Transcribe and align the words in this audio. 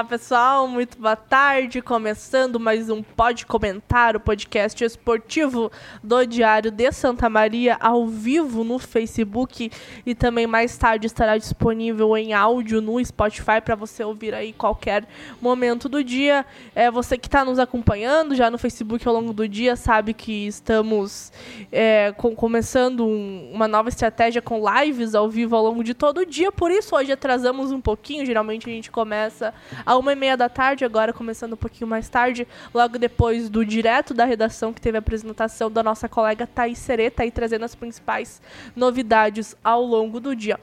Olá, 0.00 0.08
pessoal, 0.08 0.66
muito 0.66 0.96
boa 0.96 1.14
tarde. 1.14 1.82
Começando 1.82 2.58
mais 2.58 2.88
um 2.88 3.02
Pode 3.02 3.44
Comentar, 3.44 4.16
o 4.16 4.20
podcast 4.20 4.82
esportivo 4.82 5.70
do 6.02 6.24
Diário 6.24 6.70
de 6.70 6.90
Santa 6.90 7.28
Maria, 7.28 7.76
ao 7.78 8.06
vivo 8.06 8.64
no 8.64 8.78
Facebook 8.78 9.70
e 10.06 10.14
também 10.14 10.46
mais 10.46 10.74
tarde 10.78 11.06
estará 11.06 11.36
disponível 11.36 12.16
em 12.16 12.32
áudio 12.32 12.80
no 12.80 13.04
Spotify 13.04 13.60
para 13.62 13.74
você 13.74 14.02
ouvir 14.02 14.32
aí 14.32 14.54
qualquer 14.54 15.06
momento 15.38 15.86
do 15.86 16.02
dia. 16.02 16.46
É 16.74 16.90
você 16.90 17.18
que 17.18 17.28
está 17.28 17.44
nos 17.44 17.58
acompanhando 17.58 18.34
já 18.34 18.50
no 18.50 18.56
Facebook 18.56 19.06
ao 19.06 19.12
longo 19.12 19.34
do 19.34 19.46
dia 19.46 19.76
sabe 19.76 20.14
que 20.14 20.46
estamos 20.46 21.30
é, 21.70 22.14
com, 22.16 22.34
começando 22.34 23.04
um, 23.04 23.50
uma 23.52 23.68
nova 23.68 23.90
estratégia 23.90 24.40
com 24.40 24.62
lives 24.66 25.14
ao 25.14 25.28
vivo 25.28 25.54
ao 25.54 25.62
longo 25.62 25.84
de 25.84 25.92
todo 25.92 26.22
o 26.22 26.24
dia. 26.26 26.50
Por 26.50 26.70
isso 26.70 26.96
hoje 26.96 27.12
atrasamos 27.12 27.70
um 27.70 27.82
pouquinho. 27.82 28.24
Geralmente 28.24 28.66
a 28.66 28.72
gente 28.72 28.90
começa 28.90 29.52
a 29.90 29.98
uma 29.98 30.12
e 30.12 30.14
meia 30.14 30.36
da 30.36 30.48
tarde, 30.48 30.84
agora 30.84 31.12
começando 31.12 31.54
um 31.54 31.56
pouquinho 31.56 31.90
mais 31.90 32.08
tarde, 32.08 32.46
logo 32.72 32.96
depois 32.96 33.50
do 33.50 33.66
direto 33.66 34.14
da 34.14 34.24
redação, 34.24 34.72
que 34.72 34.80
teve 34.80 34.96
a 34.96 35.00
apresentação 35.00 35.68
da 35.68 35.82
nossa 35.82 36.08
colega 36.08 36.46
Thaís 36.46 36.78
Sereta, 36.78 37.24
aí 37.24 37.30
trazendo 37.32 37.64
as 37.64 37.74
principais 37.74 38.40
novidades 38.76 39.56
ao 39.64 39.82
longo 39.82 40.20
do 40.20 40.36
dia. 40.36 40.60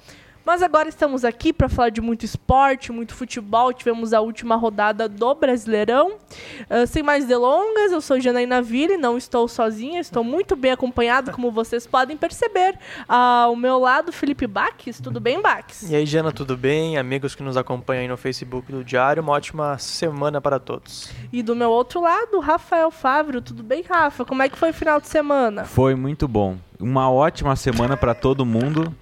Mas 0.47 0.63
agora 0.63 0.87
estamos 0.87 1.25
aqui 1.25 1.51
para 1.51 1.67
falar 1.67 1.89
de 1.89 1.99
muito 1.99 2.23
esporte, 2.23 2.89
muito 2.89 3.13
futebol. 3.13 3.73
Tivemos 3.73 4.13
a 4.13 4.21
última 4.21 4.55
rodada 4.55 5.09
do 5.09 5.35
Brasileirão. 5.35 6.13
Uh, 6.13 6.87
sem 6.87 7.03
mais 7.03 7.25
delongas, 7.25 7.91
eu 7.91 7.99
sou 7.99 8.17
Janaína 8.17 8.61
Ville, 8.61 8.95
não 8.95 9.17
estou 9.17 9.45
sozinha, 9.49 9.99
estou 9.99 10.23
muito 10.23 10.55
bem 10.55 10.71
acompanhado, 10.71 11.33
como 11.33 11.51
vocês 11.51 11.85
podem 11.85 12.15
perceber. 12.15 12.79
Ao 13.09 13.57
meu 13.57 13.77
lado, 13.77 14.13
Felipe 14.13 14.47
Baques. 14.47 15.01
Tudo 15.01 15.19
bem, 15.19 15.41
Baques? 15.41 15.91
E 15.91 15.93
aí, 15.93 16.05
Jana, 16.05 16.31
tudo 16.31 16.55
bem? 16.55 16.97
Amigos 16.97 17.35
que 17.35 17.43
nos 17.43 17.57
acompanham 17.57 18.03
aí 18.03 18.07
no 18.07 18.15
Facebook 18.15 18.71
do 18.71 18.85
Diário, 18.85 19.21
uma 19.21 19.33
ótima 19.33 19.77
semana 19.77 20.39
para 20.39 20.59
todos. 20.59 21.11
E 21.29 21.43
do 21.43 21.57
meu 21.57 21.71
outro 21.71 21.99
lado, 21.99 22.39
Rafael 22.39 22.89
Fávero. 22.89 23.41
Tudo 23.41 23.63
bem, 23.63 23.83
Rafa? 23.83 24.23
Como 24.23 24.41
é 24.41 24.47
que 24.47 24.57
foi 24.57 24.69
o 24.69 24.73
final 24.73 25.01
de 25.01 25.09
semana? 25.09 25.65
Foi 25.65 25.93
muito 25.93 26.25
bom. 26.25 26.55
Uma 26.79 27.11
ótima 27.11 27.53
semana 27.57 27.97
para 27.97 28.15
todo 28.15 28.45
mundo 28.45 28.95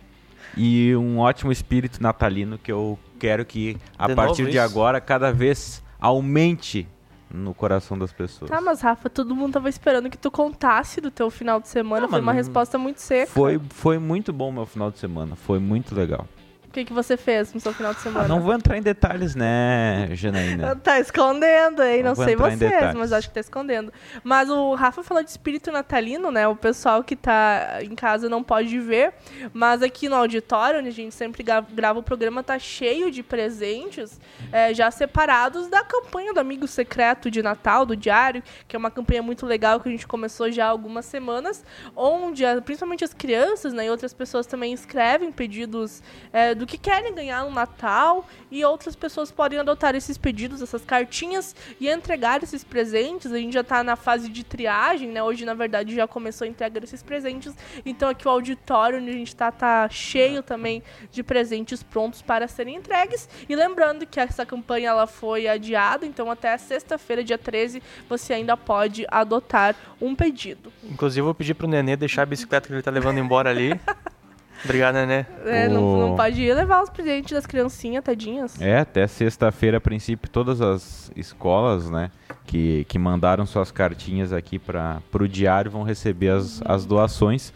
e 0.58 0.96
um 0.96 1.20
ótimo 1.20 1.52
espírito 1.52 2.02
natalino 2.02 2.58
que 2.58 2.72
eu 2.72 2.98
quero 3.20 3.46
que 3.46 3.78
a 3.98 4.08
De 4.08 4.16
partir 4.16 4.44
de 4.46 4.52
isso? 4.58 4.60
agora 4.62 5.00
cada 5.02 5.32
vez 5.32 5.84
aumente 6.00 6.88
no 7.30 7.54
coração 7.54 7.98
das 7.98 8.14
pessoas. 8.14 8.50
Tá, 8.50 8.62
mas 8.62 8.80
Rafa, 8.82 9.10
todo 9.10 9.36
mundo 9.36 9.54
tava 9.54 9.68
esperando 9.68 10.10
que 10.10 10.18
tu 10.18 10.32
contasse 10.32 11.02
do 11.02 11.12
teu 11.12 11.30
final 11.30 11.60
de 11.60 11.68
semana. 11.68 12.04
Não, 12.04 12.10
Foi 12.10 12.20
uma 12.22 12.32
não- 12.32 12.38
resposta 12.38 12.78
muito 12.78 13.02
seca. 13.02 13.32
Foi, 13.32 13.60
foi 13.70 13.98
muito 14.00 14.32
bom 14.32 14.52
meu 14.52 14.66
final 14.66 14.90
de 14.92 15.00
semana, 15.00 15.36
foi 15.36 15.60
muito 15.60 15.94
legal. 15.96 16.28
O 16.76 16.78
que, 16.78 16.84
que 16.84 16.92
você 16.92 17.16
fez 17.16 17.54
no 17.54 17.60
seu 17.62 17.72
final 17.74 17.94
de 17.94 18.02
semana? 18.02 18.26
Ah, 18.26 18.28
não 18.28 18.42
vou 18.42 18.54
entrar 18.54 18.78
em 18.78 18.82
detalhes, 18.82 19.34
né, 19.34 20.10
Janaína? 20.12 20.76
Tá 20.76 21.00
escondendo, 21.00 21.82
hein? 21.82 22.04
Não, 22.04 22.10
Não 22.10 22.16
sei 22.26 22.36
vocês, 22.36 22.94
mas 22.94 23.14
acho 23.14 23.30
que 23.30 23.34
tá 23.34 23.40
escondendo. 23.40 23.94
Mas 24.26 24.50
o 24.50 24.74
Rafa 24.76 25.02
falou 25.02 25.24
de 25.24 25.30
espírito 25.30 25.72
natalino, 25.72 26.32
né? 26.32 26.46
O 26.50 26.56
pessoal 26.58 27.02
que 27.02 27.16
tá 27.16 27.78
em 27.82 27.96
casa 27.96 28.28
não 28.28 28.44
pode 28.44 28.78
ver. 28.78 29.14
Mas 29.54 29.82
aqui 29.82 30.10
no 30.10 30.18
auditório, 30.18 30.82
onde 30.82 30.90
a 30.90 30.92
gente 30.92 31.16
sempre 31.16 31.44
gra- 31.44 31.62
grava 31.74 32.00
o 32.00 32.04
programa, 32.04 32.44
tá 32.44 32.60
cheio 32.60 33.10
de 33.10 33.24
presentes 33.24 34.20
é, 34.52 34.74
já 34.74 34.92
separados 34.92 35.70
da 35.70 35.82
campanha 35.82 36.34
do 36.34 36.42
Amigo 36.42 36.68
Secreto 36.68 37.32
de 37.32 37.42
Natal, 37.42 37.86
do 37.86 37.96
Diário, 37.96 38.44
que 38.68 38.76
é 38.76 38.80
uma 38.80 38.92
campanha 38.92 39.24
muito 39.24 39.46
legal 39.46 39.80
que 39.80 39.88
a 39.88 39.92
gente 39.94 40.06
começou 40.06 40.52
já 40.52 40.66
há 40.66 40.70
algumas 40.72 41.06
semanas, 41.06 41.64
onde 41.96 42.44
principalmente 42.66 43.06
as 43.06 43.14
crianças 43.14 43.72
né, 43.72 43.86
e 43.86 43.90
outras 43.90 44.14
pessoas 44.14 44.46
também 44.46 44.74
escrevem 44.74 45.32
pedidos 45.32 46.04
é, 46.34 46.54
do 46.54 46.65
que 46.66 46.78
querem 46.78 47.14
ganhar 47.14 47.44
no 47.44 47.52
Natal 47.52 48.28
e 48.50 48.64
outras 48.64 48.96
pessoas 48.96 49.32
podem 49.32 49.60
adotar 49.60 49.96
esses 49.96 50.18
pedidos, 50.18 50.62
essas 50.62 50.84
cartinhas 50.84 51.56
e 51.80 51.90
entregar 51.90 52.42
esses 52.44 52.64
presentes. 52.64 53.32
A 53.32 53.38
gente 53.38 53.54
já 53.54 53.62
está 53.62 53.84
na 53.84 53.96
fase 53.96 54.30
de 54.30 54.44
triagem, 54.44 55.10
né? 55.10 55.22
Hoje, 55.22 55.46
na 55.46 55.54
verdade, 55.54 55.94
já 55.94 56.08
começou 56.08 56.46
a 56.46 56.48
entrega 56.48 56.80
desses 56.80 57.04
presentes. 57.04 57.54
Então 57.86 58.10
aqui 58.10 58.28
o 58.28 58.32
auditório 58.32 59.00
onde 59.00 59.10
a 59.10 59.14
gente 59.14 59.28
está 59.28 59.52
tá 59.52 59.88
cheio 59.90 60.42
também 60.42 60.82
de 61.12 61.24
presentes 61.24 61.84
prontos 61.84 62.22
para 62.22 62.48
serem 62.48 62.76
entregues. 62.76 63.28
E 63.48 63.56
lembrando 63.56 64.06
que 64.06 64.20
essa 64.20 64.46
campanha 64.46 64.90
ela 64.90 65.08
foi 65.08 65.48
adiada, 65.48 66.06
então 66.06 66.30
até 66.32 66.58
sexta-feira, 66.58 67.24
dia 67.24 67.38
13, 67.38 67.82
você 68.08 68.34
ainda 68.34 68.56
pode 68.56 69.06
adotar 69.10 69.76
um 70.02 70.16
pedido. 70.16 70.72
Inclusive, 70.84 71.22
eu 71.22 71.26
vou 71.26 71.34
pedir 71.34 71.54
pro 71.54 71.68
Nenê 71.68 71.96
deixar 71.96 72.24
a 72.24 72.26
bicicleta 72.26 72.68
que 72.68 72.74
ele 72.74 72.82
tá 72.82 72.92
levando 72.92 73.18
embora 73.18 73.50
ali. 73.50 73.80
Obrigado, 74.64 74.96
Nenê. 74.96 75.26
É, 75.46 75.68
não, 75.68 75.84
O- 75.84 75.98
não 76.00 76.16
pode 76.16 76.42
ir 76.42 76.54
levar 76.54 76.82
os 76.82 76.90
presentes 76.90 77.34
das 77.34 77.46
criancinhas, 77.46 78.04
tadinhas. 78.04 78.60
É, 78.62 78.80
até 78.80 79.06
sexta-feira, 79.06 79.78
a 79.78 79.82
princípio, 79.82 80.30
todas 80.30 80.62
as 80.62 81.12
escolas, 81.16 81.90
né, 81.90 82.10
que, 82.46 82.86
que 82.86 82.98
mandaram 82.98 83.46
suas 83.46 83.72
cartinhas 83.72 84.32
aqui 84.34 84.58
para 84.58 85.02
o 85.14 85.28
diário 85.28 85.70
vão 85.70 85.84
receber 85.84 86.30
as, 86.30 86.62
as 86.66 86.86
doações. 86.86 87.54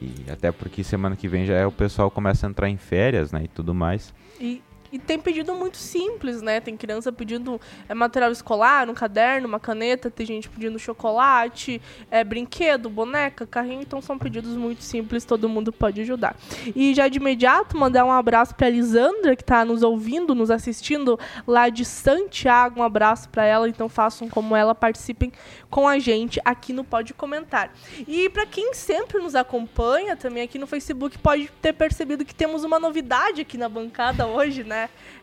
E 0.00 0.30
até 0.30 0.52
porque 0.52 0.84
semana 0.84 1.16
que 1.16 1.26
vem 1.26 1.44
já 1.44 1.54
é 1.54 1.66
o 1.66 1.72
pessoal 1.72 2.10
começa 2.10 2.46
a 2.46 2.50
entrar 2.50 2.68
em 2.68 2.76
férias, 2.76 3.32
né, 3.32 3.42
e 3.44 3.48
tudo 3.48 3.74
mais. 3.74 4.14
E, 4.40 4.62
e 4.92 4.98
tem 4.98 5.18
pedido 5.18 5.54
muito 5.54 5.76
simples, 5.76 6.42
né? 6.42 6.60
Tem 6.60 6.76
criança 6.76 7.12
pedindo 7.12 7.60
é, 7.88 7.94
material 7.94 8.30
escolar, 8.32 8.88
um 8.88 8.94
caderno, 8.94 9.48
uma 9.48 9.60
caneta, 9.60 10.10
tem 10.10 10.26
gente 10.26 10.48
pedindo 10.48 10.78
chocolate, 10.78 11.80
é, 12.10 12.24
brinquedo, 12.24 12.88
boneca, 12.88 13.46
carrinho. 13.46 13.82
Então 13.82 14.00
são 14.00 14.18
pedidos 14.18 14.56
muito 14.56 14.82
simples, 14.82 15.24
todo 15.24 15.48
mundo 15.48 15.72
pode 15.72 16.00
ajudar. 16.00 16.36
E 16.74 16.94
já 16.94 17.08
de 17.08 17.18
imediato, 17.18 17.76
mandar 17.76 18.04
um 18.04 18.12
abraço 18.12 18.54
para 18.54 18.68
Elisandra, 18.68 19.36
que 19.36 19.42
está 19.42 19.64
nos 19.64 19.82
ouvindo, 19.82 20.34
nos 20.34 20.50
assistindo 20.50 21.18
lá 21.46 21.68
de 21.68 21.84
Santiago. 21.84 22.80
Um 22.80 22.82
abraço 22.82 23.28
para 23.28 23.44
ela. 23.44 23.68
Então 23.68 23.88
façam 23.88 24.28
como 24.28 24.56
ela, 24.56 24.74
participem 24.74 25.32
com 25.70 25.86
a 25.86 25.98
gente 25.98 26.40
aqui 26.44 26.72
no 26.72 26.84
Pode 26.84 27.12
Comentar. 27.14 27.72
E 28.06 28.28
para 28.30 28.46
quem 28.46 28.72
sempre 28.74 29.18
nos 29.18 29.34
acompanha 29.34 30.16
também 30.16 30.42
aqui 30.42 30.58
no 30.58 30.66
Facebook, 30.66 31.18
pode 31.18 31.50
ter 31.60 31.72
percebido 31.72 32.24
que 32.24 32.34
temos 32.34 32.64
uma 32.64 32.78
novidade 32.78 33.40
aqui 33.40 33.58
na 33.58 33.68
bancada 33.68 34.26
hoje, 34.26 34.64
né? 34.64 34.77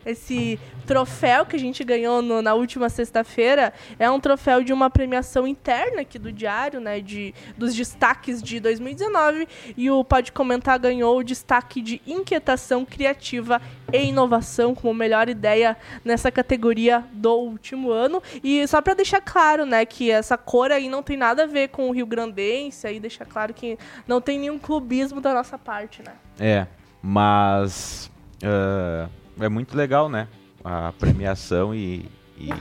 Esse 0.05 0.59
troféu 0.85 1.45
que 1.45 1.55
a 1.55 1.59
gente 1.59 1.83
ganhou 1.83 2.21
no- 2.21 2.41
na 2.41 2.53
última 2.53 2.89
sexta-feira 2.89 3.73
é 3.97 4.09
um 4.09 4.19
troféu 4.19 4.63
de 4.63 4.71
uma 4.71 4.89
premiação 4.89 5.47
interna 5.47 6.01
aqui 6.01 6.19
do 6.19 6.31
Diário, 6.31 6.79
né? 6.79 6.99
De, 6.99 7.33
dos 7.57 7.73
destaques 7.75 8.41
de 8.41 8.59
2019. 8.59 9.47
E 9.75 9.89
o 9.89 10.03
Pode 10.03 10.31
Comentar 10.31 10.77
ganhou 10.79 11.17
o 11.17 11.23
destaque 11.23 11.81
de 11.81 12.01
inquietação 12.05 12.85
criativa 12.85 13.59
e 13.91 14.05
inovação 14.05 14.75
como 14.75 14.93
melhor 14.93 15.27
ideia 15.29 15.75
nessa 16.03 16.31
categoria 16.31 17.03
do 17.11 17.33
último 17.33 17.89
ano. 17.91 18.21
E 18.43 18.67
só 18.67 18.81
para 18.81 18.93
deixar 18.93 19.21
claro, 19.21 19.65
né, 19.65 19.85
que 19.85 20.11
essa 20.11 20.37
cor 20.37 20.71
aí 20.71 20.87
não 20.89 21.01
tem 21.01 21.17
nada 21.17 21.43
a 21.43 21.47
ver 21.47 21.69
com 21.69 21.89
o 21.89 21.91
Rio 21.91 22.05
Grandense, 22.05 22.85
aí 22.87 22.99
deixar 22.99 23.25
claro 23.25 23.53
que 23.53 23.77
não 24.07 24.21
tem 24.21 24.37
nenhum 24.39 24.59
clubismo 24.59 25.19
da 25.19 25.33
nossa 25.33 25.57
parte, 25.57 26.01
né? 26.03 26.13
É, 26.39 26.67
mas 27.01 28.11
ah, 28.43 29.07
é 29.39 29.49
muito 29.49 29.75
legal, 29.77 30.09
né? 30.09 30.27
A 30.63 30.93
premiação 30.97 31.73
e. 31.73 32.09
e- 32.37 32.51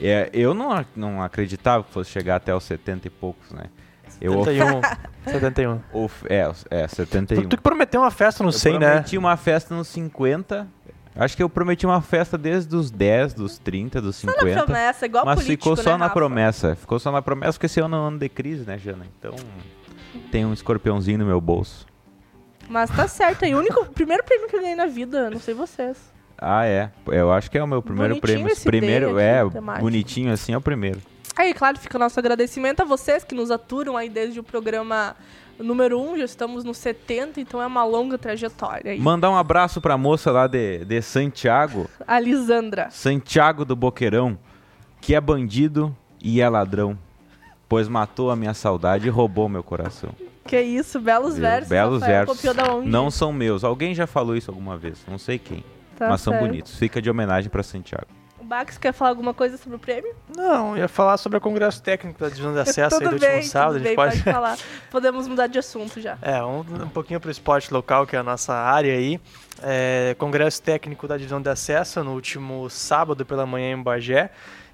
é, 0.00 0.30
eu 0.32 0.54
não, 0.54 0.84
não 0.94 1.22
acreditava 1.22 1.82
que 1.82 1.92
fosse 1.92 2.10
chegar 2.10 2.36
até 2.36 2.54
os 2.54 2.62
70 2.64 3.08
e 3.08 3.10
poucos, 3.10 3.50
né? 3.50 3.64
Eu 4.20 4.38
of- 4.38 4.50
71. 4.50 4.80
71. 5.32 5.80
of- 5.92 6.26
é, 6.28 6.50
é, 6.70 6.88
71. 6.88 7.42
Tu, 7.42 7.48
tu 7.48 7.56
que 7.56 7.62
prometeu 7.62 8.00
uma 8.00 8.10
festa 8.10 8.42
no 8.42 8.48
eu 8.48 8.52
100, 8.52 8.78
né? 8.78 8.90
prometi 8.90 9.18
uma 9.18 9.36
festa 9.36 9.74
nos 9.74 9.88
50. 9.88 10.66
Acho 11.16 11.36
que 11.36 11.42
eu 11.42 11.48
prometi 11.48 11.84
uma 11.84 12.00
festa 12.00 12.38
desde 12.38 12.74
os 12.76 12.92
10, 12.92 13.34
dos 13.34 13.58
30, 13.58 14.00
dos 14.00 14.14
Só 14.16 14.28
na 14.28 14.34
50. 14.34 14.64
promessa, 14.64 15.04
igual 15.06 15.24
mas 15.26 15.40
político, 15.40 15.64
ficou 15.64 15.76
só 15.76 15.90
né, 15.92 15.96
na 15.96 16.04
Rafa? 16.04 16.14
promessa. 16.14 16.76
Ficou 16.76 16.98
só 17.00 17.10
na 17.10 17.20
promessa 17.20 17.52
porque 17.54 17.66
esse 17.66 17.80
ano 17.80 17.96
é 17.96 17.98
um 17.98 18.04
ano 18.04 18.18
de 18.18 18.28
crise, 18.28 18.64
né, 18.64 18.78
Jana? 18.78 19.04
Então 19.18 19.34
tem 20.30 20.46
um 20.46 20.52
escorpiãozinho 20.52 21.18
no 21.18 21.26
meu 21.26 21.40
bolso. 21.40 21.86
Mas 22.68 22.90
tá 22.90 23.08
certo 23.08 23.44
aí. 23.44 23.54
O 23.54 23.58
único, 23.58 23.86
primeiro 23.86 24.22
prêmio 24.24 24.48
que 24.48 24.56
eu 24.56 24.60
ganhei 24.60 24.76
na 24.76 24.86
vida, 24.86 25.30
não 25.30 25.40
sei 25.40 25.54
vocês. 25.54 25.96
Ah, 26.36 26.64
é. 26.66 26.90
Eu 27.06 27.32
acho 27.32 27.50
que 27.50 27.58
é 27.58 27.62
o 27.62 27.66
meu 27.66 27.82
primeiro 27.82 28.14
Bonitinho 28.14 28.38
prêmio. 28.38 28.52
esse 28.52 28.64
primeiro, 28.64 29.18
é, 29.18 29.48
temático. 29.48 29.84
bonitinho 29.84 30.32
assim 30.32 30.52
é 30.52 30.56
o 30.56 30.60
primeiro. 30.60 31.00
Aí, 31.36 31.52
claro, 31.54 31.78
fica 31.78 31.96
o 31.96 32.00
nosso 32.00 32.18
agradecimento 32.18 32.80
a 32.80 32.84
vocês 32.84 33.24
que 33.24 33.34
nos 33.34 33.50
aturam 33.50 33.96
aí 33.96 34.08
desde 34.08 34.38
o 34.38 34.42
programa 34.42 35.16
número 35.58 36.00
1, 36.00 36.18
já 36.18 36.24
estamos 36.24 36.64
no 36.64 36.72
70, 36.72 37.40
então 37.40 37.60
é 37.60 37.66
uma 37.66 37.84
longa 37.84 38.16
trajetória 38.16 38.92
aí. 38.92 39.00
Mandar 39.00 39.30
um 39.30 39.36
abraço 39.36 39.80
pra 39.80 39.96
moça 39.96 40.30
lá 40.30 40.46
de, 40.46 40.84
de 40.84 41.02
Santiago, 41.02 41.88
A 42.06 42.20
Lisandra. 42.20 42.88
Santiago 42.90 43.64
do 43.64 43.74
Boqueirão, 43.74 44.38
que 45.00 45.14
é 45.14 45.20
bandido 45.20 45.96
e 46.22 46.40
é 46.40 46.48
ladrão, 46.48 46.96
pois 47.68 47.88
matou 47.88 48.30
a 48.30 48.36
minha 48.36 48.54
saudade 48.54 49.06
e 49.06 49.10
roubou 49.10 49.48
meu 49.48 49.62
coração. 49.62 50.10
Que 50.48 50.60
isso, 50.60 51.00
belos 51.00 51.34
Viu? 51.34 51.42
versos. 51.42 51.68
Belos 51.68 52.00
Rafael. 52.00 52.26
versos. 52.26 52.36
Copiou 52.36 52.54
da 52.54 52.72
onde? 52.74 52.88
Não 52.88 53.10
são 53.10 53.32
meus. 53.32 53.62
Alguém 53.64 53.94
já 53.94 54.06
falou 54.06 54.36
isso 54.36 54.50
alguma 54.50 54.76
vez, 54.76 54.98
não 55.06 55.18
sei 55.18 55.38
quem, 55.38 55.64
Tá 55.96 56.08
mas 56.08 56.20
são 56.20 56.32
certo. 56.32 56.46
bonitos. 56.46 56.74
Fica 56.76 57.00
de 57.02 57.10
homenagem 57.10 57.50
pra 57.50 57.62
Santiago. 57.62 58.06
Bax, 58.42 58.78
quer 58.78 58.94
falar 58.94 59.10
alguma 59.10 59.34
coisa 59.34 59.58
sobre 59.58 59.76
o 59.76 59.78
prêmio? 59.78 60.14
Não, 60.34 60.74
ia 60.74 60.88
falar 60.88 61.18
sobre 61.18 61.36
o 61.36 61.40
Congresso 61.40 61.82
Técnico 61.82 62.18
da 62.18 62.30
Divisão 62.30 62.54
de 62.54 62.60
Acesso 62.60 62.96
aí 62.96 63.06
do 63.06 63.18
bem, 63.18 63.34
último 63.34 63.50
sábado. 63.50 63.76
A 63.76 63.78
bem, 63.78 63.88
gente 63.88 63.96
pode. 63.96 64.22
pode 64.22 64.24
falar. 64.32 64.58
Podemos 64.90 65.28
mudar 65.28 65.48
de 65.48 65.58
assunto 65.58 66.00
já. 66.00 66.16
É, 66.22 66.42
um, 66.42 66.60
um 66.60 66.88
pouquinho 66.88 67.20
para 67.20 67.28
o 67.28 67.30
esporte 67.30 67.70
local, 67.74 68.06
que 68.06 68.16
é 68.16 68.18
a 68.18 68.22
nossa 68.22 68.54
área 68.54 68.94
aí. 68.94 69.20
É, 69.62 70.16
Congresso 70.18 70.62
Técnico 70.62 71.06
da 71.06 71.18
Divisão 71.18 71.42
de 71.42 71.50
Acesso 71.50 72.02
no 72.02 72.14
último 72.14 72.70
sábado 72.70 73.26
pela 73.26 73.44
manhã 73.44 73.72
em 73.72 73.82
Bagé. 73.82 74.30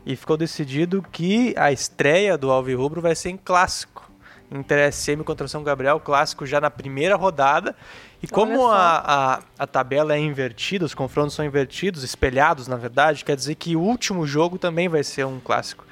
E 0.07 0.15
ficou 0.15 0.37
decidido 0.37 1.03
que 1.11 1.53
a 1.59 1.73
estreia 1.73 2.39
do 2.39 2.53
Alvi 2.53 2.75
Rubro 2.75 3.01
vai 3.01 3.17
ser 3.17 3.31
em 3.31 3.37
clássico. 3.37 4.09
Inter 4.51 4.93
SM 4.93 5.23
contra 5.25 5.49
São 5.49 5.63
Gabriel, 5.63 5.99
clássico 5.99 6.47
já 6.47 6.61
na 6.61 6.71
primeira 6.71 7.17
rodada. 7.17 7.75
E 8.23 8.27
como 8.27 8.57
só. 8.57 8.73
a, 8.73 9.35
a, 9.35 9.41
a 9.59 9.67
tabela 9.67 10.15
é 10.15 10.19
invertida, 10.19 10.85
os 10.85 10.95
confrontos 10.95 11.35
são 11.35 11.45
invertidos, 11.45 12.03
espelhados 12.03 12.69
na 12.69 12.77
verdade, 12.77 13.25
quer 13.25 13.37
dizer 13.37 13.55
que 13.55 13.77
o 13.77 13.81
último 13.81 14.27
jogo 14.27 14.59
também 14.59 14.89
vai 14.89 15.03
ser 15.03 15.27
um 15.27 15.41
clássico. 15.41 15.85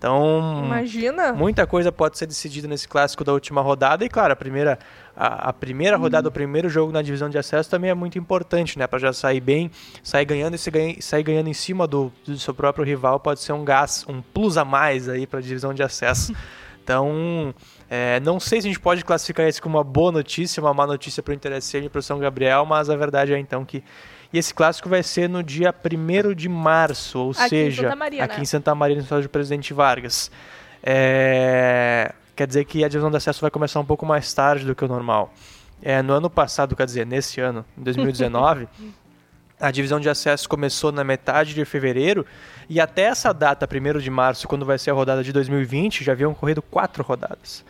Então, 0.00 0.62
Imagina. 0.64 1.30
Muita 1.34 1.66
coisa 1.66 1.92
pode 1.92 2.16
ser 2.16 2.24
decidida 2.24 2.66
nesse 2.66 2.88
clássico 2.88 3.22
da 3.22 3.34
última 3.34 3.60
rodada. 3.60 4.02
E, 4.02 4.08
claro, 4.08 4.32
a 4.32 4.36
primeira, 4.36 4.78
a, 5.14 5.50
a 5.50 5.52
primeira 5.52 5.94
rodada, 5.98 6.26
o 6.26 6.32
primeiro 6.32 6.70
jogo 6.70 6.90
na 6.90 7.02
divisão 7.02 7.28
de 7.28 7.36
acesso 7.36 7.68
também 7.68 7.90
é 7.90 7.94
muito 7.94 8.18
importante, 8.18 8.78
né? 8.78 8.86
Para 8.86 8.98
já 8.98 9.12
sair 9.12 9.40
bem, 9.40 9.70
sair 10.02 10.24
ganhando 10.24 10.54
e 10.54 10.58
se 10.58 10.70
ganha, 10.70 10.96
sair 11.02 11.22
ganhando 11.22 11.48
em 11.48 11.52
cima 11.54 11.86
do, 11.86 12.10
do 12.24 12.38
seu 12.38 12.54
próprio 12.54 12.82
rival 12.82 13.20
pode 13.20 13.40
ser 13.40 13.52
um 13.52 13.62
gás, 13.62 14.06
um 14.08 14.22
plus 14.22 14.56
a 14.56 14.64
mais 14.64 15.06
aí 15.06 15.26
para 15.26 15.38
a 15.38 15.42
divisão 15.42 15.74
de 15.74 15.82
acesso. 15.82 16.34
Então, 16.82 17.54
é, 17.90 18.20
não 18.20 18.38
sei 18.38 18.60
se 18.62 18.68
a 18.68 18.70
gente 18.70 18.80
pode 18.80 19.04
classificar 19.04 19.48
isso 19.48 19.60
como 19.60 19.76
uma 19.76 19.84
boa 19.84 20.12
notícia, 20.12 20.62
uma 20.62 20.72
má 20.72 20.86
notícia 20.86 21.22
para 21.22 21.32
o 21.32 21.34
Inter 21.34 21.60
SM 21.60 21.84
e 21.84 21.88
para 21.88 21.98
o 21.98 22.02
São 22.02 22.18
Gabriel, 22.18 22.64
mas 22.64 22.88
a 22.88 22.96
verdade 22.96 23.34
é 23.34 23.38
então 23.38 23.64
que 23.64 23.82
e 24.32 24.38
esse 24.38 24.54
clássico 24.54 24.88
vai 24.88 25.02
ser 25.02 25.28
no 25.28 25.42
dia 25.42 25.74
1 25.74 26.34
de 26.34 26.48
março, 26.48 27.18
ou 27.18 27.30
Aqui 27.32 27.42
em 27.42 27.48
seja, 27.48 27.82
Santa 27.82 27.96
Maria, 27.96 28.24
aqui 28.24 28.36
né? 28.36 28.42
em 28.42 28.44
Santa 28.44 28.74
Maria, 28.76 28.96
no 28.96 29.02
estádio 29.02 29.24
do 29.24 29.28
Presidente 29.30 29.74
Vargas. 29.74 30.30
É, 30.84 32.14
Quer 32.40 32.46
dizer 32.46 32.64
que 32.64 32.82
a 32.82 32.88
divisão 32.88 33.10
de 33.10 33.18
acesso 33.18 33.38
vai 33.42 33.50
começar 33.50 33.78
um 33.80 33.84
pouco 33.84 34.06
mais 34.06 34.32
tarde 34.32 34.64
do 34.64 34.74
que 34.74 34.82
o 34.82 34.88
normal. 34.88 35.30
É, 35.82 36.00
no 36.00 36.14
ano 36.14 36.30
passado, 36.30 36.74
quer 36.74 36.86
dizer, 36.86 37.04
nesse 37.04 37.38
ano, 37.38 37.66
em 37.76 37.82
2019, 37.84 38.66
a 39.60 39.70
divisão 39.70 40.00
de 40.00 40.08
acesso 40.08 40.48
começou 40.48 40.90
na 40.90 41.04
metade 41.04 41.54
de 41.54 41.64
fevereiro 41.64 42.24
e 42.68 42.80
até 42.80 43.02
essa 43.02 43.32
data, 43.32 43.68
1 43.70 43.98
de 43.98 44.10
março, 44.10 44.48
quando 44.48 44.64
vai 44.64 44.78
ser 44.78 44.90
a 44.90 44.94
rodada 44.94 45.22
de 45.22 45.32
2020, 45.32 46.02
já 46.02 46.12
haviam 46.12 46.32
corrido 46.32 46.62
quatro 46.62 47.02
rodadas. 47.02 47.64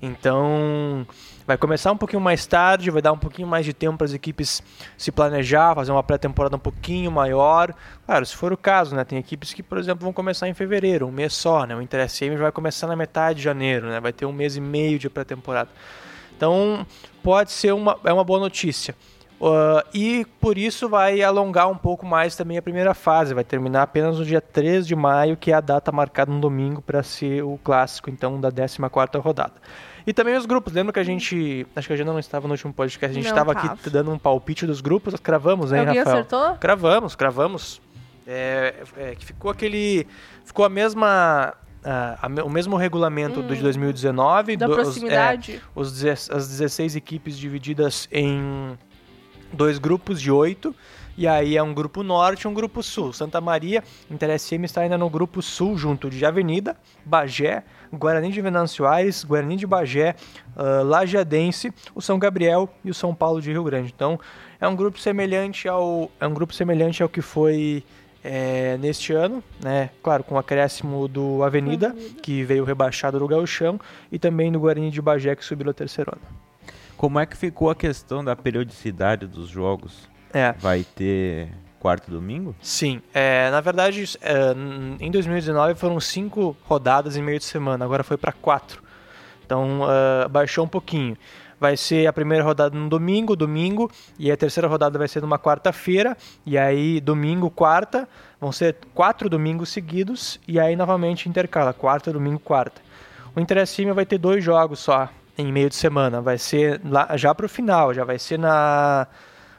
Então, 0.00 1.06
vai 1.46 1.56
começar 1.56 1.92
um 1.92 1.96
pouquinho 1.96 2.20
mais 2.20 2.46
tarde, 2.46 2.90
vai 2.90 3.00
dar 3.00 3.12
um 3.12 3.18
pouquinho 3.18 3.48
mais 3.48 3.64
de 3.64 3.72
tempo 3.72 3.98
para 3.98 4.04
as 4.04 4.12
equipes 4.12 4.62
se 4.96 5.12
planejar, 5.12 5.74
fazer 5.74 5.92
uma 5.92 6.02
pré-temporada 6.02 6.56
um 6.56 6.58
pouquinho 6.58 7.10
maior. 7.10 7.74
Claro, 8.04 8.26
se 8.26 8.34
for 8.34 8.52
o 8.52 8.56
caso, 8.56 8.94
né? 8.94 9.04
Tem 9.04 9.18
equipes 9.18 9.54
que, 9.54 9.62
por 9.62 9.78
exemplo, 9.78 10.04
vão 10.04 10.12
começar 10.12 10.48
em 10.48 10.54
fevereiro, 10.54 11.06
um 11.06 11.12
mês 11.12 11.34
só, 11.34 11.64
né? 11.64 11.74
O 11.74 11.80
Inter 11.80 12.08
SM 12.08 12.36
vai 12.36 12.52
começar 12.52 12.86
na 12.86 12.96
metade 12.96 13.38
de 13.38 13.44
janeiro, 13.44 13.88
né? 13.88 14.00
Vai 14.00 14.12
ter 14.12 14.26
um 14.26 14.32
mês 14.32 14.56
e 14.56 14.60
meio 14.60 14.98
de 14.98 15.08
pré-temporada. 15.08 15.70
Então, 16.36 16.86
pode 17.22 17.52
ser 17.52 17.72
uma, 17.72 17.98
é 18.04 18.12
uma 18.12 18.24
boa 18.24 18.40
notícia. 18.40 18.94
Uh, 19.38 19.84
e 19.92 20.24
por 20.40 20.56
isso 20.56 20.88
vai 20.88 21.22
alongar 21.22 21.68
um 21.68 21.76
pouco 21.76 22.06
mais 22.06 22.34
também 22.34 22.56
a 22.56 22.62
primeira 22.62 22.94
fase. 22.94 23.34
Vai 23.34 23.44
terminar 23.44 23.82
apenas 23.82 24.18
no 24.18 24.24
dia 24.24 24.40
3 24.40 24.86
de 24.86 24.96
maio, 24.96 25.36
que 25.36 25.52
é 25.52 25.54
a 25.54 25.60
data 25.60 25.92
marcada 25.92 26.32
no 26.32 26.40
domingo 26.40 26.80
para 26.80 27.02
ser 27.02 27.42
o 27.42 27.58
clássico, 27.62 28.08
então, 28.08 28.40
da 28.40 28.50
14 28.50 28.78
rodada. 29.18 29.52
E 30.06 30.12
também 30.12 30.36
os 30.36 30.46
grupos. 30.46 30.72
Lembra 30.72 30.92
que 30.92 31.00
a 31.00 31.04
gente. 31.04 31.66
Acho 31.74 31.88
que 31.88 31.92
a 31.92 31.96
Jana 31.96 32.12
não 32.12 32.18
estava 32.20 32.46
no 32.46 32.54
último 32.54 32.72
podcast. 32.72 33.10
A 33.10 33.14
gente 33.20 33.28
estava 33.28 33.54
tava. 33.54 33.72
aqui 33.74 33.90
dando 33.90 34.10
um 34.12 34.18
palpite 34.18 34.64
dos 34.64 34.80
grupos. 34.80 35.14
Cravamos, 35.20 35.72
hein, 35.72 35.80
Alguém 35.80 35.98
Rafael? 35.98 36.16
acertou? 36.18 36.54
Cravamos, 36.56 37.14
cravamos. 37.16 37.82
É, 38.26 38.74
é, 38.96 39.14
que 39.16 39.26
ficou 39.26 39.50
aquele. 39.50 40.06
Ficou 40.44 40.64
a 40.64 40.68
mesma. 40.68 41.54
ah, 41.84 42.18
o 42.44 42.48
mesmo 42.48 42.76
regulamento 42.76 43.42
do 43.42 43.54
de 43.54 43.60
2019. 43.62 44.54
Hum. 44.54 44.56
Da 44.56 44.66
do- 44.66 44.72
os- 44.72 44.78
é, 44.78 44.82
proximidade. 44.82 45.60
os, 45.74 46.00
deze- 46.00 46.32
as 46.32 46.48
16 46.48 46.94
equipes 46.96 47.36
divididas 47.36 48.08
em 48.12 48.78
dois 49.52 49.78
grupos 49.78 50.20
de 50.20 50.30
oito. 50.30 50.74
E 51.18 51.26
aí 51.26 51.56
é 51.56 51.62
um 51.62 51.72
grupo 51.72 52.02
norte 52.02 52.42
e 52.42 52.48
um 52.48 52.52
grupo 52.52 52.82
sul. 52.82 53.10
Santa 53.10 53.40
Maria, 53.40 53.82
Inter 54.10 54.38
SM 54.38 54.64
está 54.64 54.82
ainda 54.82 54.98
no 54.98 55.08
grupo 55.08 55.40
sul, 55.40 55.76
junto 55.76 56.10
de 56.10 56.26
Avenida, 56.26 56.76
Bagé, 57.06 57.64
Guarani 57.90 58.30
de 58.30 58.40
Venâncio 58.42 58.86
Aires, 58.86 59.24
Guarani 59.24 59.56
de 59.56 59.66
Bagé, 59.66 60.14
ah, 60.54 60.82
Lajadense, 60.84 61.72
o 61.94 62.02
São 62.02 62.18
Gabriel 62.18 62.68
e 62.84 62.90
o 62.90 62.94
São 62.94 63.14
Paulo 63.14 63.40
de 63.40 63.50
Rio 63.50 63.64
Grande. 63.64 63.90
Então 63.96 64.20
é 64.60 64.68
um 64.68 64.76
grupo 64.76 64.98
semelhante 64.98 65.66
ao, 65.66 66.10
é 66.20 66.26
um 66.26 66.34
grupo 66.34 66.52
semelhante 66.52 67.02
ao 67.02 67.08
que 67.08 67.22
foi 67.22 67.82
é, 68.22 68.76
neste 68.78 69.12
ano, 69.12 69.42
né? 69.62 69.90
Claro, 70.02 70.22
com 70.24 70.34
o 70.34 70.38
acréscimo 70.38 71.08
do 71.08 71.42
Avenida, 71.42 71.88
Avenida. 71.88 72.20
que 72.20 72.42
veio 72.42 72.64
rebaixado 72.64 73.18
do 73.18 73.26
Gauchão, 73.26 73.80
e 74.10 74.18
também 74.18 74.50
do 74.50 74.58
Guarani 74.58 74.90
de 74.90 75.00
Bagé, 75.00 75.34
que 75.36 75.44
subiu 75.44 75.70
a 75.70 75.72
terceira 75.72 76.12
ano. 76.12 76.45
Como 76.96 77.18
é 77.18 77.26
que 77.26 77.36
ficou 77.36 77.70
a 77.70 77.74
questão 77.74 78.24
da 78.24 78.34
periodicidade 78.34 79.26
dos 79.26 79.48
jogos? 79.48 80.08
É, 80.32 80.52
Vai 80.52 80.84
ter 80.94 81.48
quarto 81.78 82.08
e 82.08 82.10
domingo? 82.10 82.54
Sim, 82.60 83.00
é, 83.12 83.50
na 83.50 83.60
verdade, 83.60 84.18
é, 84.20 84.54
em 84.98 85.10
2019 85.10 85.74
foram 85.74 86.00
cinco 86.00 86.56
rodadas 86.64 87.16
em 87.16 87.22
meio 87.22 87.38
de 87.38 87.44
semana, 87.44 87.84
agora 87.84 88.02
foi 88.02 88.16
para 88.16 88.32
quatro. 88.32 88.82
Então 89.44 89.82
ah, 89.84 90.26
baixou 90.28 90.64
um 90.64 90.68
pouquinho. 90.68 91.16
Vai 91.58 91.76
ser 91.76 92.06
a 92.06 92.12
primeira 92.12 92.44
rodada 92.44 92.76
no 92.76 92.88
domingo, 92.88 93.34
domingo, 93.34 93.90
e 94.18 94.30
a 94.30 94.36
terceira 94.36 94.68
rodada 94.68 94.98
vai 94.98 95.08
ser 95.08 95.22
numa 95.22 95.38
quarta-feira, 95.38 96.14
e 96.44 96.58
aí 96.58 97.00
domingo, 97.00 97.48
quarta, 97.48 98.06
vão 98.38 98.52
ser 98.52 98.76
quatro 98.92 99.30
domingos 99.30 99.70
seguidos, 99.70 100.38
e 100.46 100.60
aí 100.60 100.76
novamente 100.76 101.30
intercala, 101.30 101.72
quarta, 101.72 102.12
domingo, 102.12 102.38
quarta. 102.40 102.82
O 103.34 103.40
Inter 103.40 103.66
SM 103.66 103.90
vai 103.92 104.04
ter 104.04 104.18
dois 104.18 104.44
jogos 104.44 104.80
só 104.80 105.08
em 105.38 105.52
meio 105.52 105.68
de 105.68 105.74
semana, 105.76 106.20
vai 106.20 106.38
ser 106.38 106.80
lá, 106.84 107.16
já 107.16 107.34
para 107.34 107.46
o 107.46 107.48
final, 107.48 107.92
já 107.92 108.04
vai 108.04 108.18
ser 108.18 108.38
na 108.38 109.06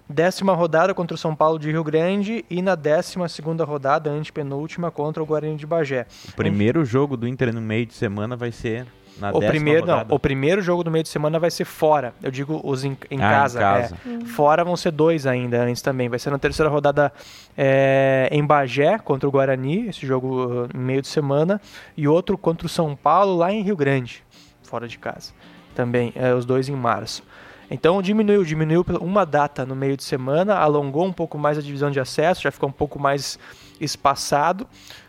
décima 0.09 0.53
rodada 0.53 0.93
contra 0.93 1.15
o 1.15 1.17
São 1.17 1.35
Paulo 1.35 1.59
de 1.59 1.69
Rio 1.71 1.83
Grande 1.83 2.45
e 2.49 2.61
na 2.61 2.75
décima 2.75 3.27
segunda 3.27 3.63
rodada, 3.65 4.09
antepenúltima, 4.09 4.89
contra 4.89 5.21
o 5.21 5.25
Guarani 5.25 5.55
de 5.57 5.65
Bagé. 5.67 6.05
O 6.29 6.31
primeiro 6.31 6.85
jogo 6.85 7.17
do 7.17 7.27
Inter 7.27 7.53
no 7.53 7.61
meio 7.61 7.85
de 7.85 7.93
semana 7.93 8.35
vai 8.35 8.51
ser 8.51 8.87
na 9.19 9.31
O 9.31 9.39
décima 9.39 9.49
primeiro, 9.49 9.85
não, 9.85 9.93
rodada. 9.95 10.15
o 10.15 10.19
primeiro 10.19 10.61
jogo 10.61 10.83
do 10.83 10.91
meio 10.91 11.03
de 11.03 11.09
semana 11.09 11.39
vai 11.39 11.51
ser 11.51 11.65
fora. 11.65 12.13
Eu 12.23 12.31
digo 12.31 12.61
os 12.63 12.85
em, 12.85 12.91
em 12.91 12.95
Ah, 13.11 13.15
em 13.15 13.19
casa. 13.19 13.59
casa. 13.59 13.97
é. 14.05 14.25
Fora 14.27 14.63
vão 14.63 14.77
ser 14.77 14.91
dois 14.91 15.25
ainda 15.27 15.61
antes 15.63 15.81
também. 15.81 16.07
Vai 16.07 16.19
ser 16.19 16.29
na 16.29 16.37
terceira 16.39 16.69
rodada 16.69 17.11
é, 17.57 18.29
em 18.31 18.45
Bagé 18.45 18.97
contra 18.99 19.27
o 19.27 19.31
Guarani, 19.31 19.87
esse 19.89 20.05
jogo 20.05 20.45
uh, 20.45 20.69
em 20.73 20.77
meio 20.79 21.01
de 21.01 21.07
semana, 21.09 21.59
e 21.97 22.07
outro 22.07 22.37
contra 22.37 22.65
o 22.65 22.69
São 22.69 22.95
Paulo 22.95 23.35
lá 23.35 23.51
em 23.51 23.61
Rio 23.61 23.75
Grande, 23.75 24.23
fora 24.63 24.87
de 24.87 24.97
casa. 24.97 25.33
Também, 25.77 26.11
é, 26.15 26.33
os 26.33 26.43
dois 26.43 26.67
em 26.67 26.75
março. 26.75 27.21
Então 27.69 28.01
diminuiu, 28.01 28.43
diminuiu 28.43 28.83
uma 28.99 29.23
data 29.27 29.63
no 29.63 29.75
meio 29.75 29.95
de 29.95 30.03
semana, 30.03 30.55
alongou 30.55 31.05
um 31.05 31.13
pouco 31.13 31.37
mais 31.37 31.55
a 31.55 31.61
divisão 31.61 31.91
de 31.91 31.99
acesso, 31.99 32.41
já 32.41 32.49
ficou 32.49 32.67
um 32.67 32.71
pouco 32.71 32.99
mais 32.99 33.37
espaçado. 33.79 34.65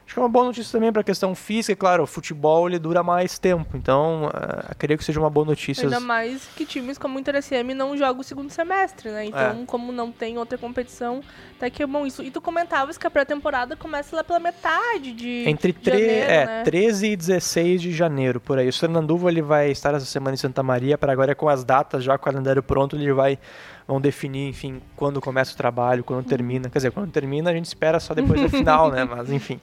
Acho 0.09 0.15
que 0.15 0.21
é 0.21 0.23
uma 0.23 0.29
boa 0.31 0.47
notícia 0.47 0.73
também 0.73 0.91
para 0.91 1.03
a 1.03 1.05
questão 1.05 1.35
física, 1.35 1.77
claro, 1.77 2.05
o 2.05 2.07
futebol 2.07 2.67
ele 2.67 2.79
dura 2.79 3.03
mais 3.03 3.39
tempo, 3.39 3.77
então 3.77 4.31
ah, 4.33 4.75
creio 4.79 4.97
que 4.97 5.05
seja 5.05 5.21
uma 5.21 5.29
boa 5.29 5.45
notícia. 5.45 5.85
Ainda 5.85 6.01
mais 6.01 6.49
que 6.57 6.65
times 6.65 6.97
como 6.97 7.19
o 7.19 7.21
Inter 7.21 7.43
SM 7.43 7.75
não 7.77 7.95
jogam 7.95 8.23
o 8.23 8.25
segundo 8.25 8.49
semestre, 8.49 9.11
né? 9.11 9.27
Então, 9.27 9.61
É. 9.61 9.65
como 9.67 9.93
não 9.93 10.11
tem 10.11 10.39
outra 10.39 10.57
competição, 10.57 11.21
até 11.59 11.69
que 11.69 11.83
é 11.83 11.87
bom 11.87 12.07
isso. 12.07 12.23
E 12.23 12.31
tu 12.31 12.41
comentavas 12.41 12.97
que 12.97 13.07
a 13.07 13.11
pré-temporada 13.11 13.77
começa 13.77 14.17
lá 14.17 14.25
pela 14.25 14.41
metade 14.41 15.13
de 15.13 15.45
Entre 15.47 15.75
tre 15.75 15.99
janeiro, 15.99 16.31
é, 16.31 16.47
né? 16.47 16.63
13 16.63 17.09
e 17.09 17.15
16 17.15 17.83
de 17.83 17.93
janeiro, 17.93 18.41
por 18.41 18.59
aí. 18.59 18.67
O 18.67 18.73
Fernanduva 18.73 19.29
ele 19.29 19.43
vai 19.43 19.71
estar 19.71 19.93
essa 19.93 20.07
semana 20.07 20.33
em 20.33 20.39
Santa 20.39 20.63
Maria, 20.63 20.97
para 20.97 21.13
agora 21.13 21.35
com 21.35 21.51
as 21.51 21.65
datas 21.65 22.03
já, 22.03 22.17
com 22.17 22.23
o 22.23 22.33
calendário 22.33 22.63
pronto, 22.63 22.97
ele 22.97 23.13
vai 23.13 23.39
vão 23.89 23.99
definir, 23.99 24.51
enfim, 24.51 24.83
quando 24.95 25.19
começa 25.19 25.55
o 25.55 25.57
trabalho, 25.57 26.05
quando 26.05 26.27
termina. 26.27 26.69
Quer 26.69 26.79
dizer, 26.79 26.93
quando 26.93 27.11
termina 27.11 27.51
a 27.51 27.55
gente 27.55 27.65
espera 27.65 27.99
só 27.99 28.13
depois 28.13 28.39
do 28.39 28.51
final, 28.51 28.91
né? 28.91 29.03
Mas 29.11 29.33
enfim. 29.33 29.59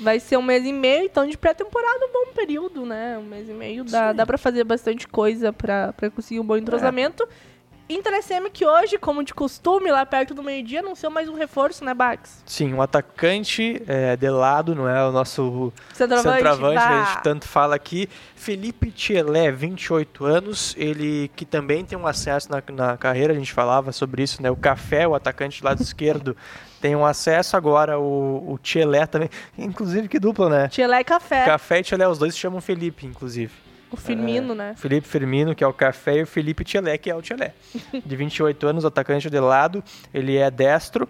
Vai 0.00 0.18
ser 0.18 0.38
um 0.38 0.42
mês 0.42 0.64
e 0.64 0.72
meio, 0.72 1.04
então 1.04 1.28
de 1.28 1.36
pré-temporada 1.36 2.06
um 2.06 2.12
bom 2.12 2.32
período, 2.34 2.86
né? 2.86 3.18
Um 3.18 3.24
mês 3.24 3.50
e 3.50 3.52
meio 3.52 3.84
dá, 3.84 4.10
Sim. 4.10 4.16
dá 4.16 4.24
pra 4.24 4.38
fazer 4.38 4.64
bastante 4.64 5.06
coisa 5.06 5.52
pra, 5.52 5.92
pra 5.92 6.08
conseguir 6.08 6.40
um 6.40 6.44
bom 6.44 6.56
entrosamento. 6.56 7.22
Inter 7.24 7.36
SM 7.88 8.50
que 8.52 8.66
hoje, 8.66 8.98
como 8.98 9.22
de 9.22 9.32
costume, 9.32 9.92
lá 9.92 10.04
perto 10.04 10.34
do 10.34 10.42
meio-dia, 10.42 10.80
anunciou 10.80 11.10
mais 11.10 11.28
um 11.28 11.34
reforço, 11.34 11.84
né, 11.84 11.94
Bax? 11.94 12.42
Sim, 12.44 12.74
um 12.74 12.82
atacante 12.82 13.80
é, 13.86 14.16
de 14.16 14.28
lado, 14.28 14.74
não 14.74 14.88
é 14.88 15.06
o 15.06 15.12
nosso 15.12 15.72
Centroavante, 15.94 16.34
centroavante 16.34 16.80
que 16.80 16.92
a 16.92 17.04
gente 17.04 17.22
tanto 17.22 17.46
fala 17.46 17.76
aqui. 17.76 18.08
Felipe 18.34 18.90
Thielé, 18.90 19.52
28 19.52 20.24
anos, 20.24 20.74
ele 20.76 21.30
que 21.36 21.44
também 21.44 21.84
tem 21.84 21.96
um 21.96 22.06
acesso 22.06 22.48
na, 22.50 22.62
na 22.72 22.96
carreira, 22.96 23.32
a 23.32 23.36
gente 23.36 23.52
falava 23.52 23.92
sobre 23.92 24.22
isso, 24.22 24.42
né? 24.42 24.50
O 24.50 24.56
Café, 24.56 25.06
o 25.06 25.14
atacante 25.14 25.60
do 25.60 25.64
lado 25.64 25.80
esquerdo, 25.82 26.36
tem 26.80 26.96
um 26.96 27.06
acesso 27.06 27.56
agora, 27.56 28.00
o, 28.00 28.52
o 28.52 28.58
Thielé 28.58 29.06
também. 29.06 29.30
Inclusive, 29.56 30.08
que 30.08 30.18
dupla, 30.18 30.48
né? 30.48 30.68
Tchelé 30.68 31.00
e 31.00 31.04
Café. 31.04 31.44
Café 31.44 31.78
e 31.78 31.84
Thielé, 31.84 32.08
os 32.08 32.18
dois 32.18 32.34
se 32.34 32.40
chamam 32.40 32.60
Felipe, 32.60 33.06
inclusive. 33.06 33.52
O 33.90 33.96
Firmino, 33.96 34.54
né? 34.54 34.74
Felipe 34.76 35.06
Firmino, 35.06 35.54
que 35.54 35.62
é 35.62 35.66
o 35.66 35.72
Café, 35.72 36.16
e 36.18 36.22
o 36.22 36.26
Felipe 36.26 36.64
Thielé, 36.64 36.98
que 36.98 37.08
é 37.10 37.14
o 37.14 37.22
Thielé. 37.22 37.54
De 38.04 38.16
28 38.16 38.66
anos, 38.66 38.84
atacante 38.84 39.30
de 39.30 39.38
lado, 39.40 39.82
ele 40.12 40.36
é 40.36 40.50
destro. 40.50 41.08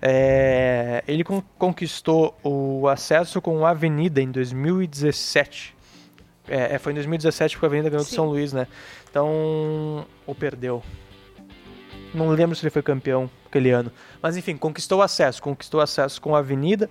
É, 0.00 1.02
ele 1.06 1.22
con- 1.24 1.42
conquistou 1.58 2.36
o 2.42 2.88
acesso 2.88 3.40
com 3.40 3.58
o 3.58 3.66
Avenida 3.66 4.20
em 4.20 4.30
2017. 4.30 5.74
É, 6.48 6.74
é, 6.74 6.78
foi 6.78 6.92
em 6.92 6.94
2017 6.96 7.56
que 7.56 7.64
o 7.64 7.66
Avenida 7.66 7.88
ganhou 7.88 8.04
do 8.04 8.08
Sim. 8.08 8.16
São 8.16 8.26
Luís, 8.26 8.52
né? 8.52 8.66
Então, 9.10 10.06
ou 10.26 10.34
perdeu. 10.34 10.82
Não 12.14 12.28
lembro 12.30 12.54
se 12.56 12.62
ele 12.64 12.70
foi 12.70 12.82
campeão 12.82 13.30
aquele 13.46 13.70
ano. 13.70 13.90
Mas 14.20 14.36
enfim, 14.36 14.56
conquistou 14.56 14.98
o 14.98 15.02
acesso, 15.02 15.42
conquistou 15.42 15.80
o 15.80 15.82
acesso 15.82 16.20
com 16.20 16.34
a 16.34 16.40
Avenida. 16.40 16.88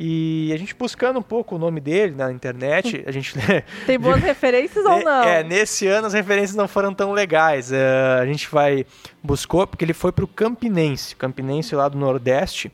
E 0.00 0.52
a 0.54 0.56
gente 0.56 0.76
buscando 0.76 1.18
um 1.18 1.22
pouco 1.22 1.56
o 1.56 1.58
nome 1.58 1.80
dele 1.80 2.14
na 2.14 2.30
internet, 2.30 3.02
a 3.04 3.10
gente 3.10 3.34
Tem 3.84 3.98
boas 3.98 4.22
referências 4.22 4.84
ou 4.84 5.02
não? 5.02 5.24
é, 5.24 5.40
é, 5.40 5.42
nesse 5.42 5.88
ano 5.88 6.06
as 6.06 6.12
referências 6.12 6.54
não 6.54 6.68
foram 6.68 6.94
tão 6.94 7.10
legais. 7.10 7.72
É, 7.72 8.20
a 8.20 8.24
gente 8.24 8.48
vai 8.48 8.86
buscou 9.20 9.66
porque 9.66 9.84
ele 9.84 9.92
foi 9.92 10.12
pro 10.12 10.28
Campinense, 10.28 11.16
Campinense 11.16 11.74
lá 11.74 11.88
do 11.88 11.98
Nordeste, 11.98 12.70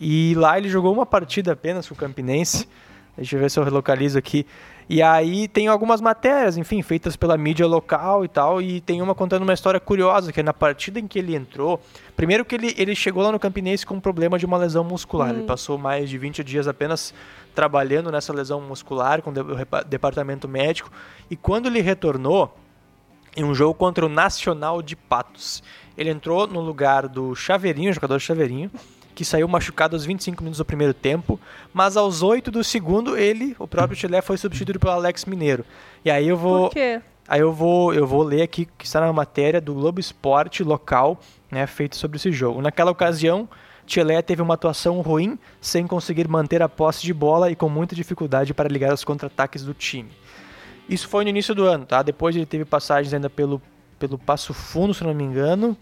e 0.00 0.34
lá 0.36 0.58
ele 0.58 0.68
jogou 0.68 0.92
uma 0.92 1.06
partida 1.06 1.52
apenas 1.52 1.86
com 1.86 1.94
o 1.94 1.96
Campinense. 1.96 2.68
Deixa 3.16 3.36
eu 3.36 3.40
ver 3.40 3.48
se 3.48 3.60
eu 3.60 3.62
relocalizo 3.62 4.18
aqui. 4.18 4.44
E 4.88 5.02
aí 5.02 5.48
tem 5.48 5.66
algumas 5.66 6.00
matérias, 6.00 6.56
enfim, 6.56 6.80
feitas 6.80 7.16
pela 7.16 7.36
mídia 7.36 7.66
local 7.66 8.24
e 8.24 8.28
tal, 8.28 8.62
e 8.62 8.80
tem 8.80 9.02
uma 9.02 9.16
contando 9.16 9.42
uma 9.42 9.52
história 9.52 9.80
curiosa, 9.80 10.32
que 10.32 10.38
é 10.38 10.42
na 10.42 10.54
partida 10.54 11.00
em 11.00 11.08
que 11.08 11.18
ele 11.18 11.34
entrou, 11.34 11.80
primeiro 12.14 12.44
que 12.44 12.54
ele, 12.54 12.72
ele 12.78 12.94
chegou 12.94 13.22
lá 13.22 13.32
no 13.32 13.38
Campinense 13.38 13.84
com 13.84 13.94
um 13.94 14.00
problema 14.00 14.38
de 14.38 14.46
uma 14.46 14.56
lesão 14.56 14.84
muscular, 14.84 15.30
ele 15.30 15.42
passou 15.42 15.76
mais 15.76 16.08
de 16.08 16.16
20 16.16 16.44
dias 16.44 16.68
apenas 16.68 17.12
trabalhando 17.52 18.12
nessa 18.12 18.32
lesão 18.32 18.60
muscular 18.60 19.22
com 19.22 19.30
o 19.30 19.84
departamento 19.84 20.46
médico, 20.46 20.88
e 21.28 21.34
quando 21.34 21.66
ele 21.66 21.80
retornou, 21.80 22.54
em 23.36 23.44
um 23.44 23.54
jogo 23.54 23.74
contra 23.74 24.06
o 24.06 24.08
Nacional 24.08 24.80
de 24.80 24.96
Patos. 24.96 25.62
Ele 25.96 26.08
entrou 26.08 26.46
no 26.46 26.60
lugar 26.60 27.06
do 27.06 27.34
Chaveirinho, 27.34 27.92
jogador 27.92 28.18
Chaveirinho, 28.18 28.70
que 29.16 29.24
saiu 29.24 29.48
machucado 29.48 29.96
aos 29.96 30.04
25 30.04 30.42
minutos 30.42 30.58
do 30.58 30.64
primeiro 30.64 30.92
tempo, 30.92 31.40
mas 31.72 31.96
aos 31.96 32.22
8 32.22 32.50
do 32.50 32.62
segundo 32.62 33.16
ele, 33.16 33.56
o 33.58 33.66
próprio 33.66 33.98
Chile, 33.98 34.20
foi 34.20 34.36
substituído 34.36 34.78
pelo 34.78 34.92
Alex 34.92 35.24
Mineiro. 35.24 35.64
E 36.04 36.10
aí 36.10 36.28
eu 36.28 36.36
vou 36.36 36.68
Por 36.68 36.74
quê? 36.74 37.00
Aí 37.26 37.40
eu 37.40 37.52
vou, 37.52 37.92
eu 37.92 38.06
vou 38.06 38.22
ler 38.22 38.42
aqui 38.42 38.68
que 38.78 38.84
está 38.84 39.00
na 39.00 39.12
matéria 39.12 39.60
do 39.60 39.74
Globo 39.74 39.98
Esporte 39.98 40.62
local, 40.62 41.18
né, 41.50 41.66
feito 41.66 41.96
sobre 41.96 42.18
esse 42.18 42.30
jogo. 42.30 42.60
Naquela 42.60 42.90
ocasião, 42.90 43.48
Tchelé 43.86 44.20
teve 44.20 44.42
uma 44.42 44.54
atuação 44.54 45.00
ruim, 45.00 45.38
sem 45.60 45.86
conseguir 45.86 46.28
manter 46.28 46.62
a 46.62 46.68
posse 46.68 47.02
de 47.02 47.12
bola 47.14 47.50
e 47.50 47.56
com 47.56 47.68
muita 47.68 47.96
dificuldade 47.96 48.52
para 48.52 48.68
ligar 48.68 48.92
os 48.92 49.02
contra-ataques 49.02 49.64
do 49.64 49.74
time. 49.74 50.10
Isso 50.88 51.08
foi 51.08 51.24
no 51.24 51.30
início 51.30 51.54
do 51.54 51.64
ano, 51.64 51.84
tá? 51.86 52.02
Depois 52.02 52.36
ele 52.36 52.46
teve 52.46 52.64
passagens 52.64 53.12
ainda 53.12 53.30
pelo, 53.30 53.60
pelo 53.98 54.18
Passo 54.18 54.54
Fundo, 54.54 54.94
se 54.94 55.02
não 55.02 55.14
me 55.14 55.24
engano. 55.24 55.76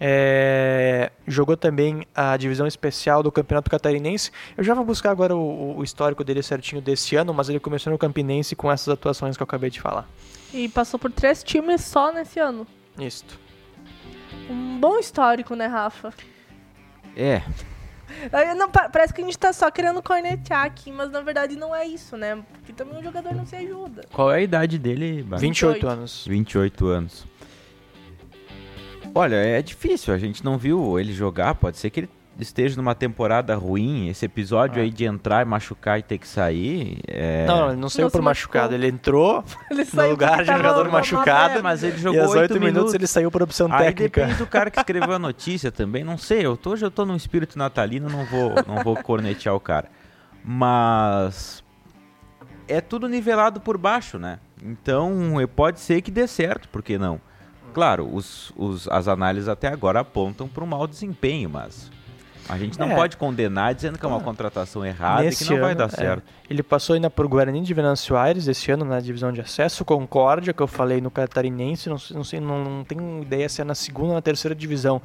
É, 0.00 1.10
jogou 1.26 1.56
também 1.56 2.06
a 2.14 2.36
divisão 2.36 2.66
especial 2.66 3.22
do 3.22 3.32
Campeonato 3.32 3.70
Catarinense. 3.70 4.30
Eu 4.56 4.62
já 4.64 4.74
vou 4.74 4.84
buscar 4.84 5.10
agora 5.10 5.34
o, 5.36 5.78
o 5.78 5.84
histórico 5.84 6.22
dele 6.24 6.42
certinho 6.42 6.80
desse 6.80 7.16
ano, 7.16 7.34
mas 7.34 7.48
ele 7.48 7.58
começou 7.60 7.92
no 7.92 7.98
Campinense 7.98 8.54
com 8.56 8.70
essas 8.70 8.88
atuações 8.88 9.36
que 9.36 9.42
eu 9.42 9.46
acabei 9.46 9.70
de 9.70 9.80
falar. 9.80 10.08
E 10.52 10.68
passou 10.68 10.98
por 10.98 11.10
três 11.10 11.42
times 11.42 11.82
só 11.82 12.12
nesse 12.12 12.38
ano. 12.38 12.66
Isto. 12.98 13.38
Um 14.48 14.78
bom 14.78 14.98
histórico, 14.98 15.54
né, 15.54 15.66
Rafa? 15.66 16.12
É, 17.16 17.42
Aí, 18.32 18.54
não, 18.54 18.70
pa- 18.70 18.88
parece 18.88 19.12
que 19.12 19.20
a 19.20 19.24
gente 19.24 19.38
tá 19.38 19.52
só 19.52 19.70
querendo 19.70 20.02
cornetear 20.02 20.64
aqui, 20.64 20.90
mas 20.90 21.10
na 21.10 21.20
verdade 21.20 21.56
não 21.56 21.74
é 21.74 21.86
isso, 21.86 22.16
né? 22.16 22.38
Porque 22.54 22.72
também 22.72 22.98
o 22.98 23.02
jogador 23.02 23.34
não 23.34 23.44
se 23.44 23.54
ajuda. 23.56 24.04
qual 24.12 24.30
é 24.32 24.36
a 24.36 24.40
idade 24.40 24.78
dele? 24.78 25.20
Bárbara? 25.22 25.40
28 25.42 25.72
28. 25.74 25.88
anos. 25.92 26.24
28 26.26 26.86
anos. 26.86 27.26
Olha, 29.14 29.36
é 29.36 29.60
difícil, 29.62 30.14
a 30.14 30.18
gente 30.18 30.44
não 30.44 30.56
viu 30.58 30.98
ele 30.98 31.12
jogar, 31.12 31.54
pode 31.54 31.76
ser 31.78 31.90
que 31.90 32.00
ele 32.00 32.10
esteja 32.38 32.76
numa 32.76 32.94
temporada 32.94 33.56
ruim, 33.56 34.08
esse 34.08 34.24
episódio 34.24 34.80
Ah. 34.80 34.84
aí 34.84 34.90
de 34.90 35.04
entrar 35.04 35.42
e 35.42 35.44
machucar 35.44 35.98
e 35.98 36.02
ter 36.02 36.18
que 36.18 36.28
sair, 36.28 37.00
é... 37.08 37.44
Não, 37.46 37.56
não, 37.56 37.68
ele 37.72 37.80
não 37.80 37.88
saiu 37.88 38.04
Não 38.04 38.10
por 38.12 38.22
machucado. 38.22 38.74
Ele 38.74 38.86
entrou 38.86 39.42
Ele 39.68 39.80
no 39.84 39.90
saiu 39.90 40.10
lugar 40.12 40.44
de 40.44 40.52
jogador 40.52 40.88
machucado. 40.88 41.58
É, 41.58 41.62
mas 41.62 41.82
ele 41.82 41.96
e 41.96 42.00
jogou 42.00 42.20
aos 42.20 42.30
8 42.30 42.40
oito 42.42 42.52
minutos, 42.54 42.74
minutos. 42.74 42.94
ele 42.94 43.06
saiu 43.08 43.28
por 43.30 43.42
opção 43.42 43.66
Aí 43.72 43.86
técnica. 43.86 44.20
depende 44.20 44.38
do 44.38 44.46
cara 44.46 44.70
que 44.70 44.78
escreveu 44.78 45.14
a 45.14 45.18
notícia 45.18 45.72
também, 45.72 46.04
não 46.04 46.16
sei, 46.16 46.46
eu 46.46 46.56
tô, 46.56 46.70
hoje 46.70 46.84
eu 46.86 46.90
tô 46.90 47.04
num 47.04 47.16
espírito 47.16 47.58
natalino, 47.58 48.08
não 48.08 48.24
vou, 48.24 48.52
não 48.68 48.84
vou 48.84 48.94
cornetear 49.02 49.54
o 49.56 49.60
cara. 49.60 49.88
Mas 50.44 51.64
é 52.68 52.80
tudo 52.80 53.08
nivelado 53.08 53.60
por 53.60 53.76
baixo, 53.76 54.16
né? 54.18 54.38
Então, 54.62 55.34
pode 55.56 55.80
ser 55.80 56.02
que 56.02 56.10
dê 56.10 56.26
certo, 56.28 56.68
por 56.68 56.82
que 56.82 56.96
não? 56.98 57.20
Claro, 57.78 58.08
os, 58.12 58.50
os- 58.56 58.88
as 58.88 59.06
análises 59.06 59.48
até 59.48 59.68
agora 59.68 60.00
apontam 60.00 60.48
para 60.48 60.64
um 60.64 60.66
mau 60.66 60.84
desempenho, 60.84 61.48
mas 61.48 61.88
a 62.48 62.58
gente 62.58 62.76
não 62.76 62.90
É. 62.90 62.94
pode 62.96 63.16
condenar 63.16 63.72
dizendo 63.72 63.96
que 63.96 64.04
é 64.04 64.08
uma 64.08 64.18
Ah. 64.18 64.20
contratação 64.20 64.84
errada 64.84 65.24
e 65.24 65.30
que 65.30 65.44
não 65.44 65.60
vai 65.60 65.70
ano, 65.70 65.78
dar 65.78 65.84
é. 65.84 65.88
certo. 65.90 66.24
Ele 66.50 66.60
passou 66.64 66.94
ainda 66.94 67.08
por 67.08 67.28
Guarani 67.28 67.60
de 67.62 67.72
Venâncio 67.72 68.16
Aires 68.16 68.48
esse 68.48 68.68
ano 68.72 68.84
na 68.84 68.98
divisão 68.98 69.30
de 69.30 69.40
acesso, 69.40 69.84
Concórdia, 69.84 70.52
que 70.52 70.60
eu 70.60 70.66
falei 70.66 71.00
no 71.00 71.08
Catarinense, 71.08 71.88
não, 71.88 71.96
não 72.16 72.24
sei, 72.24 72.40
não, 72.40 72.64
não 72.64 72.82
tenho 72.82 73.22
ideia 73.22 73.48
se 73.48 73.60
é 73.60 73.64
na 73.64 73.76
segunda 73.76 74.08
ou 74.08 74.14
na 74.14 74.22
terceira 74.22 74.56
divisão, 74.56 75.00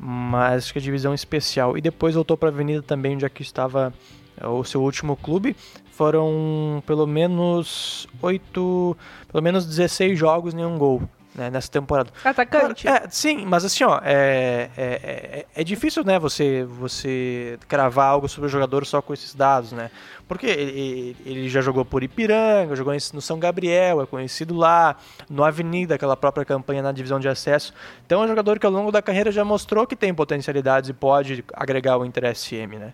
mas 0.00 0.64
acho 0.64 0.72
que 0.72 0.78
é 0.78 0.80
divisão 0.80 1.12
especial. 1.12 1.76
E 1.76 1.82
depois 1.82 2.14
voltou 2.14 2.38
para 2.38 2.48
a 2.48 2.52
Avenida 2.52 2.80
também, 2.80 3.16
onde 3.16 3.26
aqui 3.26 3.42
estava 3.42 3.92
é, 4.40 4.46
o 4.46 4.64
seu 4.64 4.80
último 4.82 5.14
clube. 5.14 5.54
Foram 5.92 6.82
pelo 6.86 7.06
menos 7.06 8.06
oito, 8.22 8.96
pelo 9.30 9.42
menos 9.42 9.66
16 9.66 10.18
jogos, 10.18 10.54
nenhum 10.54 10.78
gol. 10.78 11.02
Né, 11.38 11.48
nessa 11.48 11.70
temporada. 11.70 12.10
Atacante? 12.24 12.86
É, 12.86 13.04
sim, 13.08 13.46
mas 13.46 13.64
assim, 13.64 13.84
ó, 13.84 14.00
é, 14.02 14.68
é, 14.76 14.82
é, 15.02 15.46
é 15.54 15.64
difícil, 15.64 16.04
né, 16.04 16.18
você, 16.18 16.64
você 16.64 17.58
cravar 17.68 18.08
algo 18.08 18.28
sobre 18.28 18.48
o 18.48 18.50
jogador 18.50 18.84
só 18.84 19.00
com 19.00 19.14
esses 19.14 19.34
dados, 19.34 19.72
né? 19.72 19.90
Porque 20.26 20.46
ele, 20.46 21.16
ele 21.24 21.48
já 21.48 21.62
jogou 21.62 21.84
por 21.84 22.02
Ipiranga, 22.02 22.76
jogou 22.76 22.92
no 23.14 23.20
São 23.22 23.38
Gabriel, 23.38 24.02
é 24.02 24.06
conhecido 24.06 24.54
lá, 24.54 24.96
no 25.30 25.42
Avenida, 25.42 25.94
aquela 25.94 26.16
própria 26.16 26.44
campanha 26.44 26.82
na 26.82 26.92
divisão 26.92 27.18
de 27.18 27.28
acesso. 27.28 27.72
Então 28.04 28.20
é 28.20 28.24
um 28.26 28.28
jogador 28.28 28.58
que 28.58 28.66
ao 28.66 28.72
longo 28.72 28.92
da 28.92 29.00
carreira 29.00 29.32
já 29.32 29.42
mostrou 29.44 29.86
que 29.86 29.96
tem 29.96 30.12
potencialidades 30.12 30.90
e 30.90 30.92
pode 30.92 31.42
agregar 31.54 31.96
o 31.96 32.04
Inter 32.04 32.36
SM, 32.36 32.76
né? 32.78 32.92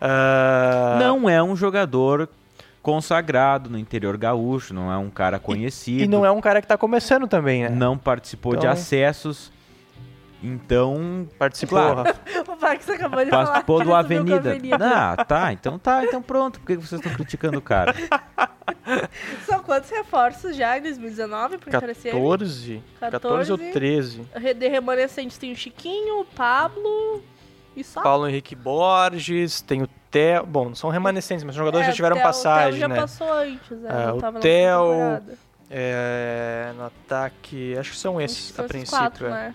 Ah, 0.00 0.96
Não 0.98 1.30
é 1.30 1.40
um 1.40 1.54
jogador 1.54 2.28
consagrado 2.82 3.70
no 3.70 3.78
interior 3.78 4.16
gaúcho, 4.16 4.74
não 4.74 4.90
é 4.92 4.98
um 4.98 5.08
cara 5.08 5.38
conhecido. 5.38 6.02
E 6.02 6.08
não 6.08 6.26
é 6.26 6.30
um 6.30 6.40
cara 6.40 6.60
que 6.60 6.66
tá 6.66 6.76
começando 6.76 7.26
também, 7.28 7.62
né? 7.62 7.68
não 7.68 7.96
participou 7.96 8.52
de 8.52 8.58
Então- 8.58 8.70
acessos. 8.72 9.52
Então, 10.44 11.28
Participou, 11.38 11.78
Claro. 11.78 12.02
Rafa. 12.02 12.20
O 12.52 12.60
Max 12.60 12.88
acabou 12.88 13.24
de 13.24 13.30
falar 13.30 13.44
participou 13.46 13.78
que 13.78 13.84
do 13.84 13.94
Avenida. 13.94 14.56
Ah, 14.80 15.24
tá, 15.24 15.52
então 15.52 15.78
tá, 15.78 16.04
então 16.04 16.20
pronto. 16.20 16.58
Por 16.58 16.66
que 16.66 16.76
vocês 16.76 17.00
estão 17.00 17.14
criticando 17.14 17.58
o 17.58 17.62
cara? 17.62 17.94
São 19.46 19.62
quantos 19.62 19.88
reforços 19.90 20.56
já 20.56 20.76
em 20.78 20.82
2019 20.82 21.58
pro 21.58 21.68
Inter 21.76 21.94
SM? 21.94 22.10
14, 22.10 22.82
14 23.00 23.52
ou 23.52 23.58
14. 23.58 23.72
13. 23.72 24.22
Re- 24.34 24.54
De 24.54 24.68
remanescentes 24.68 25.38
tem 25.38 25.52
o 25.52 25.56
Chiquinho, 25.56 26.20
o 26.20 26.24
Pablo 26.24 27.22
e 27.76 27.84
só. 27.84 28.02
Paulo 28.02 28.28
Henrique 28.28 28.54
Borges, 28.56 29.60
tem 29.60 29.82
o 29.82 29.88
Theo. 30.12 30.46
Bom, 30.46 30.66
não 30.66 30.74
são 30.76 30.90
remanescentes, 30.90 31.42
mas 31.42 31.54
os 31.54 31.58
jogadores 31.58 31.86
É, 31.88 31.90
já 31.90 31.96
tiveram 31.96 32.16
Theo- 32.16 32.24
passagem, 32.24 32.70
Theo 32.72 32.80
já 32.80 32.88
né? 32.88 33.00
passou 33.00 33.32
antes? 33.32 33.72
É, 33.72 34.06
não 34.06 34.16
o 34.28 34.40
Theo. 34.40 35.22
É, 35.74 36.72
no 36.76 36.84
ataque, 36.84 37.76
acho 37.78 37.92
que 37.92 37.96
são 37.96 38.20
esses 38.20 38.56
a 38.58 38.62
princípio. 38.64 38.98
quatro, 38.98 39.26
é. 39.26 39.30
né? 39.30 39.54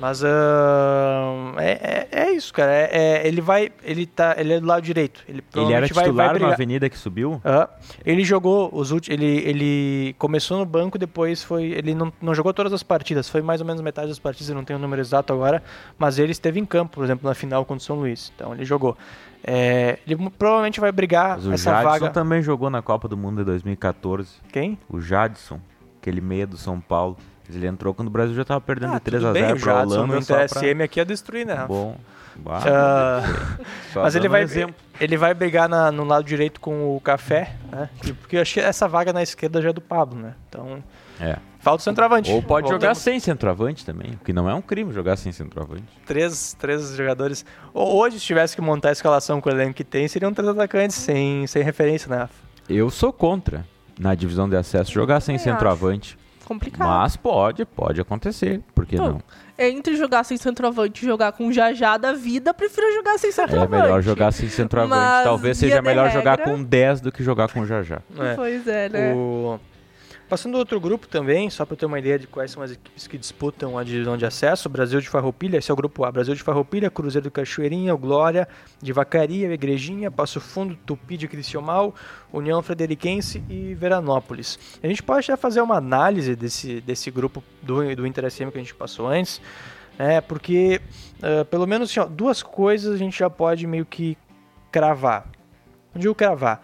Mas 0.00 0.22
ahn, 0.22 1.54
é, 1.58 2.06
é, 2.12 2.20
é 2.28 2.30
isso, 2.32 2.52
cara. 2.52 2.70
É, 2.72 2.88
é- 2.92 3.26
ele 3.26 3.40
vai. 3.40 3.70
Ele 3.82 4.06
tá. 4.06 4.34
Ele 4.38 4.52
é 4.54 4.60
do 4.60 4.66
lado 4.66 4.82
direito. 4.82 5.22
Ele, 5.28 5.38
Ele 5.38 5.42
era 5.74 5.88
provavelmente 5.88 5.92
vai- 5.92 6.04
vai 6.04 6.28
titular 6.28 6.38
na 6.48 6.54
avenida 6.54 6.88
que 6.88 6.96
subiu? 6.96 7.40
Aham. 7.44 7.68
Ele 8.04 8.24
jogou 8.24 8.70
os 8.72 8.90
últimos. 8.92 9.18
Ele, 9.20 9.38
ele 9.38 10.14
começou 10.18 10.58
no 10.58 10.64
banco, 10.64 10.98
depois 10.98 11.42
foi. 11.42 11.64
Ele 11.64 11.94
não, 11.94 12.12
não 12.22 12.34
jogou 12.34 12.54
todas 12.54 12.72
as 12.72 12.82
partidas, 12.82 13.28
foi 13.28 13.42
mais 13.42 13.60
ou 13.60 13.66
menos 13.66 13.80
metade 13.82 14.08
das 14.08 14.18
partidas, 14.18 14.48
eu 14.48 14.54
não 14.54 14.64
tenho 14.64 14.78
o 14.78 14.82
número 14.82 15.00
exato 15.02 15.32
agora. 15.32 15.62
Mas 15.98 16.18
ele 16.18 16.32
esteve 16.32 16.60
em 16.60 16.64
campo, 16.66 16.94
por 16.94 17.04
exemplo, 17.04 17.28
na 17.28 17.34
final 17.34 17.64
contra 17.64 17.82
o 17.82 17.84
São 17.84 17.96
Luís. 17.96 18.32
Então 18.34 18.54
ele 18.54 18.64
jogou. 18.64 18.96
É, 19.44 19.98
ele 20.06 20.16
provavelmente 20.36 20.80
vai 20.80 20.90
brigar 20.90 21.36
Mas 21.36 21.46
o 21.46 21.52
essa 21.52 21.70
Jadson 21.70 21.88
vaga. 21.88 22.10
também 22.10 22.42
jogou 22.42 22.68
na 22.70 22.82
Copa 22.82 23.06
do 23.08 23.16
Mundo 23.16 23.38
de 23.38 23.44
2014. 23.44 24.28
Quem? 24.52 24.76
O 24.88 25.00
Jadson, 25.00 25.60
aquele 26.00 26.20
meia 26.20 26.46
do 26.46 26.56
São 26.56 26.80
Paulo. 26.80 27.16
Ele 27.50 27.66
entrou 27.66 27.94
quando 27.94 28.08
o 28.08 28.10
Brasil 28.10 28.34
já 28.34 28.44
tava 28.44 28.60
perdendo 28.60 28.92
de 28.94 29.00
3 29.00 29.24
Ah, 29.24 29.28
tudo 29.28 29.30
a 29.30 29.32
bem, 29.40 29.42
0 29.48 29.56
o 29.56 29.60
pra 29.62 29.72
Jadson 29.74 29.94
Holanda. 29.94 30.12
só 30.22 30.34
Inter 30.44 30.48
pra- 30.76 30.84
aqui 30.84 31.00
é 31.00 31.04
destruir, 31.04 31.46
né? 31.46 31.54
Rafa? 31.54 31.66
Bom. 31.68 31.96
Bah, 32.36 32.60
Ah, 32.66 33.22
só 33.92 34.02
mas 34.02 34.14
ele 34.14 34.28
vai, 34.28 34.44
um 34.44 34.74
ele 35.00 35.16
vai 35.16 35.32
brigar 35.34 35.68
na- 35.68 35.90
no 35.90 36.04
lado 36.04 36.24
direito 36.24 36.60
com 36.60 36.94
o 36.94 37.00
Café, 37.00 37.54
né? 37.72 37.88
Porque 38.20 38.36
eu 38.36 38.42
achei 38.42 38.62
essa 38.62 38.86
vaga 38.86 39.12
na 39.12 39.22
esquerda 39.22 39.60
já 39.62 39.70
é 39.70 39.72
do 39.72 39.80
Pablo, 39.80 40.20
né? 40.20 40.34
Então, 40.48 40.84
É. 41.18 41.38
falta 41.58 41.80
o 41.80 41.84
centroavante. 41.84 42.30
Ou 42.30 42.42
pode 42.42 42.66
jogar 42.68 42.78
Voltamos. 42.78 42.98
sem 42.98 43.18
centroavante 43.18 43.84
também, 43.84 44.12
o 44.12 44.18
que 44.24 44.32
não 44.32 44.48
é 44.48 44.54
um 44.54 44.62
crime 44.62 44.92
jogar 44.92 45.16
sem 45.16 45.32
centroavante. 45.32 45.82
três, 46.06 46.54
três 46.60 46.94
jogadores. 46.94 47.44
Hoje, 47.74 48.20
se 48.20 48.26
tivesse 48.26 48.54
que 48.54 48.60
montar 48.62 48.90
a 48.90 48.92
escalação 48.92 49.40
com 49.40 49.48
o 49.48 49.52
elenco 49.52 49.72
que 49.74 49.82
tem, 49.84 50.06
seriam 50.06 50.32
três 50.32 50.48
atacantes 50.50 50.96
sem, 50.96 51.46
sem 51.46 51.62
referência, 51.64 52.08
né? 52.10 52.18
Rafa? 52.18 52.34
Eu 52.68 52.88
sou 52.90 53.12
contra, 53.12 53.64
na 53.98 54.14
divisão 54.14 54.48
de 54.48 54.56
acesso, 54.56 54.92
jogar 54.92 55.20
sem 55.20 55.36
centroavante. 55.38 56.16
complicado. 56.44 56.88
Mas 56.88 57.16
pode, 57.16 57.64
pode 57.66 58.00
acontecer. 58.00 58.60
Por 58.74 58.86
que 58.86 58.94
Então, 58.96 59.12
não? 59.14 59.22
Entre 59.58 59.96
jogar 59.96 60.24
sem 60.24 60.36
centroavante 60.38 61.04
e 61.04 61.06
jogar 61.06 61.32
com 61.32 61.48
o 61.48 61.52
Jajá 61.52 61.96
da 61.98 62.12
vida, 62.12 62.54
prefiro 62.54 62.90
jogar 62.94 63.18
sem 63.18 63.28
É 63.30 63.32
centroavante. 63.32 63.82
melhor 63.82 64.00
jogar 64.02 64.32
sem 64.32 64.48
centroavante. 64.48 64.98
Mas, 65.00 65.24
Talvez 65.24 65.58
seja 65.58 65.82
melhor 65.82 66.10
jogar 66.10 66.38
regra- 66.38 66.44
com 66.54 66.62
10 66.62 67.00
do 67.00 67.10
que 67.12 67.22
jogar 67.24 67.52
com 67.52 67.66
Jajá. 67.66 68.00
É. 68.18 68.34
Pois 68.34 68.66
é, 68.68 68.88
né? 68.88 69.12
O... 69.14 69.58
Passando 70.28 70.54
ao 70.54 70.60
outro 70.60 70.78
grupo 70.78 71.08
também, 71.08 71.48
só 71.48 71.64
para 71.64 71.76
ter 71.76 71.86
uma 71.86 71.98
ideia 71.98 72.18
de 72.18 72.26
quais 72.26 72.50
são 72.50 72.62
as 72.62 72.72
equipes 72.72 73.06
que 73.06 73.16
disputam 73.16 73.78
a 73.78 73.82
divisão 73.82 74.16
de 74.16 74.26
acesso, 74.26 74.68
Brasil 74.68 75.00
de 75.00 75.08
Farroupilha, 75.08 75.56
esse 75.56 75.70
é 75.70 75.72
o 75.72 75.76
grupo 75.76 76.04
A, 76.04 76.12
Brasil 76.12 76.34
de 76.34 76.42
Farroupilha, 76.42 76.90
Cruzeiro 76.90 77.24
do 77.24 77.30
Cachoeirinha, 77.30 77.94
Glória 77.94 78.46
de 78.80 78.92
Vacaria, 78.92 79.50
Igrejinha, 79.52 80.10
Passo 80.10 80.38
Fundo, 80.38 80.76
Tupi 80.84 81.16
de 81.16 81.26
Criciúmal, 81.26 81.94
União 82.30 82.62
Frederiquense 82.62 83.42
e 83.48 83.74
Veranópolis. 83.74 84.58
A 84.82 84.86
gente 84.86 85.02
pode 85.02 85.26
já 85.26 85.36
fazer 85.36 85.62
uma 85.62 85.76
análise 85.76 86.36
desse, 86.36 86.82
desse 86.82 87.10
grupo 87.10 87.42
do, 87.62 87.96
do 87.96 88.06
Inter 88.06 88.30
SM 88.30 88.50
que 88.50 88.58
a 88.58 88.60
gente 88.60 88.74
passou 88.74 89.08
antes, 89.08 89.40
né, 89.98 90.20
porque 90.20 90.82
ah, 91.22 91.44
pelo 91.44 91.66
menos 91.66 91.90
assim, 91.90 92.00
ó, 92.00 92.04
duas 92.04 92.42
coisas 92.42 92.94
a 92.94 92.98
gente 92.98 93.18
já 93.18 93.30
pode 93.30 93.66
meio 93.66 93.86
que 93.86 94.16
cravar. 94.70 95.26
Não 95.94 96.00
digo 96.00 96.14
cravar. 96.14 96.62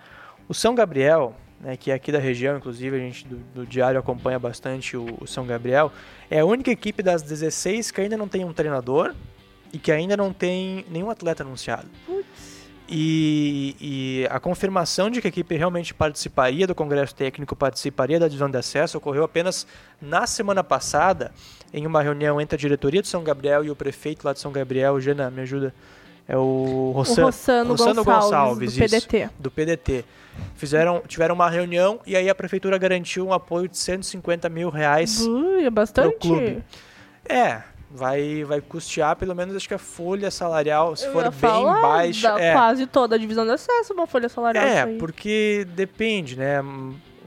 O 0.49 0.54
São 0.54 0.75
Gabriel, 0.75 1.35
né, 1.64 1.78
que 1.78 1.90
é 1.90 1.94
aqui 1.94 2.12
da 2.12 2.18
região, 2.18 2.59
inclusive 2.59 2.94
a 2.94 2.99
gente 2.99 3.26
do, 3.26 3.37
do 3.54 3.66
Diário 3.66 3.99
acompanha 3.99 4.38
bastante 4.38 4.97
o, 4.97 5.06
o 5.18 5.26
São 5.26 5.47
Gabriel, 5.47 5.90
é 6.30 6.40
a 6.40 6.44
única 6.44 6.71
equipe 6.71 7.02
das 7.02 7.23
16 7.23 7.90
que 7.90 8.02
ainda 8.02 8.16
não 8.18 8.28
tem 8.28 8.44
um 8.44 8.52
treinador 8.52 9.14
e 9.73 9.78
que 9.78 9.90
ainda 9.90 10.14
não 10.16 10.33
tem 10.33 10.85
nenhum 10.90 11.11
atleta 11.11 11.42
anunciado. 11.42 11.88
E, 12.87 13.75
e 13.80 14.26
a 14.30 14.38
confirmação 14.38 15.09
de 15.09 15.23
que 15.23 15.26
a 15.26 15.30
equipe 15.30 15.56
realmente 15.56 15.94
participaria 15.94 16.66
do 16.66 16.75
Congresso 16.75 17.14
Técnico, 17.14 17.56
participaria 17.56 18.21
da 18.21 18.28
divisão 18.28 18.50
de 18.50 18.59
acesso, 18.59 18.99
ocorreu 18.99 19.25
apenas 19.25 19.66
na 20.00 20.26
semana 20.26 20.62
passada, 20.62 21.33
em 21.73 21.87
uma 21.87 22.02
reunião 22.02 22.38
entre 22.38 22.56
a 22.56 22.59
diretoria 22.59 23.00
de 23.00 23.09
São 23.09 23.25
Gabriel 23.25 23.64
e 23.64 23.71
o 23.71 23.75
prefeito 23.75 24.25
lá 24.26 24.35
de 24.35 24.38
São 24.38 24.52
Gabriel, 24.52 25.00
Jana, 25.00 25.30
me 25.30 25.40
ajuda, 25.40 25.75
é 26.28 26.37
o 26.37 26.40
O 26.40 26.93
Rossan, 26.93 27.23
Rossano, 27.25 27.71
Rossano 27.71 28.04
Gonçalves, 28.04 28.25
Gonçalves, 28.25 28.75
do 28.76 28.85
isso 28.85 28.97
PDT. 29.09 29.31
do 29.38 29.50
PDT. 29.50 30.04
Fizeram, 30.57 31.02
tiveram 31.07 31.35
uma 31.35 31.49
reunião 31.49 32.00
e 32.07 32.16
aí 32.16 32.28
a 32.28 32.35
prefeitura 32.35 32.76
garantiu 32.78 33.26
um 33.26 33.33
apoio 33.33 33.69
de 33.69 33.76
150 33.78 34.49
mil 34.49 34.69
reais. 34.71 35.21
Ui, 35.26 35.64
é 35.64 35.71
bastante. 35.71 36.16
clube. 36.19 36.62
É, 37.28 37.62
vai, 37.90 38.43
vai 38.45 38.61
custear 38.61 39.14
pelo 39.16 39.35
menos 39.35 39.54
acho 39.54 39.69
que 39.69 39.75
a 39.75 39.78
folha 39.78 40.31
salarial, 40.31 40.97
se 40.97 41.07
Eu 41.07 41.12
for 41.12 41.31
bem 41.31 41.64
baixa. 41.64 42.33
dá 42.33 42.40
É, 42.40 42.52
quase 42.52 42.87
toda 42.87 43.14
a 43.14 43.19
divisão 43.19 43.45
de 43.45 43.52
acesso, 43.52 43.93
uma 43.95 44.07
folha 44.07 44.28
salarial. 44.28 44.64
é 44.64 44.87
porque 44.99 45.66
depende, 45.75 46.37
né? 46.37 46.61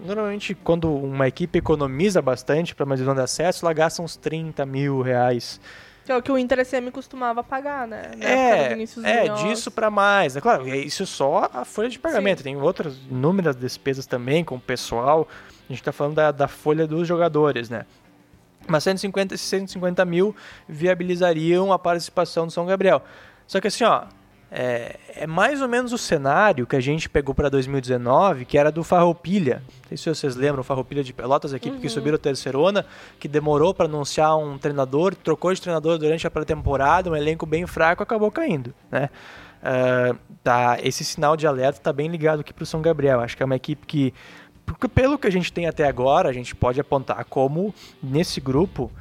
Normalmente, 0.05 0.53
quando 0.53 0.93
uma 0.93 1.27
equipe 1.27 1.57
economiza 1.57 2.21
bastante 2.21 2.75
para 2.75 2.85
uma 2.85 2.95
divisão 2.95 3.15
de 3.15 3.21
acesso, 3.21 3.65
ela 3.65 3.73
gasta 3.73 4.01
uns 4.01 4.15
30 4.15 4.63
mil 4.65 5.01
reais. 5.01 5.59
Que 6.07 6.13
é 6.13 6.15
o 6.15 6.21
que 6.21 6.31
o 6.31 6.37
Inter 6.37 6.65
SM 6.65 6.89
costumava 6.89 7.43
pagar, 7.43 7.85
né? 7.85 8.13
Na 8.15 8.29
É, 8.29 9.25
é 9.25 9.27
disso 9.43 9.69
para 9.69 9.91
mais. 9.91 10.37
É 10.37 10.39
claro, 10.39 10.65
é 10.65 10.77
isso 10.77 11.05
só 11.05 11.49
a 11.53 11.65
folha 11.65 11.89
de 11.89 11.99
pagamento. 11.99 12.37
Sim. 12.37 12.43
Tem 12.45 12.55
outras 12.55 12.95
inúmeras 13.11 13.57
despesas 13.57 14.05
também 14.05 14.41
com 14.41 14.55
o 14.55 14.59
pessoal. 14.59 15.27
A 15.49 15.67
gente 15.67 15.81
está 15.81 15.91
falando 15.91 16.15
da, 16.15 16.31
da 16.31 16.47
folha 16.47 16.87
dos 16.87 17.05
jogadores, 17.05 17.69
né? 17.69 17.85
Mas 18.65 18.85
150, 18.85 19.35
esses 19.35 19.45
150 19.49 20.05
mil 20.05 20.33
viabilizariam 20.65 21.73
a 21.73 21.77
participação 21.77 22.47
do 22.47 22.53
São 22.53 22.65
Gabriel. 22.65 23.03
Só 23.45 23.59
que 23.59 23.67
assim, 23.67 23.83
ó, 23.83 24.05
é, 24.51 24.95
é 25.15 25.27
mais 25.27 25.61
ou 25.61 25.67
menos 25.67 25.91
o 25.93 25.97
cenário 25.97 26.65
que 26.65 26.75
a 26.75 26.79
gente 26.79 27.09
pegou 27.09 27.35
para 27.35 27.49
2019, 27.49 28.45
que 28.45 28.57
era 28.57 28.71
do 28.71 28.83
Farroupilha. 28.83 29.61
Não 29.81 29.89
sei 29.89 29.97
se 29.97 30.09
vocês 30.09 30.35
lembram, 30.35 30.63
Farroupilha 30.63 31.03
de 31.03 31.13
Pelotas, 31.13 31.53
a 31.53 31.57
equipe 31.57 31.77
que 31.79 31.89
subiram 31.89 32.15
a 32.15 32.19
terceirona, 32.19 32.85
que 33.19 33.27
demorou 33.27 33.73
para 33.73 33.85
anunciar 33.85 34.37
um 34.37 34.57
treinador, 34.57 35.15
trocou 35.15 35.53
de 35.53 35.61
treinador 35.61 35.97
durante 35.97 36.25
a 36.25 36.31
pré-temporada, 36.31 37.09
um 37.09 37.15
elenco 37.15 37.45
bem 37.45 37.67
fraco, 37.67 38.01
acabou 38.03 38.31
caindo, 38.31 38.73
né? 38.91 39.09
Ah, 39.61 40.15
tá, 40.43 40.77
esse 40.81 41.03
sinal 41.03 41.35
de 41.35 41.45
alerta 41.45 41.79
está 41.79 41.91
bem 41.91 42.07
ligado 42.07 42.41
aqui 42.41 42.53
para 42.53 42.63
o 42.63 42.65
São 42.65 42.81
Gabriel. 42.81 43.19
Acho 43.19 43.35
que 43.35 43.43
é 43.43 43.45
uma 43.45 43.55
equipe 43.55 43.85
que, 43.85 44.13
pelo 44.93 45.17
que 45.17 45.27
a 45.27 45.31
gente 45.31 45.51
tem 45.51 45.67
até 45.67 45.85
agora, 45.85 46.29
a 46.29 46.33
gente 46.33 46.55
pode 46.55 46.79
apontar 46.79 47.25
como 47.25 47.73
nesse 48.01 48.39
grupo 48.39 48.91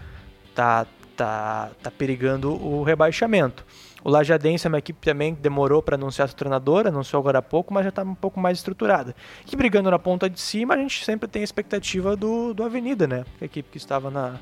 tá, 0.54 0.86
tá, 1.16 1.70
tá 1.82 1.90
perigando 1.90 2.52
o 2.52 2.82
rebaixamento. 2.82 3.64
O 4.04 4.10
Lajadense 4.10 4.66
é 4.66 4.68
uma 4.68 4.78
equipe 4.78 5.04
também 5.04 5.34
que 5.34 5.40
demorou 5.40 5.82
para 5.82 5.96
anunciar 5.96 6.28
seu 6.28 6.36
treinador, 6.36 6.86
anunciou 6.86 7.20
agora 7.20 7.38
há 7.38 7.42
pouco, 7.42 7.74
mas 7.74 7.84
já 7.84 7.88
está 7.88 8.02
um 8.02 8.14
pouco 8.14 8.38
mais 8.38 8.58
estruturada. 8.58 9.16
E 9.50 9.56
brigando 9.56 9.90
na 9.90 9.98
ponta 9.98 10.30
de 10.30 10.40
cima, 10.40 10.74
a 10.74 10.76
gente 10.76 11.04
sempre 11.04 11.28
tem 11.28 11.40
a 11.42 11.44
expectativa 11.44 12.14
do, 12.14 12.54
do 12.54 12.62
Avenida, 12.62 13.06
né? 13.06 13.24
A 13.40 13.44
equipe 13.44 13.68
que 13.68 13.78
estava 13.78 14.10
na, 14.10 14.36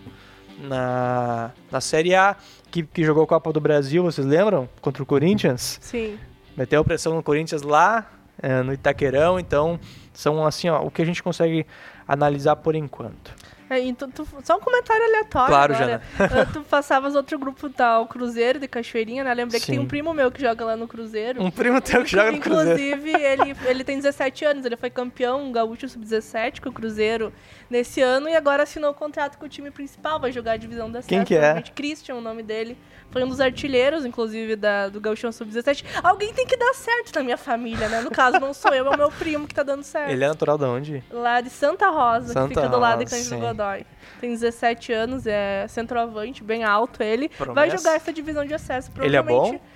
na, 0.59 1.51
na 1.71 1.81
Série 1.81 2.15
A, 2.15 2.37
equipe 2.69 2.91
que 2.93 3.05
jogou 3.05 3.25
a 3.25 3.27
Copa 3.27 3.53
do 3.53 3.61
Brasil, 3.61 4.03
vocês 4.03 4.27
lembram? 4.27 4.69
Contra 4.81 5.03
o 5.03 5.07
Corinthians. 5.07 5.79
Sim. 5.81 6.19
Meteu 6.57 6.85
pressão 6.85 7.15
no 7.15 7.23
Corinthians 7.23 7.63
lá, 7.63 8.07
eh, 8.43 8.63
no 8.63 8.73
Itaquerão, 8.73 9.41
então 9.41 9.79
são 10.13 10.45
assim, 10.47 10.69
ó, 10.69 10.83
o 10.83 10.91
que 10.91 11.03
a 11.03 11.05
gente 11.07 11.23
consegue 11.23 11.67
analisar 12.07 12.57
por 12.57 12.75
enquanto. 12.75 13.35
É, 13.71 13.81
e 13.81 13.93
tu- 13.95 14.11
só 14.43 14.57
um 14.57 14.61
comentário 14.61 15.03
aleatório 15.05 15.49
Claro, 15.49 15.75
agora. 15.75 16.03
Ah, 16.19 16.47
tu 16.53 16.61
passavas 16.63 17.15
outro 17.15 17.39
grupo 17.39 17.69
tal, 17.71 18.07
Cruzeiro 18.07 18.59
de 18.59 18.69
Cachoeirinha, 18.69 19.25
né? 19.25 19.33
Lembrei 19.33 19.61
que 19.61 19.67
tem 19.67 19.77
Sim. 19.77 19.81
um 19.85 19.87
primo 19.87 20.13
meu 20.13 20.31
que 20.31 20.41
joga 20.41 20.65
lá 20.65 20.77
no 20.77 20.87
Cruzeiro. 20.87 21.43
Um 21.43 21.51
primo 21.51 21.81
teu 21.81 22.03
que 22.05 22.11
joga 22.11 22.33
no 22.33 22.41
Cruzeiro. 22.41 22.73
Inclusive, 22.81 23.11
ele, 23.25 23.57
ele 23.67 23.85
tem 23.85 23.97
17 23.97 24.45
anos, 24.45 24.65
ele 24.65 24.77
foi 24.77 24.91
campeão 24.91 25.51
gaúcho 25.51 25.89
sub-17 25.89 26.61
com 26.61 26.69
o 26.69 26.73
Cruzeiro 26.73 27.33
nesse 27.71 28.01
ano 28.01 28.29
e 28.29 28.37
agora 28.37 28.63
assinou 28.65 28.91
o 28.91 28.95
contrato 28.95 29.39
com 29.39 29.47
o 29.47 29.49
time 29.49 29.71
principal, 29.71 30.21
vai 30.21 30.31
jogar 30.31 30.53
a 30.53 30.57
divisão 30.57 30.91
da 30.91 31.03
Quem 31.03 31.19
acesso, 31.21 31.27
que 31.29 31.35
é? 31.35 31.63
Christian, 31.75 32.17
o 32.17 32.21
nome 32.21 32.43
dele. 32.43 32.77
Foi 33.11 33.23
um 33.23 33.29
dos 33.29 33.41
artilheiros, 33.41 34.05
inclusive, 34.05 34.57
da, 34.57 34.89
do 34.89 35.01
Gauchão 35.01 35.31
Sub-17. 35.31 35.85
Alguém 36.03 36.33
tem 36.35 36.47
que 36.47 36.57
dar 36.57 36.75
certo 36.75 37.15
na 37.15 37.23
minha 37.23 37.37
família, 37.37 37.89
né? 37.89 38.01
No 38.01 38.11
caso, 38.11 38.41
não 38.41 38.53
sou 38.53 38.75
eu, 38.75 38.87
é 38.87 38.91
o 38.91 38.97
meu 38.97 39.09
primo 39.11 39.47
que 39.47 39.55
tá 39.55 39.63
dando 39.63 39.85
certo. 39.85 40.11
Ele 40.11 40.25
é 40.25 40.29
natural 40.29 40.59
de 40.59 40.65
onde? 40.65 41.05
Lá 41.13 41.41
de 41.41 41.49
Santa 41.49 41.91
Rosa, 41.91 42.33
Santa 42.33 42.49
que 42.49 42.55
fica 42.57 42.69
do 42.69 42.79
lado 42.79 42.99
de 42.99 43.05
Rosa, 43.05 43.17
Cândido 43.17 43.37
sim. 43.37 43.41
Godoy. 43.57 43.87
Tem 44.21 44.31
17 44.31 44.93
anos, 44.93 45.27
é 45.27 45.67
centroavante, 45.69 46.43
bem 46.43 46.65
alto 46.65 47.03
ele. 47.03 47.29
Vai 47.39 47.47
Promessa. 47.47 47.77
jogar 47.79 47.95
essa 47.97 48.13
divisão 48.13 48.45
de 48.45 48.55
acesso, 48.55 48.91
Ele 49.01 49.17
é 49.17 49.23
provavelmente. 49.23 49.59
bom? 49.59 49.75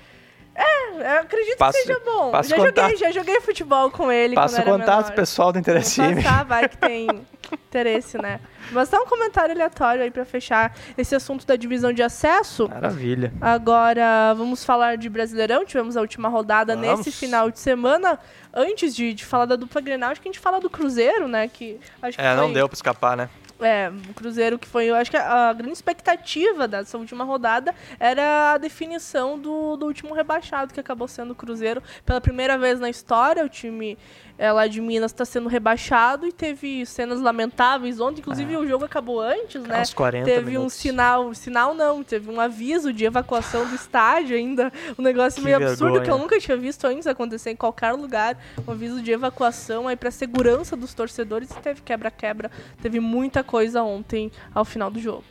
É, 0.61 1.14
eu 1.17 1.21
acredito 1.21 1.57
Passa- 1.57 1.79
que 1.79 1.85
seja 1.87 2.01
bom. 2.05 2.33
Já 2.43 2.57
joguei, 2.57 2.97
já 2.97 3.11
joguei 3.12 3.41
futebol 3.41 3.93
com 3.93 4.11
ele 4.11 4.35
Passa 4.35 4.61
o 4.61 4.64
contato 4.64 5.03
menor. 5.05 5.14
pessoal 5.14 5.53
do 5.53 5.55
Vou 5.55 5.61
Interesse 5.61 6.01
passar, 6.17 6.45
vai 6.45 6.69
que 6.69 6.77
tem 6.77 7.07
interesse, 7.53 8.19
né? 8.21 8.41
Mas 8.73 8.88
só 8.88 9.01
um 9.01 9.07
comentário 9.07 9.55
aleatório 9.55 10.03
aí 10.03 10.11
pra 10.11 10.25
fechar 10.25 10.75
esse 10.97 11.14
assunto 11.14 11.47
da 11.47 11.55
divisão 11.55 11.93
de 11.93 12.03
acesso. 12.03 12.69
Maravilha. 12.69 13.33
Agora 13.41 14.35
vamos 14.37 14.64
falar 14.64 14.97
de 14.97 15.09
Brasileirão. 15.09 15.64
Tivemos 15.64 15.97
a 15.97 16.01
última 16.01 16.29
rodada 16.29 16.75
Vamos. 16.75 16.99
nesse 16.99 17.12
final 17.12 17.53
de 17.53 17.61
semana. 17.61 18.19
Antes 18.53 18.97
de, 18.97 19.14
de 19.14 19.25
falar 19.25 19.45
da 19.47 19.55
dupla 19.55 19.81
Grenal, 19.81 20.11
acho 20.11 20.21
que 20.21 20.29
a 20.29 20.33
gente 20.33 20.41
fala 20.41 20.59
do 20.61 20.69
Cruzeiro, 20.69 21.29
né? 21.29 21.47
Que 21.47 21.79
acho 22.03 22.19
que 22.19 22.25
É, 22.25 22.35
não 22.35 22.45
foi- 22.47 22.55
deu 22.55 22.69
pra 22.69 22.75
escapar, 22.75 23.17
né? 23.17 23.29
É, 23.61 23.90
o 24.09 24.14
Cruzeiro 24.14 24.59
que 24.59 24.68
foi, 24.68 24.87
eu 24.87 24.94
acho 24.94 25.11
que 25.11 25.16
a, 25.16 25.51
a 25.51 25.53
grande 25.53 25.73
expectativa 25.73 26.68
dessa 26.68 26.97
última 26.97 27.25
rodada 27.25 27.75
era 27.99 28.53
a 28.53 28.59
definição 28.59 29.38
do, 29.38 29.77
do 29.77 29.87
último 29.87 30.14
rebaixado, 30.14 30.73
que 30.73 30.81
acabou 30.81 31.09
sendo 31.09 31.33
o 31.33 31.35
Cruzeiro. 31.35 31.83
Pela 32.07 32.21
primeira 32.21 32.57
vez 32.57 32.79
na 32.79 32.88
história, 32.88 33.44
o 33.44 33.49
time 33.49 33.99
é, 34.38 34.53
lá 34.53 34.68
de 34.68 34.81
Minas 34.81 35.11
está 35.11 35.24
sendo 35.24 35.48
rebaixado 35.48 36.27
e 36.27 36.33
teve 36.33 36.87
cenas 36.87 37.20
lamentáveis 37.20 38.01
ontem. 38.01 38.20
Inclusive, 38.20 38.57
o 38.57 38.66
jogo 38.66 38.85
acabou 38.85 39.20
antes, 39.20 39.61
né? 39.62 39.83
Uns 39.83 39.92
40 39.92 40.24
Teve 40.24 40.51
um 40.51 40.53
minutos. 40.53 40.74
sinal, 40.74 41.35
sinal 41.35 41.74
não, 41.74 42.05
teve 42.05 42.31
um 42.31 42.40
aviso 42.40 42.92
de 42.92 43.05
evacuação 43.05 43.68
do 43.68 43.74
estádio 43.74 44.37
ainda, 44.37 44.72
um 44.96 45.03
negócio 45.03 45.40
Que 45.40 45.44
meio 45.44 45.57
absurdo 45.57 45.94
que 45.94 45.98
eu 45.98 46.01
vergonha. 46.03 46.22
nunca 46.22 46.38
tinha 46.38 46.57
visto 46.57 46.87
antes 46.87 47.07
acontecer 47.09 47.51
em 47.51 47.57
qualquer 47.57 47.92
lugar, 47.92 48.38
um 48.66 48.70
aviso 48.70 49.03
de 49.03 49.11
evacuação 49.11 49.88
aí 49.88 49.96
para 49.96 50.11
segurança 50.12 50.77
dos 50.77 50.94
torcedores 50.94 51.51
e 51.51 51.55
teve 51.61 51.83
quebra-quebra, 51.83 52.51
teve 52.81 53.01
muita 53.01 53.42
coisa 53.42 53.83
ontem 53.83 54.31
ao 54.55 54.64
final 54.64 54.88
do 54.90 55.01
jogo. 55.01 55.24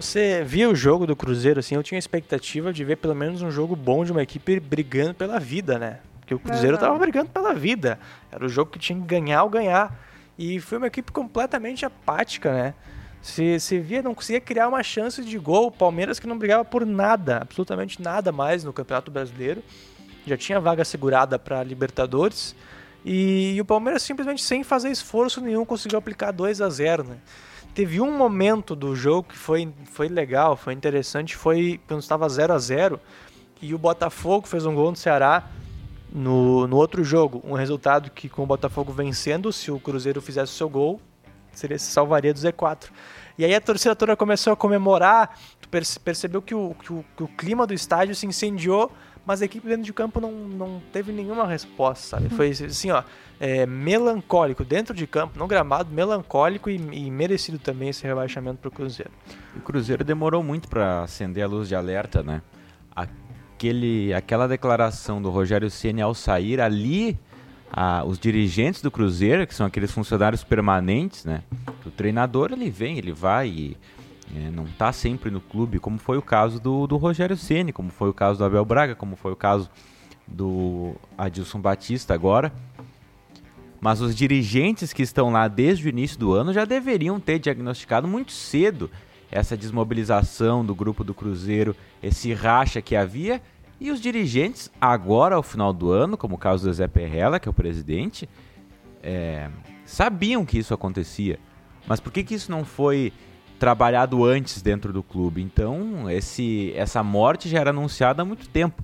Você 0.00 0.44
via 0.44 0.70
o 0.70 0.76
jogo 0.76 1.06
do 1.06 1.16
Cruzeiro, 1.16 1.58
assim, 1.58 1.74
eu 1.74 1.82
tinha 1.82 1.98
expectativa 1.98 2.72
de 2.72 2.84
ver 2.84 2.96
pelo 2.96 3.14
menos 3.16 3.42
um 3.42 3.50
jogo 3.50 3.74
bom 3.74 4.04
de 4.04 4.12
uma 4.12 4.22
equipe 4.22 4.60
brigando 4.60 5.12
pela 5.12 5.40
vida, 5.40 5.76
né? 5.78 5.98
Porque 6.28 6.34
o 6.34 6.38
Cruzeiro 6.38 6.76
Aham. 6.76 6.86
tava 6.86 6.98
brigando 6.98 7.30
pela 7.30 7.54
vida. 7.54 7.98
Era 8.30 8.44
o 8.44 8.48
jogo 8.50 8.70
que 8.70 8.78
tinha 8.78 9.00
que 9.00 9.06
ganhar 9.06 9.44
ou 9.44 9.48
ganhar. 9.48 9.98
E 10.38 10.60
foi 10.60 10.76
uma 10.76 10.86
equipe 10.86 11.10
completamente 11.10 11.86
apática, 11.86 12.52
né? 12.52 12.74
Se, 13.22 13.58
se 13.58 13.78
via, 13.78 14.02
não 14.02 14.14
conseguia 14.14 14.40
criar 14.40 14.68
uma 14.68 14.82
chance 14.82 15.24
de 15.24 15.38
gol. 15.38 15.68
O 15.68 15.72
Palmeiras 15.72 16.20
que 16.20 16.26
não 16.26 16.36
brigava 16.36 16.66
por 16.66 16.84
nada, 16.84 17.38
absolutamente 17.38 18.02
nada 18.02 18.30
mais 18.30 18.62
no 18.62 18.74
Campeonato 18.74 19.10
Brasileiro. 19.10 19.62
Já 20.26 20.36
tinha 20.36 20.60
vaga 20.60 20.84
segurada 20.84 21.38
para 21.38 21.62
Libertadores. 21.62 22.54
E, 23.02 23.56
o 23.58 23.64
Palmeiras 23.64 24.02
simplesmente 24.02 24.42
sem 24.42 24.62
fazer 24.62 24.90
esforço 24.90 25.40
nenhum 25.40 25.64
conseguiu 25.64 25.98
aplicar 25.98 26.30
2 26.30 26.60
a 26.60 26.68
0 26.68 27.04
né? 27.04 27.16
Teve 27.74 28.02
um 28.02 28.14
momento 28.14 28.76
do 28.76 28.94
jogo 28.94 29.28
que 29.30 29.38
foi, 29.38 29.72
foi 29.84 30.08
legal, 30.08 30.56
foi 30.56 30.74
interessante, 30.74 31.36
foi 31.36 31.80
quando 31.86 32.02
estava 32.02 32.28
0 32.28 32.52
a 32.52 32.58
0 32.58 33.00
e 33.62 33.72
o 33.72 33.78
Botafogo 33.78 34.46
fez 34.46 34.66
um 34.66 34.74
gol 34.74 34.90
no 34.90 34.96
Ceará 34.96 35.48
no, 36.12 36.66
no 36.66 36.76
outro 36.76 37.04
jogo. 37.04 37.42
Um 37.44 37.54
resultado 37.54 38.10
que 38.10 38.28
com 38.28 38.42
o 38.42 38.46
Botafogo 38.46 38.92
vencendo, 38.92 39.52
se 39.52 39.70
o 39.70 39.78
Cruzeiro 39.78 40.20
fizesse 40.20 40.52
o 40.52 40.56
seu 40.56 40.68
gol, 40.68 41.00
seria, 41.52 41.78
se 41.78 41.90
salvaria 41.90 42.32
do 42.32 42.40
Z4. 42.40 42.90
E 43.38 43.44
aí 43.44 43.54
a 43.54 43.60
torcida 43.60 43.94
toda 43.94 44.16
começou 44.16 44.52
a 44.52 44.56
comemorar, 44.56 45.38
tu 45.60 45.68
perce- 45.68 46.00
percebeu 46.00 46.42
que 46.42 46.54
o, 46.54 46.74
que, 46.74 46.92
o, 46.92 47.04
que 47.16 47.22
o 47.22 47.28
clima 47.28 47.66
do 47.66 47.72
estádio 47.72 48.14
se 48.14 48.26
incendiou, 48.26 48.90
mas 49.24 49.42
a 49.42 49.44
equipe 49.44 49.68
dentro 49.68 49.84
de 49.84 49.92
campo 49.92 50.20
não, 50.20 50.32
não 50.32 50.82
teve 50.92 51.12
nenhuma 51.12 51.46
resposta, 51.46 52.16
sabe? 52.16 52.30
Foi 52.30 52.50
assim, 52.50 52.90
ó, 52.90 53.02
é, 53.38 53.66
melancólico 53.66 54.64
dentro 54.64 54.94
de 54.94 55.06
campo, 55.06 55.38
no 55.38 55.46
gramado, 55.46 55.92
melancólico 55.92 56.68
e, 56.70 56.76
e 56.76 57.10
merecido 57.10 57.58
também 57.58 57.90
esse 57.90 58.04
rebaixamento 58.04 58.58
pro 58.58 58.70
Cruzeiro. 58.70 59.12
O 59.54 59.60
Cruzeiro 59.60 60.02
demorou 60.02 60.42
muito 60.42 60.66
para 60.66 61.02
acender 61.02 61.44
a 61.44 61.46
luz 61.46 61.68
de 61.68 61.76
alerta, 61.76 62.22
né? 62.22 62.42
Aquele, 63.58 64.14
aquela 64.14 64.46
declaração 64.46 65.20
do 65.20 65.30
Rogério 65.30 65.68
Ceni 65.68 66.00
ao 66.00 66.14
sair 66.14 66.60
ali, 66.60 67.18
a- 67.72 68.04
os 68.06 68.16
dirigentes 68.16 68.80
do 68.80 68.88
Cruzeiro, 68.88 69.44
que 69.48 69.52
são 69.54 69.66
aqueles 69.66 69.90
funcionários 69.90 70.44
permanentes, 70.44 71.24
né? 71.24 71.42
O 71.84 71.90
treinador 71.90 72.52
ele 72.52 72.70
vem, 72.70 72.98
ele 72.98 73.10
vai 73.10 73.48
e 73.48 73.76
é, 74.32 74.48
não 74.52 74.64
tá 74.64 74.92
sempre 74.92 75.28
no 75.28 75.40
clube, 75.40 75.80
como 75.80 75.98
foi 75.98 76.16
o 76.16 76.22
caso 76.22 76.60
do, 76.60 76.86
do 76.86 76.96
Rogério 76.96 77.36
Ceni, 77.36 77.72
como 77.72 77.90
foi 77.90 78.08
o 78.08 78.14
caso 78.14 78.38
do 78.38 78.44
Abel 78.44 78.64
Braga, 78.64 78.94
como 78.94 79.16
foi 79.16 79.32
o 79.32 79.36
caso 79.36 79.68
do 80.24 80.94
Adilson 81.16 81.58
Batista 81.60 82.14
agora. 82.14 82.52
Mas 83.80 84.00
os 84.00 84.14
dirigentes 84.14 84.92
que 84.92 85.02
estão 85.02 85.30
lá 85.32 85.48
desde 85.48 85.84
o 85.84 85.88
início 85.88 86.16
do 86.16 86.32
ano 86.32 86.52
já 86.52 86.64
deveriam 86.64 87.18
ter 87.18 87.40
diagnosticado 87.40 88.06
muito 88.06 88.30
cedo 88.30 88.88
essa 89.30 89.56
desmobilização 89.56 90.64
do 90.64 90.74
grupo 90.74 91.04
do 91.04 91.14
Cruzeiro, 91.14 91.76
esse 92.02 92.32
racha 92.32 92.80
que 92.80 92.96
havia. 92.96 93.40
E 93.80 93.90
os 93.90 94.00
dirigentes, 94.00 94.70
agora 94.80 95.36
ao 95.36 95.42
final 95.42 95.72
do 95.72 95.90
ano, 95.90 96.16
como 96.16 96.34
o 96.34 96.38
caso 96.38 96.66
do 96.66 96.72
Zé 96.72 96.88
Perrella, 96.88 97.38
que 97.38 97.48
é 97.48 97.50
o 97.50 97.54
presidente, 97.54 98.28
é, 99.02 99.48
sabiam 99.84 100.44
que 100.44 100.58
isso 100.58 100.74
acontecia. 100.74 101.38
Mas 101.86 102.00
por 102.00 102.12
que, 102.12 102.24
que 102.24 102.34
isso 102.34 102.50
não 102.50 102.64
foi 102.64 103.12
trabalhado 103.58 104.24
antes 104.24 104.60
dentro 104.60 104.92
do 104.92 105.02
clube? 105.02 105.40
Então, 105.40 106.10
esse, 106.10 106.72
essa 106.74 107.02
morte 107.02 107.48
já 107.48 107.60
era 107.60 107.70
anunciada 107.70 108.22
há 108.22 108.24
muito 108.24 108.48
tempo. 108.48 108.82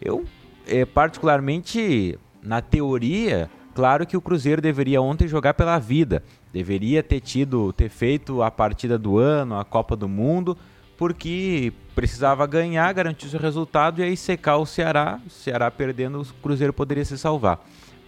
Eu, 0.00 0.24
é, 0.66 0.84
particularmente, 0.84 2.18
na 2.40 2.60
teoria, 2.60 3.50
claro 3.76 4.06
que 4.06 4.16
o 4.16 4.22
Cruzeiro 4.22 4.62
deveria 4.62 5.02
ontem 5.02 5.28
jogar 5.28 5.52
pela 5.52 5.78
vida. 5.78 6.22
Deveria 6.50 7.02
ter 7.02 7.20
tido, 7.20 7.74
ter 7.74 7.90
feito 7.90 8.42
a 8.42 8.50
partida 8.50 8.98
do 8.98 9.18
ano, 9.18 9.58
a 9.58 9.66
Copa 9.66 9.94
do 9.94 10.08
Mundo, 10.08 10.56
porque 10.96 11.74
precisava 11.94 12.46
ganhar, 12.46 12.90
garantir 12.94 13.36
o 13.36 13.38
resultado 13.38 14.00
e 14.00 14.02
aí 14.02 14.16
secar 14.16 14.56
o 14.56 14.64
Ceará. 14.64 15.20
O 15.26 15.28
Ceará 15.28 15.70
perdendo, 15.70 16.22
o 16.22 16.24
Cruzeiro 16.42 16.72
poderia 16.72 17.04
se 17.04 17.18
salvar. 17.18 17.62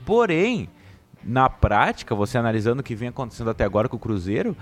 Porém, 0.07 0.71
na 1.23 1.51
prática, 1.51 2.15
você 2.15 2.39
analisando 2.39 2.81
o 2.81 2.83
que 2.83 2.95
vem 2.95 3.11
acontecendo 3.11 3.51
até 3.51 3.63
agora 3.63 3.91
com 3.91 3.97
o 3.97 4.01
Cruzeiro, 4.01 4.57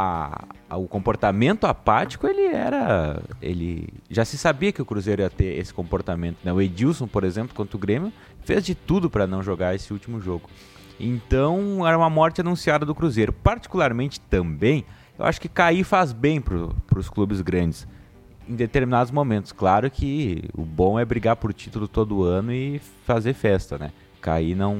a- 0.00 0.44
a- 0.70 0.76
o 0.76 0.86
comportamento 0.86 1.64
apático 1.64 2.24
ele 2.28 2.46
era 2.46 3.20
ele 3.42 3.88
já 4.08 4.24
se 4.24 4.38
sabia 4.38 4.70
que 4.70 4.80
o 4.80 4.84
Cruzeiro 4.84 5.22
ia 5.22 5.28
ter 5.30 5.58
esse 5.58 5.74
comportamento 5.74 6.36
né? 6.44 6.52
o 6.52 6.60
Edilson 6.62 7.08
por 7.08 7.24
exemplo 7.24 7.52
contra 7.52 7.76
o 7.76 7.80
Grêmio 7.80 8.12
fez 8.44 8.64
de 8.64 8.76
tudo 8.76 9.10
para 9.10 9.26
não 9.26 9.42
jogar 9.42 9.74
esse 9.74 9.92
último 9.92 10.20
jogo. 10.20 10.48
Então 11.00 11.86
era 11.86 11.98
uma 11.98 12.08
morte 12.08 12.40
anunciada 12.40 12.86
do 12.86 12.94
Cruzeiro. 12.94 13.32
Particularmente 13.32 14.20
também 14.20 14.84
eu 15.18 15.24
acho 15.24 15.40
que 15.40 15.48
cair 15.48 15.82
faz 15.82 16.12
bem 16.12 16.40
para 16.40 16.98
os 16.98 17.10
clubes 17.10 17.40
grandes 17.40 17.86
em 18.48 18.54
determinados 18.54 19.10
momentos. 19.10 19.50
Claro 19.52 19.90
que 19.90 20.44
o 20.56 20.62
bom 20.62 20.98
é 20.98 21.04
brigar 21.04 21.34
por 21.36 21.52
título 21.52 21.88
todo 21.88 22.22
ano 22.22 22.52
e 22.52 22.80
fazer 23.04 23.34
festa 23.34 23.76
né? 23.76 23.90
Cair 24.20 24.54
não 24.54 24.78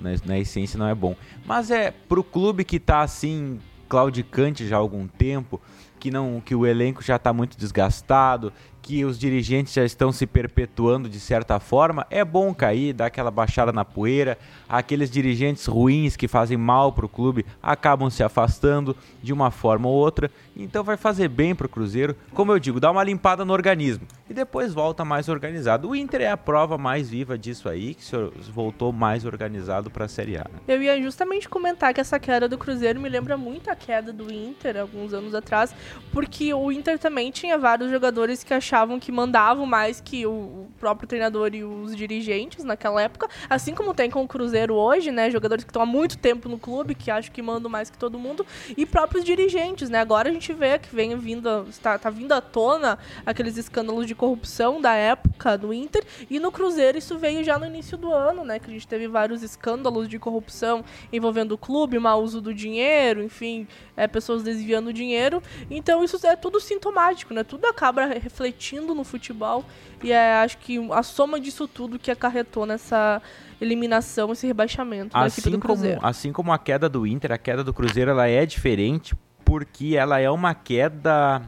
na, 0.00 0.10
na 0.24 0.38
essência 0.38 0.78
não 0.78 0.86
é 0.86 0.94
bom. 0.94 1.14
Mas 1.44 1.70
é 1.70 1.90
pro 2.08 2.22
clube 2.24 2.64
que 2.64 2.78
tá 2.78 3.02
assim 3.02 3.58
claudicante 3.90 4.68
já 4.68 4.76
há 4.76 4.78
algum 4.78 5.08
tempo, 5.08 5.60
que 5.98 6.12
não 6.12 6.40
que 6.40 6.54
o 6.54 6.64
elenco 6.64 7.02
já 7.02 7.16
está 7.16 7.32
muito 7.32 7.58
desgastado, 7.58 8.52
que 8.82 9.04
os 9.04 9.18
dirigentes 9.18 9.72
já 9.72 9.84
estão 9.84 10.10
se 10.10 10.26
perpetuando 10.26 11.08
de 11.08 11.20
certa 11.20 11.60
forma, 11.60 12.06
é 12.10 12.24
bom 12.24 12.52
cair, 12.54 12.92
dar 12.92 13.06
aquela 13.06 13.30
baixada 13.30 13.72
na 13.72 13.84
poeira. 13.84 14.38
Aqueles 14.68 15.10
dirigentes 15.10 15.66
ruins 15.66 16.16
que 16.16 16.26
fazem 16.26 16.56
mal 16.56 16.92
para 16.92 17.06
o 17.06 17.08
clube 17.08 17.44
acabam 17.62 18.10
se 18.10 18.22
afastando 18.22 18.96
de 19.22 19.32
uma 19.32 19.50
forma 19.50 19.88
ou 19.88 19.94
outra, 19.94 20.30
então 20.56 20.82
vai 20.82 20.96
fazer 20.96 21.28
bem 21.28 21.54
para 21.54 21.66
o 21.66 21.68
Cruzeiro. 21.68 22.16
Como 22.32 22.52
eu 22.52 22.58
digo, 22.58 22.80
dá 22.80 22.90
uma 22.90 23.04
limpada 23.04 23.44
no 23.44 23.52
organismo 23.52 24.06
e 24.28 24.34
depois 24.34 24.72
volta 24.72 25.04
mais 25.04 25.28
organizado. 25.28 25.88
O 25.88 25.94
Inter 25.94 26.22
é 26.22 26.30
a 26.30 26.36
prova 26.36 26.78
mais 26.78 27.10
viva 27.10 27.36
disso 27.36 27.68
aí, 27.68 27.94
que 27.94 28.04
voltou 28.50 28.92
mais 28.92 29.24
organizado 29.24 29.90
para 29.90 30.06
a 30.06 30.08
Série 30.08 30.36
A. 30.36 30.40
né? 30.40 30.60
Eu 30.66 30.82
ia 30.82 31.00
justamente 31.02 31.48
comentar 31.48 31.92
que 31.92 32.00
essa 32.00 32.18
queda 32.18 32.48
do 32.48 32.56
Cruzeiro 32.56 33.00
me 33.00 33.08
lembra 33.08 33.36
muito 33.36 33.70
a 33.70 33.76
queda 33.76 34.12
do 34.12 34.32
Inter 34.32 34.78
alguns 34.78 35.12
anos 35.12 35.34
atrás, 35.34 35.74
porque 36.12 36.52
o 36.54 36.72
Inter 36.72 36.98
também 36.98 37.30
tinha 37.30 37.58
vários 37.58 37.90
jogadores 37.90 38.42
que 38.42 38.54
achavam 38.54 38.69
que 39.00 39.10
mandavam 39.10 39.66
mais 39.66 40.00
que 40.00 40.24
o 40.24 40.68
próprio 40.78 41.08
treinador 41.08 41.54
e 41.54 41.64
os 41.64 41.96
dirigentes 41.96 42.62
naquela 42.64 43.02
época, 43.02 43.28
assim 43.48 43.74
como 43.74 43.92
tem 43.92 44.08
com 44.08 44.22
o 44.22 44.28
Cruzeiro 44.28 44.74
hoje, 44.74 45.10
né? 45.10 45.28
Jogadores 45.28 45.64
que 45.64 45.70
estão 45.70 45.82
há 45.82 45.86
muito 45.86 46.16
tempo 46.16 46.48
no 46.48 46.56
clube, 46.56 46.94
que 46.94 47.10
acham 47.10 47.32
que 47.32 47.42
mandam 47.42 47.68
mais 47.68 47.90
que 47.90 47.98
todo 47.98 48.16
mundo, 48.16 48.46
e 48.76 48.86
próprios 48.86 49.24
dirigentes, 49.24 49.90
né? 49.90 49.98
Agora 49.98 50.28
a 50.28 50.32
gente 50.32 50.52
vê 50.52 50.78
que 50.78 50.94
vem 50.94 51.18
vindo, 51.18 51.66
está, 51.68 51.98
tá 51.98 52.10
vindo 52.10 52.30
à 52.32 52.40
tona 52.40 52.96
aqueles 53.26 53.56
escândalos 53.56 54.06
de 54.06 54.14
corrupção 54.14 54.80
da 54.80 54.94
época 54.94 55.58
do 55.58 55.74
Inter, 55.74 56.04
e 56.30 56.38
no 56.38 56.52
Cruzeiro 56.52 56.96
isso 56.96 57.18
veio 57.18 57.42
já 57.42 57.58
no 57.58 57.66
início 57.66 57.98
do 57.98 58.14
ano, 58.14 58.44
né? 58.44 58.60
Que 58.60 58.70
a 58.70 58.72
gente 58.72 58.86
teve 58.86 59.08
vários 59.08 59.42
escândalos 59.42 60.08
de 60.08 60.18
corrupção 60.18 60.84
envolvendo 61.12 61.52
o 61.52 61.58
clube, 61.58 61.98
mau 61.98 62.22
uso 62.22 62.40
do 62.40 62.54
dinheiro, 62.54 63.20
enfim, 63.20 63.66
é, 63.96 64.06
pessoas 64.06 64.44
desviando 64.44 64.92
dinheiro. 64.92 65.42
Então 65.68 66.04
isso 66.04 66.24
é 66.24 66.36
tudo 66.36 66.60
sintomático, 66.60 67.34
né? 67.34 67.42
Tudo 67.42 67.66
acaba 67.66 68.04
refletindo 68.06 68.59
no 68.94 69.04
futebol. 69.04 69.64
E 70.02 70.12
é, 70.12 70.34
acho 70.42 70.58
que 70.58 70.78
a 70.92 71.02
soma 71.02 71.40
disso 71.40 71.66
tudo 71.66 71.98
que 71.98 72.10
acarretou 72.10 72.66
nessa 72.66 73.20
eliminação, 73.60 74.32
esse 74.32 74.46
rebaixamento 74.46 75.12
da 75.12 75.26
equipe 75.26 75.40
Assim 75.40 75.50
do 75.50 75.58
como, 75.58 75.74
Cruzeiro. 75.74 76.00
assim 76.02 76.32
como 76.32 76.52
a 76.52 76.58
queda 76.58 76.88
do 76.88 77.06
Inter, 77.06 77.32
a 77.32 77.38
queda 77.38 77.62
do 77.64 77.72
Cruzeiro 77.74 78.10
ela 78.10 78.26
é 78.28 78.44
diferente 78.46 79.14
porque 79.44 79.96
ela 79.96 80.18
é 80.20 80.30
uma 80.30 80.54
queda, 80.54 81.42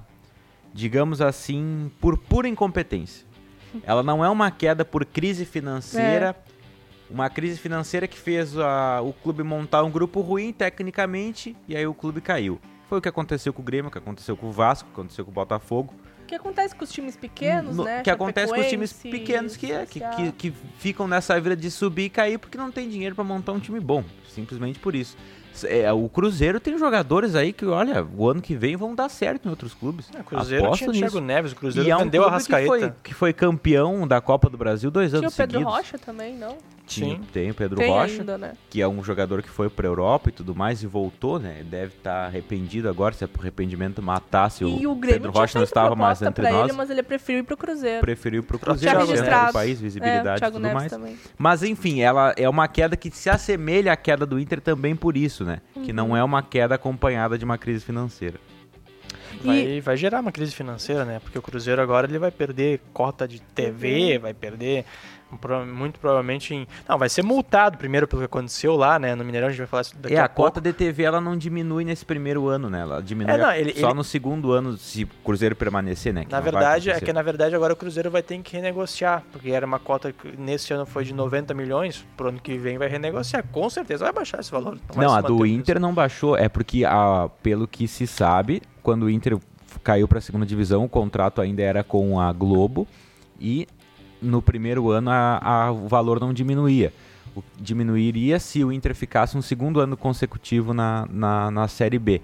digamos 0.74 1.20
assim, 1.20 1.90
por 2.00 2.18
pura 2.18 2.48
incompetência. 2.48 3.26
Ela 3.84 4.02
não 4.02 4.24
é 4.24 4.28
uma 4.28 4.50
queda 4.50 4.84
por 4.84 5.04
crise 5.04 5.44
financeira, 5.46 6.36
uma 7.08 7.30
crise 7.30 7.58
financeira 7.58 8.06
que 8.06 8.18
fez 8.18 8.56
a- 8.58 9.00
o 9.02 9.12
clube 9.12 9.42
montar 9.42 9.82
um 9.84 9.90
grupo 9.90 10.20
ruim 10.20 10.52
tecnicamente 10.52 11.56
e 11.68 11.76
aí 11.76 11.86
o 11.86 11.94
clube 11.94 12.20
caiu. 12.20 12.60
Foi 12.88 12.98
o 12.98 13.00
que 13.00 13.08
aconteceu 13.08 13.52
com 13.52 13.62
o 13.62 13.64
Grêmio, 13.64 13.88
o 13.88 13.90
que 13.92 13.96
aconteceu 13.98 14.36
com 14.36 14.48
o 14.48 14.52
Vasco, 14.52 14.88
o 14.90 14.92
que 14.92 15.00
aconteceu 15.00 15.24
com 15.24 15.30
o 15.30 15.34
Botafogo. 15.34 15.94
O 16.32 16.34
que 16.34 16.36
acontece 16.40 16.74
com 16.74 16.82
os 16.82 16.90
times 16.90 17.14
pequenos, 17.14 17.76
No- 17.76 17.84
né? 17.84 18.00
que 18.02 18.08
acontece 18.08 18.50
com 18.54 18.58
os 18.58 18.66
times 18.66 18.90
pequenos 18.94 19.54
que, 19.54 19.70
é, 19.70 19.84
que, 19.84 20.00
que, 20.00 20.32
que 20.32 20.52
ficam 20.78 21.06
nessa 21.06 21.38
vida 21.38 21.54
de 21.54 21.70
subir 21.70 22.04
e 22.04 22.08
cair 22.08 22.38
porque 22.38 22.56
não 22.56 22.72
tem 22.72 22.88
dinheiro 22.88 23.14
pra 23.14 23.22
montar 23.22 23.52
um 23.52 23.60
time 23.60 23.78
bom. 23.78 24.02
Simplesmente 24.30 24.78
por 24.78 24.94
isso. 24.94 25.14
É, 25.64 25.92
o 25.92 26.08
Cruzeiro 26.08 26.58
tem 26.60 26.76
jogadores 26.78 27.34
aí 27.34 27.52
que, 27.52 27.64
olha, 27.66 28.06
o 28.16 28.28
ano 28.28 28.40
que 28.40 28.54
vem 28.54 28.76
vão 28.76 28.94
dar 28.94 29.08
certo 29.08 29.46
em 29.46 29.50
outros 29.50 29.74
clubes. 29.74 30.08
É, 30.14 30.20
o 30.20 30.24
Cruzeiro 30.24 30.64
Aposto 30.66 30.78
tinha 30.80 30.90
o 30.90 30.92
Thiago 30.94 31.16
nisso. 31.16 31.26
Neves, 31.26 31.52
o 31.52 31.56
Cruzeiro 31.56 31.88
E 31.88 31.90
é 31.90 31.96
um 31.96 32.00
vendeu 32.00 32.22
a 32.22 32.30
clube 32.30 32.44
que 32.44 32.52
Rascaeta. 32.52 32.66
foi, 32.68 32.92
que 33.02 33.14
foi 33.14 33.32
campeão 33.32 34.06
da 34.06 34.20
Copa 34.20 34.48
do 34.48 34.56
Brasil 34.56 34.90
dois 34.90 35.10
Tinha 35.10 35.20
o 35.20 35.24
anos 35.24 35.36
Pedro 35.36 35.58
seguidos. 35.58 35.74
Rocha 35.74 35.98
também, 35.98 36.36
não? 36.36 36.56
Tinha, 36.84 37.14
Sim. 37.16 37.22
tem 37.32 37.50
o 37.50 37.54
Pedro 37.54 37.76
Tem 37.78 37.88
Rocha, 37.88 38.20
ainda, 38.20 38.36
né? 38.36 38.52
que 38.68 38.82
é 38.82 38.88
um 38.88 39.02
jogador 39.04 39.40
que 39.40 39.48
foi 39.48 39.70
pra 39.70 39.86
Europa 39.86 40.28
e 40.28 40.32
tudo 40.32 40.52
mais 40.54 40.82
e 40.82 40.86
voltou, 40.86 41.38
né? 41.38 41.62
Deve 41.64 41.94
estar 41.96 42.26
arrependido 42.26 42.88
agora, 42.88 43.14
se 43.14 43.22
é 43.22 43.26
por 43.26 43.40
arrependimento 43.40 44.02
matasse 44.02 44.64
E 44.64 44.66
o, 44.86 44.90
o 44.90 44.94
Grêmio 44.96 45.20
Pedro 45.20 45.32
tinha 45.32 45.40
Rocha 45.42 45.58
não 45.58 45.64
estava 45.64 45.94
mais 45.94 46.20
entre 46.20 46.50
nós. 46.50 46.64
ele, 46.68 46.72
mas 46.76 46.90
ele 46.90 47.02
preferiu 47.02 47.40
ir 47.40 47.44
pro 47.44 47.56
Cruzeiro. 47.56 48.00
Preferiu 48.00 48.42
pro 48.42 48.58
Próprio 48.58 48.80
Cruzeiro, 48.90 49.06
Thiago 49.16 49.46
né, 49.46 49.52
país, 49.52 49.78
É, 49.78 49.80
o 49.80 49.82
visibilidade 49.84 50.36
e 50.38 50.40
Thiago 50.40 50.56
tudo 50.56 50.62
Neves 50.62 50.74
mais. 50.80 50.92
também. 50.92 51.16
Mas 51.38 51.62
enfim, 51.62 52.00
ela 52.00 52.34
é 52.36 52.48
uma 52.48 52.66
queda 52.66 52.96
que 52.96 53.10
se 53.12 53.30
assemelha 53.30 53.92
à 53.92 53.96
queda 53.96 54.26
do 54.26 54.38
Inter 54.38 54.60
também 54.60 54.96
por 54.96 55.16
isso, 55.16 55.41
né? 55.44 55.60
Que 55.74 55.90
Uhum. 55.90 55.94
não 55.94 56.16
é 56.16 56.22
uma 56.24 56.42
queda 56.42 56.74
acompanhada 56.74 57.36
de 57.38 57.44
uma 57.44 57.58
crise 57.58 57.84
financeira. 57.84 58.38
Vai, 59.42 59.80
vai 59.80 59.96
gerar 59.96 60.20
uma 60.20 60.30
crise 60.30 60.54
financeira, 60.54 61.04
né? 61.04 61.18
Porque 61.18 61.38
o 61.38 61.42
Cruzeiro 61.42 61.80
agora 61.82 62.06
ele 62.06 62.18
vai 62.18 62.30
perder 62.30 62.80
cota 62.92 63.26
de 63.26 63.40
TV, 63.40 64.18
vai 64.18 64.32
perder 64.34 64.84
muito 65.66 65.98
provavelmente 66.00 66.54
em... 66.54 66.66
Não, 66.88 66.98
vai 66.98 67.08
ser 67.08 67.22
multado 67.22 67.78
primeiro 67.78 68.06
pelo 68.06 68.20
que 68.22 68.26
aconteceu 68.26 68.76
lá, 68.76 68.98
né? 68.98 69.14
No 69.14 69.24
Mineirão 69.24 69.48
a 69.48 69.50
gente 69.50 69.58
vai 69.58 69.66
falar 69.66 69.82
isso 69.82 69.96
daqui 69.98 70.14
é, 70.14 70.18
a, 70.20 70.24
a 70.24 70.28
pouco. 70.28 70.50
cota 70.50 70.60
de 70.60 70.72
TV 70.72 71.02
ela 71.02 71.20
não 71.20 71.36
diminui 71.36 71.84
nesse 71.84 72.04
primeiro 72.04 72.48
ano, 72.48 72.68
né? 72.70 72.80
Ela 72.80 73.02
diminui 73.02 73.32
É, 73.34 73.38
não, 73.38 73.52
ele- 73.52 73.72
só 73.78 73.88
ele- 73.88 73.94
no 73.94 74.04
segundo 74.04 74.52
ano 74.52 74.76
se 74.76 75.04
o 75.04 75.08
Cruzeiro 75.24 75.54
permanecer, 75.56 76.12
né? 76.12 76.24
que 76.24 76.30
Na 76.32 76.38
não 76.38 76.44
verdade, 76.44 76.90
é 76.90 77.00
que 77.00 77.12
na 77.12 77.22
verdade 77.22 77.54
agora 77.54 77.72
o 77.72 77.76
Cruzeiro 77.76 78.10
vai 78.10 78.22
ter 78.22 78.38
que 78.40 78.56
renegociar, 78.56 79.22
porque 79.32 79.50
era 79.50 79.64
uma 79.66 79.78
cota 79.78 80.12
que 80.12 80.36
nesse 80.36 80.72
ano 80.72 80.84
foi 80.86 81.04
de 81.04 81.12
90 81.14 81.54
milhões, 81.54 82.04
pro 82.16 82.28
ano 82.28 82.40
que 82.40 82.56
vem 82.58 82.78
vai 82.78 82.88
renegociar, 82.88 83.44
com 83.50 83.68
certeza 83.70 84.04
vai 84.04 84.12
baixar 84.12 84.40
esse 84.40 84.50
valor. 84.50 84.78
Não, 84.96 85.10
se 85.10 85.16
a 85.16 85.20
do 85.20 85.46
Inter 85.46 85.78
não 85.80 85.92
baixou, 85.94 86.36
é 86.36 86.48
porque, 86.48 86.84
a, 86.84 87.28
pelo 87.42 87.66
que 87.66 87.86
se 87.88 88.06
sabe, 88.06 88.62
quando 88.82 89.04
o 89.04 89.10
Inter 89.10 89.38
caiu 89.82 90.06
para 90.06 90.18
a 90.18 90.20
segunda 90.20 90.44
divisão, 90.44 90.84
o 90.84 90.88
contrato 90.88 91.40
ainda 91.40 91.62
era 91.62 91.82
com 91.82 92.20
a 92.20 92.32
Globo 92.32 92.86
e 93.40 93.66
no 94.22 94.40
primeiro 94.40 94.90
ano 94.90 95.10
a, 95.10 95.38
a- 95.42 95.72
o 95.72 95.88
valor 95.88 96.20
não 96.20 96.32
diminuía. 96.32 96.92
o- 97.34 97.42
diminuiria 97.58 98.38
se 98.38 98.62
o 98.64 98.70
Inter 98.72 98.94
ficasse 98.94 99.36
um 99.36 99.42
segundo 99.42 99.80
ano 99.80 99.96
consecutivo 99.96 100.72
na, 100.74 101.06
na, 101.10 101.50
na 101.50 101.68
Série 101.68 101.98
B. 101.98 102.20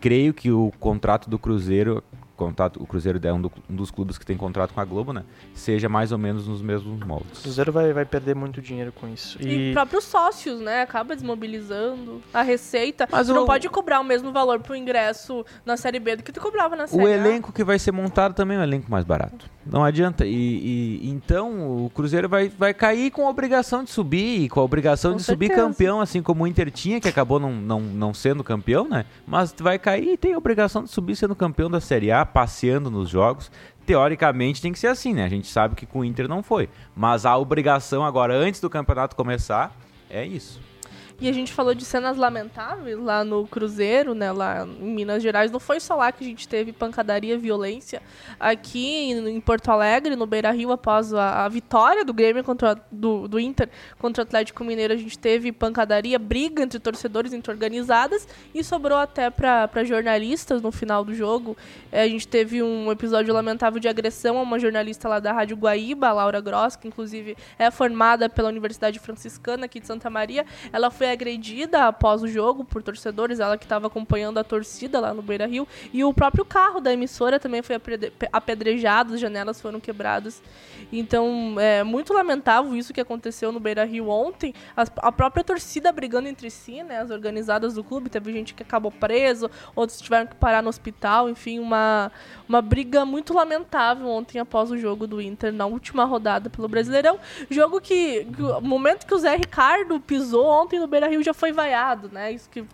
Creio 0.00 0.32
que 0.34 0.50
o 0.52 0.72
contrato 0.78 1.28
do 1.30 1.38
Cruzeiro, 1.38 2.02
contrato, 2.38 2.82
o 2.82 2.86
Cruzeiro 2.86 3.20
é 3.22 3.32
um, 3.32 3.40
do- 3.40 3.52
um 3.68 3.74
dos 3.76 3.90
clubes 3.90 4.16
que 4.16 4.24
tem 4.24 4.36
contrato 4.36 4.72
com 4.72 4.80
a 4.80 4.84
Globo, 4.84 5.12
né? 5.12 5.24
Seja 5.52 5.88
mais 5.88 6.12
ou 6.12 6.18
menos 6.18 6.46
nos 6.48 6.62
mesmos 6.62 7.00
O 7.02 7.06
moldes. 7.06 7.40
Cruzeiro 7.42 7.70
vai, 7.72 7.92
vai 7.92 8.04
perder 8.06 8.34
muito 8.34 8.62
dinheiro 8.62 8.92
com 8.92 9.06
isso. 9.08 9.36
E, 9.42 9.70
E, 9.70 9.72
próprios 9.72 10.04
sócios, 10.04 10.60
né? 10.60 10.82
Acaba 10.82 11.14
desmobilizando 11.14 12.20
a 12.32 12.42
receita. 12.42 13.08
Mas 13.10 13.26
tu 13.26 13.34
não 13.34 13.42
o- 13.42 13.46
pode 13.46 13.68
cobrar 13.68 14.00
o 14.00 14.04
mesmo 14.04 14.32
valor 14.32 14.60
pro 14.60 14.74
ingresso 14.76 15.44
na 15.64 15.76
Série 15.76 15.98
B 15.98 16.16
do 16.16 16.22
que 16.22 16.32
tu 16.32 16.40
cobrava 16.40 16.76
na 16.76 16.86
Série 16.86 17.02
O 17.02 17.06
A. 17.06 17.10
elenco 17.10 17.52
que 17.52 17.64
vai 17.64 17.78
ser 17.78 17.92
montado 17.92 18.34
também 18.34 18.56
é 18.56 18.60
um 18.60 18.62
elenco 18.62 18.90
mais 18.90 19.04
barato. 19.04 19.46
Não 19.66 19.84
adianta. 19.84 20.24
E, 20.24 20.30
e- 20.32 21.10
então 21.10 21.84
o 21.84 21.90
Cruzeiro 21.90 22.28
vai, 22.28 22.48
vai 22.48 22.72
cair 22.72 23.10
com 23.10 23.26
a 23.26 23.30
obrigação 23.30 23.84
de 23.84 23.90
subir, 23.90 24.42
e 24.44 24.48
com 24.48 24.60
a 24.60 24.62
obrigação 24.62 25.12
Com 25.12 25.16
de 25.18 25.24
subir 25.24 25.48
certeza. 25.48 25.68
campeão, 25.68 26.00
assim 26.00 26.22
como 26.22 26.44
o 26.44 26.46
Inter 26.46 26.70
tinha, 26.70 27.00
que 27.00 27.08
acabou 27.08 27.38
não, 27.38 27.52
não, 27.52 27.80
não 27.80 28.14
sendo 28.14 28.42
campeão, 28.42 28.88
né? 28.88 29.04
Mas 29.26 29.54
vai 29.58 29.78
cair 29.78 30.12
e 30.14 30.16
tem 30.16 30.32
a 30.32 30.38
obrigação 30.38 30.84
de 30.84 30.90
subir 30.90 31.16
sendo 31.16 31.34
campeão 31.34 31.70
da 31.70 31.80
Série 31.80 32.10
A, 32.10 32.24
passeando 32.28 32.90
nos 32.90 33.08
jogos. 33.08 33.50
Teoricamente 33.84 34.60
tem 34.60 34.72
que 34.72 34.78
ser 34.78 34.88
assim, 34.88 35.14
né? 35.14 35.24
A 35.24 35.28
gente 35.28 35.48
sabe 35.48 35.74
que 35.74 35.86
com 35.86 36.00
o 36.00 36.04
Inter 36.04 36.28
não 36.28 36.42
foi. 36.42 36.68
Mas 36.94 37.24
a 37.24 37.36
obrigação 37.36 38.04
agora, 38.04 38.34
antes 38.34 38.60
do 38.60 38.68
campeonato 38.68 39.16
começar, 39.16 39.74
é 40.10 40.24
isso. 40.24 40.60
E 41.20 41.28
a 41.28 41.32
gente 41.32 41.52
falou 41.52 41.74
de 41.74 41.84
cenas 41.84 42.16
lamentáveis 42.16 42.96
lá 42.96 43.24
no 43.24 43.44
Cruzeiro, 43.48 44.14
né, 44.14 44.30
lá 44.30 44.64
em 44.64 44.94
Minas 44.94 45.20
Gerais. 45.20 45.50
Não 45.50 45.58
foi 45.58 45.80
só 45.80 45.96
lá 45.96 46.12
que 46.12 46.22
a 46.22 46.26
gente 46.26 46.46
teve 46.46 46.72
pancadaria, 46.72 47.36
violência. 47.36 48.00
Aqui 48.38 49.10
em 49.10 49.40
Porto 49.40 49.68
Alegre, 49.68 50.14
no 50.14 50.26
Beira-Rio, 50.26 50.70
após 50.70 51.12
a, 51.12 51.44
a 51.44 51.48
vitória 51.48 52.04
do 52.04 52.14
Grêmio 52.14 52.44
contra 52.44 52.80
do, 52.92 53.26
do 53.26 53.40
Inter 53.40 53.68
contra 53.98 54.22
o 54.22 54.26
Atlético 54.26 54.62
Mineiro, 54.62 54.94
a 54.94 54.96
gente 54.96 55.18
teve 55.18 55.50
pancadaria, 55.50 56.20
briga 56.20 56.62
entre 56.62 56.78
torcedores, 56.78 57.32
entre 57.32 57.50
organizadas 57.50 58.28
e 58.54 58.62
sobrou 58.62 58.98
até 58.98 59.28
para 59.28 59.82
jornalistas 59.82 60.62
no 60.62 60.70
final 60.70 61.04
do 61.04 61.12
jogo. 61.12 61.56
É, 61.90 62.02
a 62.02 62.08
gente 62.08 62.28
teve 62.28 62.62
um 62.62 62.92
episódio 62.92 63.34
lamentável 63.34 63.80
de 63.80 63.88
agressão 63.88 64.38
a 64.38 64.42
uma 64.42 64.60
jornalista 64.60 65.08
lá 65.08 65.18
da 65.18 65.32
Rádio 65.32 65.56
Guaíba, 65.56 66.12
Laura 66.12 66.40
Gross, 66.40 66.76
que 66.76 66.86
inclusive 66.86 67.36
é 67.58 67.72
formada 67.72 68.28
pela 68.28 68.48
Universidade 68.48 69.00
Franciscana 69.00 69.64
aqui 69.64 69.80
de 69.80 69.86
Santa 69.88 70.08
Maria. 70.08 70.46
Ela 70.72 70.92
foi 70.92 71.07
agredida 71.10 71.86
após 71.86 72.22
o 72.22 72.28
jogo 72.28 72.64
por 72.64 72.82
torcedores, 72.82 73.40
ela 73.40 73.56
que 73.58 73.64
estava 73.64 73.86
acompanhando 73.86 74.38
a 74.38 74.44
torcida 74.44 75.00
lá 75.00 75.12
no 75.14 75.22
Beira 75.22 75.46
Rio. 75.46 75.66
E 75.92 76.02
o 76.04 76.12
próprio 76.12 76.44
carro 76.44 76.80
da 76.80 76.92
emissora 76.92 77.38
também 77.38 77.62
foi 77.62 77.76
apedrejado, 78.32 79.14
as 79.14 79.20
janelas 79.20 79.60
foram 79.60 79.78
quebradas. 79.80 80.42
Então, 80.92 81.56
é 81.58 81.82
muito 81.84 82.12
lamentável 82.12 82.74
isso 82.74 82.92
que 82.92 83.00
aconteceu 83.00 83.52
no 83.52 83.60
Beira 83.60 83.84
Rio 83.84 84.08
ontem. 84.08 84.54
As- 84.76 84.90
a 84.98 85.12
própria 85.12 85.44
torcida 85.44 85.92
brigando 85.92 86.28
entre 86.28 86.50
si, 86.50 86.82
né? 86.82 86.98
As 86.98 87.10
organizadas 87.10 87.74
do 87.74 87.84
clube. 87.84 88.08
Teve 88.08 88.32
gente 88.32 88.54
que 88.54 88.62
acabou 88.62 88.90
preso, 88.90 89.50
outros 89.76 90.00
tiveram 90.00 90.26
que 90.26 90.34
parar 90.34 90.62
no 90.62 90.68
hospital. 90.68 91.28
Enfim, 91.28 91.58
uma, 91.58 92.10
uma 92.48 92.62
briga 92.62 93.04
muito 93.04 93.34
lamentável 93.34 94.06
ontem 94.08 94.38
após 94.38 94.70
o 94.70 94.78
jogo 94.78 95.06
do 95.06 95.20
Inter 95.20 95.52
na 95.52 95.66
última 95.66 96.04
rodada 96.04 96.48
pelo 96.48 96.68
Brasileirão. 96.68 97.18
Jogo 97.50 97.80
que, 97.80 98.24
que 98.24 98.42
momento 98.62 99.06
que 99.06 99.14
o 99.14 99.18
Zé 99.18 99.36
Ricardo 99.36 100.00
pisou 100.00 100.46
ontem 100.46 100.78
no 100.80 100.86
Beira 100.86 100.97
Rio 101.06 101.22
já 101.22 101.32
foi 101.32 101.52
vaiado, 101.52 102.08
né? 102.10 102.32
Isso 102.32 102.48
que 102.50 102.64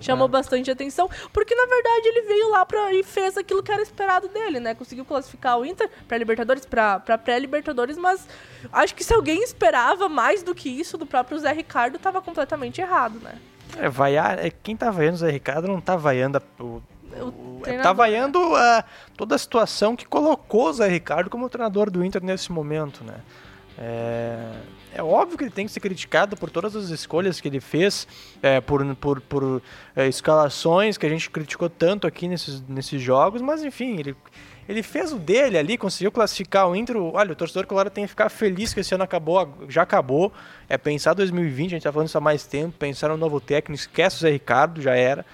chamou 0.00 0.26
É. 0.26 0.30
bastante 0.30 0.70
atenção, 0.70 1.08
porque 1.32 1.54
na 1.54 1.66
verdade 1.66 2.08
ele 2.08 2.22
veio 2.22 2.48
lá 2.50 2.64
pra, 2.66 2.92
e 2.92 3.02
fez 3.04 3.36
aquilo 3.36 3.62
que 3.62 3.70
era 3.70 3.82
esperado 3.82 4.28
dele, 4.28 4.58
né? 4.58 4.74
Conseguiu 4.74 5.04
classificar 5.04 5.58
o 5.58 5.64
Inter 5.64 5.88
pra 6.08 6.16
Libertadores, 6.18 6.64
pra, 6.66 6.98
pra 6.98 7.16
pré-Libertadores, 7.18 7.96
mas 7.96 8.26
acho 8.72 8.94
que 8.94 9.04
se 9.04 9.12
alguém 9.14 9.42
esperava 9.42 10.08
mais 10.08 10.42
do 10.42 10.54
que 10.54 10.68
isso 10.68 10.96
do 10.98 11.06
próprio 11.06 11.38
Zé 11.38 11.52
Ricardo, 11.52 11.98
tava 11.98 12.20
completamente 12.22 12.80
errado, 12.80 13.20
né? 13.20 13.34
é, 13.78 13.88
vaiar, 13.88 14.38
é, 14.44 14.50
quem 14.50 14.76
tá 14.76 14.90
vaiando 14.90 15.16
o 15.16 15.18
Zé 15.18 15.30
Ricardo 15.30 15.66
não 15.68 15.80
tá 15.80 15.96
vaiando 15.96 16.38
a- 16.38 16.62
o, 16.62 16.82
O 17.20 17.24
o- 17.28 17.62
é, 17.66 17.78
tá 17.78 17.92
vaiando 17.92 18.38
a- 18.56 18.84
toda 19.16 19.34
a 19.34 19.38
situação 19.38 19.94
que 19.96 20.04
colocou 20.06 20.68
o 20.68 20.72
Zé 20.72 20.88
Ricardo 20.88 21.28
como 21.30 21.48
treinador 21.48 21.90
do 21.90 22.04
Inter 22.04 22.22
nesse 22.22 22.50
momento, 22.52 23.02
né? 23.04 23.14
É, 23.78 24.50
é 24.94 25.02
óbvio 25.02 25.36
que 25.36 25.44
ele 25.44 25.50
tem 25.50 25.66
que 25.66 25.72
ser 25.72 25.80
criticado 25.80 26.36
por 26.36 26.48
todas 26.50 26.76
as 26.76 26.90
escolhas 26.90 27.40
que 27.40 27.48
ele 27.48 27.60
fez, 27.60 28.06
é, 28.42 28.60
por, 28.60 28.84
por, 28.96 29.20
por 29.20 29.62
é, 29.96 30.06
escalações 30.06 30.96
que 30.96 31.04
a 31.06 31.08
gente 31.08 31.28
criticou 31.30 31.68
tanto 31.68 32.06
aqui 32.06 32.28
nesses, 32.28 32.62
nesses 32.68 33.02
jogos, 33.02 33.42
mas 33.42 33.64
enfim, 33.64 33.98
ele, 33.98 34.16
ele 34.68 34.82
fez 34.82 35.12
o 35.12 35.18
dele 35.18 35.58
ali, 35.58 35.76
conseguiu 35.76 36.12
classificar 36.12 36.68
o 36.68 36.76
Inter. 36.76 36.96
Olha, 36.96 37.32
o 37.32 37.36
torcedor 37.36 37.66
colorado 37.66 37.92
tem 37.92 38.04
que 38.04 38.08
ficar 38.10 38.28
feliz 38.28 38.72
que 38.72 38.80
esse 38.80 38.94
ano 38.94 39.02
acabou, 39.04 39.52
já 39.68 39.82
acabou. 39.82 40.32
É 40.68 40.78
pensar 40.78 41.12
2020, 41.14 41.66
a 41.66 41.74
gente 41.74 41.82
tá 41.82 41.92
falando 41.92 42.08
isso 42.08 42.18
há 42.18 42.20
mais 42.20 42.46
tempo, 42.46 42.76
pensar 42.78 43.08
no 43.08 43.16
novo 43.16 43.40
técnico, 43.40 43.80
esquece 43.80 44.16
o 44.16 44.20
Zé 44.20 44.30
Ricardo, 44.30 44.80
já 44.80 44.94
era. 44.94 45.26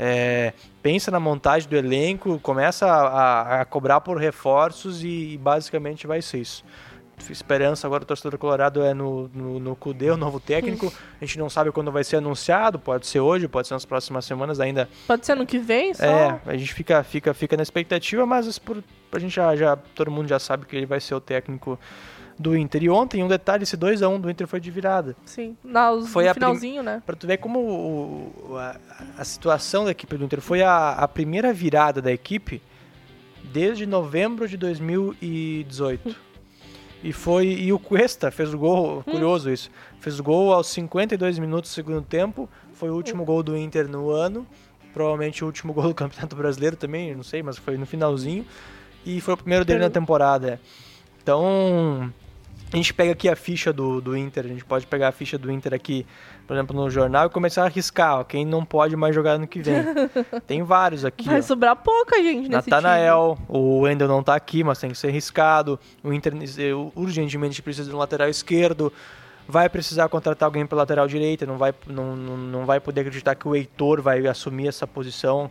É, 0.00 0.52
pensa 0.80 1.10
na 1.10 1.18
montagem 1.18 1.68
do 1.68 1.76
elenco, 1.76 2.38
começa 2.38 2.86
a, 2.86 3.08
a- 3.58 3.60
a 3.62 3.64
cobrar 3.64 4.00
por 4.00 4.16
reforços 4.16 5.02
e, 5.02 5.32
e 5.32 5.36
basicamente 5.38 6.06
vai 6.06 6.22
ser 6.22 6.38
isso. 6.38 6.64
Esperança 7.30 7.86
agora 7.86 8.00
do 8.04 8.06
torcedor 8.06 8.38
colorado 8.38 8.82
é 8.82 8.94
no, 8.94 9.28
no, 9.34 9.58
no 9.60 9.76
Cudê, 9.76 10.10
o 10.10 10.16
novo 10.16 10.40
técnico. 10.40 10.92
A 11.20 11.24
gente 11.24 11.38
não 11.38 11.50
sabe 11.50 11.70
quando 11.72 11.90
vai 11.92 12.04
ser 12.04 12.16
anunciado, 12.16 12.78
pode 12.78 13.06
ser 13.06 13.20
hoje, 13.20 13.46
pode 13.48 13.68
ser 13.68 13.74
nas 13.74 13.84
próximas 13.84 14.24
semanas 14.24 14.60
ainda. 14.60 14.88
Pode 15.06 15.24
ser 15.26 15.32
ano 15.32 15.44
que 15.46 15.58
vem, 15.58 15.92
só. 15.94 16.04
É, 16.04 16.40
a 16.46 16.56
gente 16.56 16.72
fica, 16.72 17.02
fica, 17.02 17.34
fica 17.34 17.56
na 17.56 17.62
expectativa, 17.62 18.24
mas 18.24 18.58
por, 18.58 18.82
a 19.12 19.18
gente 19.18 19.34
já, 19.34 19.54
já, 19.56 19.76
todo 19.76 20.10
mundo 20.10 20.28
já 20.28 20.38
sabe 20.38 20.64
que 20.66 20.76
ele 20.76 20.86
vai 20.86 21.00
ser 21.00 21.14
o 21.14 21.20
técnico 21.20 21.78
do 22.38 22.56
Inter. 22.56 22.84
E 22.84 22.88
ontem, 22.88 23.22
um 23.24 23.28
detalhe, 23.28 23.64
esse 23.64 23.76
2x1 23.76 24.20
do 24.20 24.30
Inter 24.30 24.46
foi 24.46 24.60
de 24.60 24.70
virada. 24.70 25.16
Sim, 25.24 25.56
no, 25.64 26.06
Foi 26.06 26.24
no 26.28 26.34
finalzinho, 26.34 26.82
né? 26.84 27.02
Pra 27.04 27.16
tu 27.16 27.26
ver 27.26 27.38
como 27.38 27.58
o- 27.60 28.56
a, 28.56 28.76
a 29.18 29.24
situação 29.24 29.84
da 29.84 29.90
equipe 29.90 30.16
do 30.16 30.24
Inter 30.24 30.40
foi 30.40 30.62
a, 30.62 30.90
a 30.92 31.08
primeira 31.08 31.52
virada 31.52 32.00
da 32.00 32.12
equipe 32.12 32.62
desde 33.52 33.86
novembro 33.86 34.46
de 34.46 34.56
2018. 34.56 36.14
E 37.02 37.12
foi 37.12 37.46
e 37.46 37.72
o 37.72 37.78
Cuesta 37.78 38.30
fez 38.30 38.52
o 38.52 38.58
gol, 38.58 39.02
curioso 39.04 39.50
isso. 39.50 39.70
Fez 40.00 40.18
o 40.18 40.22
gol 40.22 40.52
aos 40.52 40.66
52 40.68 41.38
minutos 41.38 41.70
do 41.70 41.74
segundo 41.74 42.02
tempo, 42.02 42.48
foi 42.72 42.90
o 42.90 42.94
último 42.94 43.24
gol 43.24 43.42
do 43.42 43.56
Inter 43.56 43.88
no 43.88 44.10
ano, 44.10 44.46
provavelmente 44.92 45.44
o 45.44 45.46
último 45.46 45.72
gol 45.74 45.88
do 45.88 45.94
Campeonato 45.94 46.34
Brasileiro 46.34 46.76
também, 46.76 47.14
não 47.14 47.22
sei, 47.22 47.42
mas 47.42 47.56
foi 47.56 47.76
no 47.76 47.86
finalzinho. 47.86 48.44
E 49.06 49.20
foi 49.20 49.34
o 49.34 49.36
primeiro 49.36 49.64
dele 49.64 49.80
na 49.80 49.90
temporada. 49.90 50.54
é. 50.54 50.58
Então, 51.22 52.12
a 52.72 52.76
gente 52.76 52.92
pega 52.92 53.12
aqui 53.12 53.28
a 53.28 53.36
ficha 53.36 53.72
do, 53.72 54.00
do 54.00 54.16
Inter, 54.16 54.44
a 54.44 54.48
gente 54.48 54.64
pode 54.64 54.86
pegar 54.86 55.08
a 55.08 55.12
ficha 55.12 55.38
do 55.38 55.50
Inter 55.50 55.72
aqui, 55.74 56.06
por 56.48 56.56
exemplo, 56.56 56.74
no 56.74 56.88
jornal 56.88 57.26
e 57.26 57.30
começar 57.30 57.62
a 57.62 57.66
arriscar, 57.66 58.20
ó, 58.20 58.24
quem 58.24 58.42
não 58.42 58.64
pode 58.64 58.96
mais 58.96 59.14
jogar 59.14 59.32
ano 59.32 59.46
que 59.46 59.60
vem. 59.60 59.84
Tem 60.48 60.62
vários 60.62 61.04
aqui, 61.04 61.26
Vai 61.26 61.40
ó. 61.40 61.42
sobrar 61.42 61.76
pouca 61.76 62.16
gente 62.22 62.48
nesse 62.48 62.70
Natanael, 62.70 63.36
o 63.46 63.80
Wendel 63.80 64.08
não 64.08 64.22
tá 64.22 64.34
aqui, 64.34 64.64
mas 64.64 64.78
tem 64.78 64.90
que 64.90 64.96
ser 64.96 65.08
arriscado. 65.08 65.78
O 66.02 66.10
Inter 66.10 66.32
urgentemente 66.96 67.60
precisa 67.60 67.90
de 67.90 67.94
um 67.94 67.98
lateral 67.98 68.30
esquerdo. 68.30 68.90
Vai 69.46 69.68
precisar 69.68 70.08
contratar 70.08 70.46
alguém 70.46 70.66
pela 70.66 70.82
lateral 70.82 71.06
direita, 71.06 71.44
não 71.44 71.58
vai, 71.58 71.74
não, 71.86 72.16
não, 72.16 72.36
não 72.36 72.66
vai 72.66 72.80
poder 72.80 73.02
acreditar 73.02 73.34
que 73.34 73.46
o 73.46 73.54
Heitor 73.54 74.00
vai 74.00 74.26
assumir 74.26 74.68
essa 74.68 74.86
posição. 74.86 75.50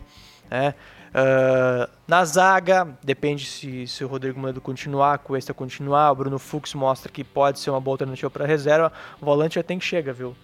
Né? 0.50 0.74
Ah, 1.14 1.88
na 2.06 2.24
zaga, 2.24 2.88
depende 3.02 3.46
se, 3.46 3.86
se 3.86 4.04
o 4.04 4.08
Rodrigo 4.08 4.38
Moledo 4.38 4.60
continuar, 4.60 5.14
a 5.14 5.18
Cuesta 5.18 5.54
continuar, 5.54 6.10
o 6.10 6.14
Bruno 6.16 6.38
Fux 6.38 6.74
mostra 6.74 7.10
que 7.10 7.24
pode 7.24 7.60
ser 7.60 7.70
uma 7.70 7.80
boa 7.80 7.94
alternativa 7.94 8.30
para 8.30 8.46
reserva. 8.46 8.92
O 9.20 9.24
volante 9.24 9.54
já 9.56 9.62
tem 9.62 9.78
que 9.78 9.84
chegar, 9.84 10.12
viu? 10.12 10.34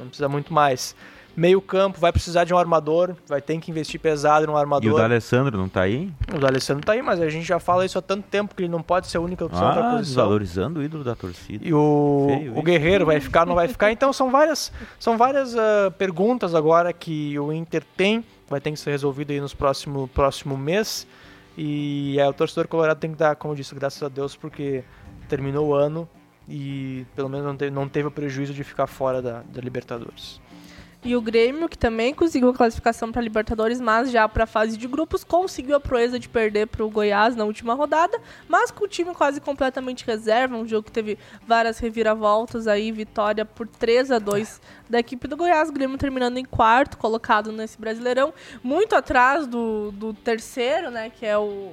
Não 0.00 0.08
precisa 0.08 0.28
muito 0.28 0.52
mais. 0.52 0.94
Meio 1.36 1.60
campo, 1.62 2.00
vai 2.00 2.10
precisar 2.10 2.42
de 2.42 2.52
um 2.52 2.58
armador, 2.58 3.14
vai 3.28 3.40
ter 3.40 3.56
que 3.60 3.70
investir 3.70 4.00
pesado 4.00 4.48
num 4.48 4.56
armador. 4.56 4.90
E 4.90 4.92
o 4.92 4.96
D'Alessandro 4.96 5.56
não 5.56 5.68
tá 5.68 5.82
aí? 5.82 6.10
O 6.34 6.38
D'Alessandro 6.38 6.84
tá 6.84 6.92
aí, 6.92 7.00
mas 7.02 7.20
a 7.20 7.30
gente 7.30 7.46
já 7.46 7.60
fala 7.60 7.86
isso 7.86 7.96
há 7.96 8.02
tanto 8.02 8.24
tempo 8.28 8.52
que 8.52 8.62
ele 8.62 8.68
não 8.68 8.82
pode 8.82 9.06
ser 9.06 9.18
a 9.18 9.20
única 9.20 9.44
opção 9.44 9.64
Ah, 9.64 9.74
posição. 9.74 9.98
desvalorizando 10.00 10.80
o 10.80 10.82
ídolo 10.82 11.04
da 11.04 11.14
torcida. 11.14 11.64
E 11.66 11.72
o, 11.72 12.26
Feio 12.28 12.58
o. 12.58 12.62
Guerreiro 12.62 13.06
vai 13.06 13.20
ficar, 13.20 13.46
não 13.46 13.54
vai 13.54 13.68
ficar. 13.68 13.92
Então 13.92 14.12
são 14.12 14.28
várias, 14.28 14.72
são 14.98 15.16
várias 15.16 15.56
ah, 15.56 15.92
perguntas 15.96 16.52
agora 16.52 16.92
que 16.92 17.38
o 17.38 17.52
Inter 17.52 17.84
tem, 17.96 18.24
vai 18.48 18.60
ter 18.60 18.72
que 18.72 18.78
ser 18.78 18.90
resolvido 18.90 19.30
aí 19.30 19.40
nos 19.40 19.54
próximo 19.54 20.08
próximo 20.08 20.56
mês. 20.56 21.06
E 21.56 22.18
aí, 22.20 22.28
o 22.28 22.32
torcedor 22.32 22.66
colorado 22.66 22.98
tem 22.98 23.12
que 23.12 23.16
dar, 23.18 23.36
como 23.36 23.52
eu 23.52 23.56
disse, 23.56 23.74
graças 23.74 24.02
a 24.02 24.08
Deus, 24.08 24.34
porque 24.34 24.82
terminou 25.28 25.68
o 25.68 25.74
ano 25.74 26.08
e 26.48 27.06
pelo 27.14 27.28
menos 27.28 27.46
não 27.46 27.56
teve, 27.56 27.70
não 27.70 27.88
teve 27.88 28.08
o 28.08 28.10
prejuízo 28.10 28.52
de 28.52 28.64
ficar 28.64 28.86
fora 28.86 29.20
da, 29.22 29.42
da 29.42 29.60
Libertadores. 29.60 30.40
E 31.02 31.16
o 31.16 31.22
Grêmio, 31.22 31.66
que 31.66 31.78
também 31.78 32.12
conseguiu 32.12 32.50
a 32.50 32.54
classificação 32.54 33.10
para 33.10 33.22
Libertadores, 33.22 33.80
mas 33.80 34.10
já 34.10 34.28
para 34.28 34.44
a 34.44 34.46
fase 34.46 34.76
de 34.76 34.86
grupos, 34.86 35.24
conseguiu 35.24 35.74
a 35.74 35.80
proeza 35.80 36.18
de 36.18 36.28
perder 36.28 36.66
para 36.66 36.84
o 36.84 36.90
Goiás 36.90 37.34
na 37.34 37.44
última 37.44 37.72
rodada, 37.72 38.20
mas 38.46 38.70
com 38.70 38.84
o 38.84 38.88
time 38.88 39.14
quase 39.14 39.40
completamente 39.40 40.04
reserva, 40.04 40.56
um 40.56 40.68
jogo 40.68 40.82
que 40.82 40.92
teve 40.92 41.18
várias 41.46 41.78
reviravoltas 41.78 42.66
aí, 42.66 42.92
vitória 42.92 43.46
por 43.46 43.66
3 43.66 44.10
a 44.10 44.18
2 44.18 44.60
da 44.90 44.98
equipe 44.98 45.26
do 45.26 45.38
Goiás, 45.38 45.70
o 45.70 45.72
Grêmio 45.72 45.96
terminando 45.96 46.36
em 46.36 46.44
quarto, 46.44 46.98
colocado 46.98 47.50
nesse 47.50 47.80
Brasileirão, 47.80 48.34
muito 48.62 48.94
atrás 48.94 49.46
do, 49.46 49.90
do 49.92 50.12
terceiro, 50.12 50.90
né, 50.90 51.08
que 51.08 51.24
é 51.24 51.38
o... 51.38 51.72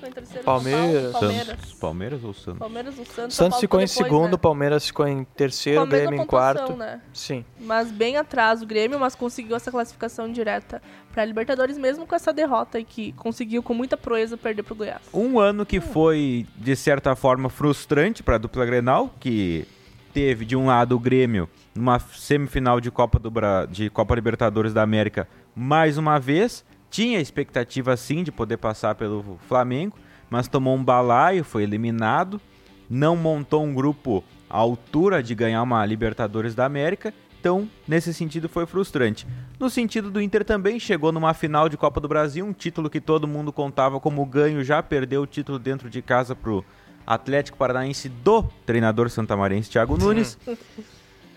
Ficou 0.00 0.08
em 0.08 0.12
terceiro? 0.12 0.44
Palmeiras. 0.44 1.12
Palmeiras. 1.12 1.46
Santos, 1.46 1.74
Palmeiras 1.74 2.24
ou 2.24 2.32
Santos? 2.32 2.58
Palmeiras 2.58 2.98
ou 2.98 3.04
Santos. 3.04 3.34
São 3.36 3.46
Santos 3.46 3.60
ficou 3.60 3.80
em 3.80 3.84
depois, 3.84 4.06
segundo, 4.06 4.32
né? 4.32 4.38
Palmeiras 4.38 4.86
ficou 4.86 5.06
em 5.06 5.24
terceiro, 5.24 5.86
Grêmio 5.86 6.22
em 6.22 6.26
quarto. 6.26 6.72
Né? 6.74 7.02
Sim. 7.12 7.44
Mas 7.60 7.90
bem 7.90 8.16
atrás 8.16 8.62
o 8.62 8.66
Grêmio, 8.66 8.98
mas 8.98 9.14
conseguiu 9.14 9.54
essa 9.54 9.70
classificação 9.70 10.32
direta 10.32 10.80
pra 11.12 11.24
Libertadores, 11.24 11.76
mesmo 11.76 12.06
com 12.06 12.14
essa 12.14 12.32
derrota 12.32 12.78
aí 12.78 12.84
que 12.84 13.12
conseguiu 13.12 13.62
com 13.62 13.74
muita 13.74 13.96
proeza 13.96 14.38
perder 14.38 14.62
pro 14.62 14.74
Goiás. 14.74 15.02
Um 15.12 15.38
ano 15.38 15.66
que 15.66 15.80
foi, 15.80 16.46
de 16.56 16.74
certa 16.74 17.14
forma, 17.14 17.50
frustrante 17.50 18.22
para 18.22 18.36
a 18.36 18.38
dupla 18.38 18.64
Grenal, 18.64 19.14
que 19.20 19.66
teve, 20.14 20.46
de 20.46 20.56
um 20.56 20.66
lado, 20.66 20.96
o 20.96 20.98
Grêmio 20.98 21.48
numa 21.74 21.98
semifinal 21.98 22.80
de 22.80 22.90
Copa, 22.90 23.18
do 23.18 23.30
Bra... 23.30 23.66
de 23.66 23.90
Copa 23.90 24.14
Libertadores 24.14 24.72
da 24.72 24.82
América 24.82 25.28
mais 25.54 25.98
uma 25.98 26.18
vez. 26.18 26.64
Tinha 26.90 27.20
expectativa, 27.20 27.96
sim, 27.96 28.22
de 28.24 28.32
poder 28.32 28.56
passar 28.56 28.94
pelo 28.96 29.38
Flamengo, 29.46 29.96
mas 30.28 30.48
tomou 30.48 30.76
um 30.76 30.82
balaio, 30.82 31.44
foi 31.44 31.62
eliminado. 31.62 32.40
Não 32.88 33.14
montou 33.14 33.62
um 33.64 33.72
grupo 33.72 34.24
à 34.48 34.58
altura 34.58 35.22
de 35.22 35.34
ganhar 35.34 35.62
uma 35.62 35.86
Libertadores 35.86 36.54
da 36.54 36.66
América. 36.66 37.14
Então, 37.38 37.70
nesse 37.86 38.12
sentido, 38.12 38.48
foi 38.48 38.66
frustrante. 38.66 39.26
No 39.58 39.70
sentido 39.70 40.10
do 40.10 40.20
Inter 40.20 40.44
também, 40.44 40.78
chegou 40.78 41.12
numa 41.12 41.32
final 41.32 41.68
de 41.68 41.76
Copa 41.76 42.00
do 42.00 42.08
Brasil, 42.08 42.44
um 42.44 42.52
título 42.52 42.90
que 42.90 43.00
todo 43.00 43.26
mundo 43.26 43.52
contava 43.52 43.98
como 43.98 44.26
ganho, 44.26 44.62
já 44.62 44.82
perdeu 44.82 45.22
o 45.22 45.26
título 45.26 45.58
dentro 45.58 45.88
de 45.88 46.02
casa 46.02 46.34
pro 46.34 46.64
Atlético 47.06 47.56
Paranaense 47.56 48.08
do 48.08 48.42
treinador 48.66 49.08
santamarense 49.08 49.70
Thiago 49.70 49.96
Nunes. 49.96 50.36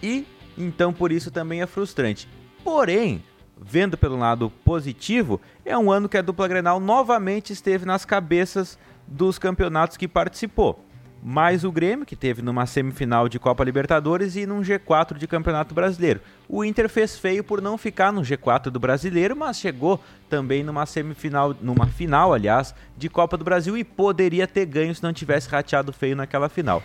E 0.02 0.26
então 0.58 0.92
por 0.92 1.12
isso 1.12 1.32
também 1.32 1.62
é 1.62 1.66
frustrante. 1.66 2.28
Porém, 2.63 3.24
vendo 3.62 3.98
pelo 3.98 4.18
lado 4.18 4.50
positivo, 4.63 5.39
é 5.66 5.78
um 5.78 5.92
ano 5.92 6.10
que 6.10 6.18
a 6.18 6.22
dupla 6.22 6.48
Grenal 6.48 6.80
novamente 6.80 7.54
esteve 7.54 7.86
nas 7.86 8.06
cabeças 8.06 8.78
dos 9.08 9.38
campeonatos 9.38 9.98
que 9.98 10.08
participou. 10.08 10.84
Mais 11.26 11.63
o 11.63 11.72
Grêmio, 11.72 12.06
que 12.06 12.18
teve 12.18 12.42
numa 12.42 12.66
semifinal 12.66 13.30
de 13.30 13.39
Copa 13.39 13.63
Libertadores 13.63 14.36
e 14.36 14.46
num 14.46 14.62
G4 14.62 15.18
de 15.18 15.26
Campeonato 15.26 15.74
Brasileiro. 15.74 16.20
O 16.50 16.66
Inter 16.66 16.89
fez 16.89 17.18
feio 17.18 17.46
por 17.46 17.62
não 17.62 17.78
ficar 17.78 18.12
no 18.12 18.22
G4 18.22 18.70
do 18.70 18.78
Brasileiro, 18.78 19.34
mas 19.34 19.58
chegou 19.58 20.02
também 20.30 20.66
numa 20.66 20.86
semifinal, 20.86 21.56
numa 21.62 21.88
final, 21.88 22.34
aliás, 22.34 22.76
de 22.98 23.08
Copa 23.08 23.38
do 23.38 23.46
Brasil 23.46 23.78
e 23.78 23.86
poderia 23.86 24.46
ter 24.46 24.66
ganho 24.66 24.94
se 24.94 25.02
não 25.02 25.13
tivesse 25.13 25.48
rateado 25.48 25.94
feio 25.94 26.13
naquela 26.13 26.50
final. 26.50 26.84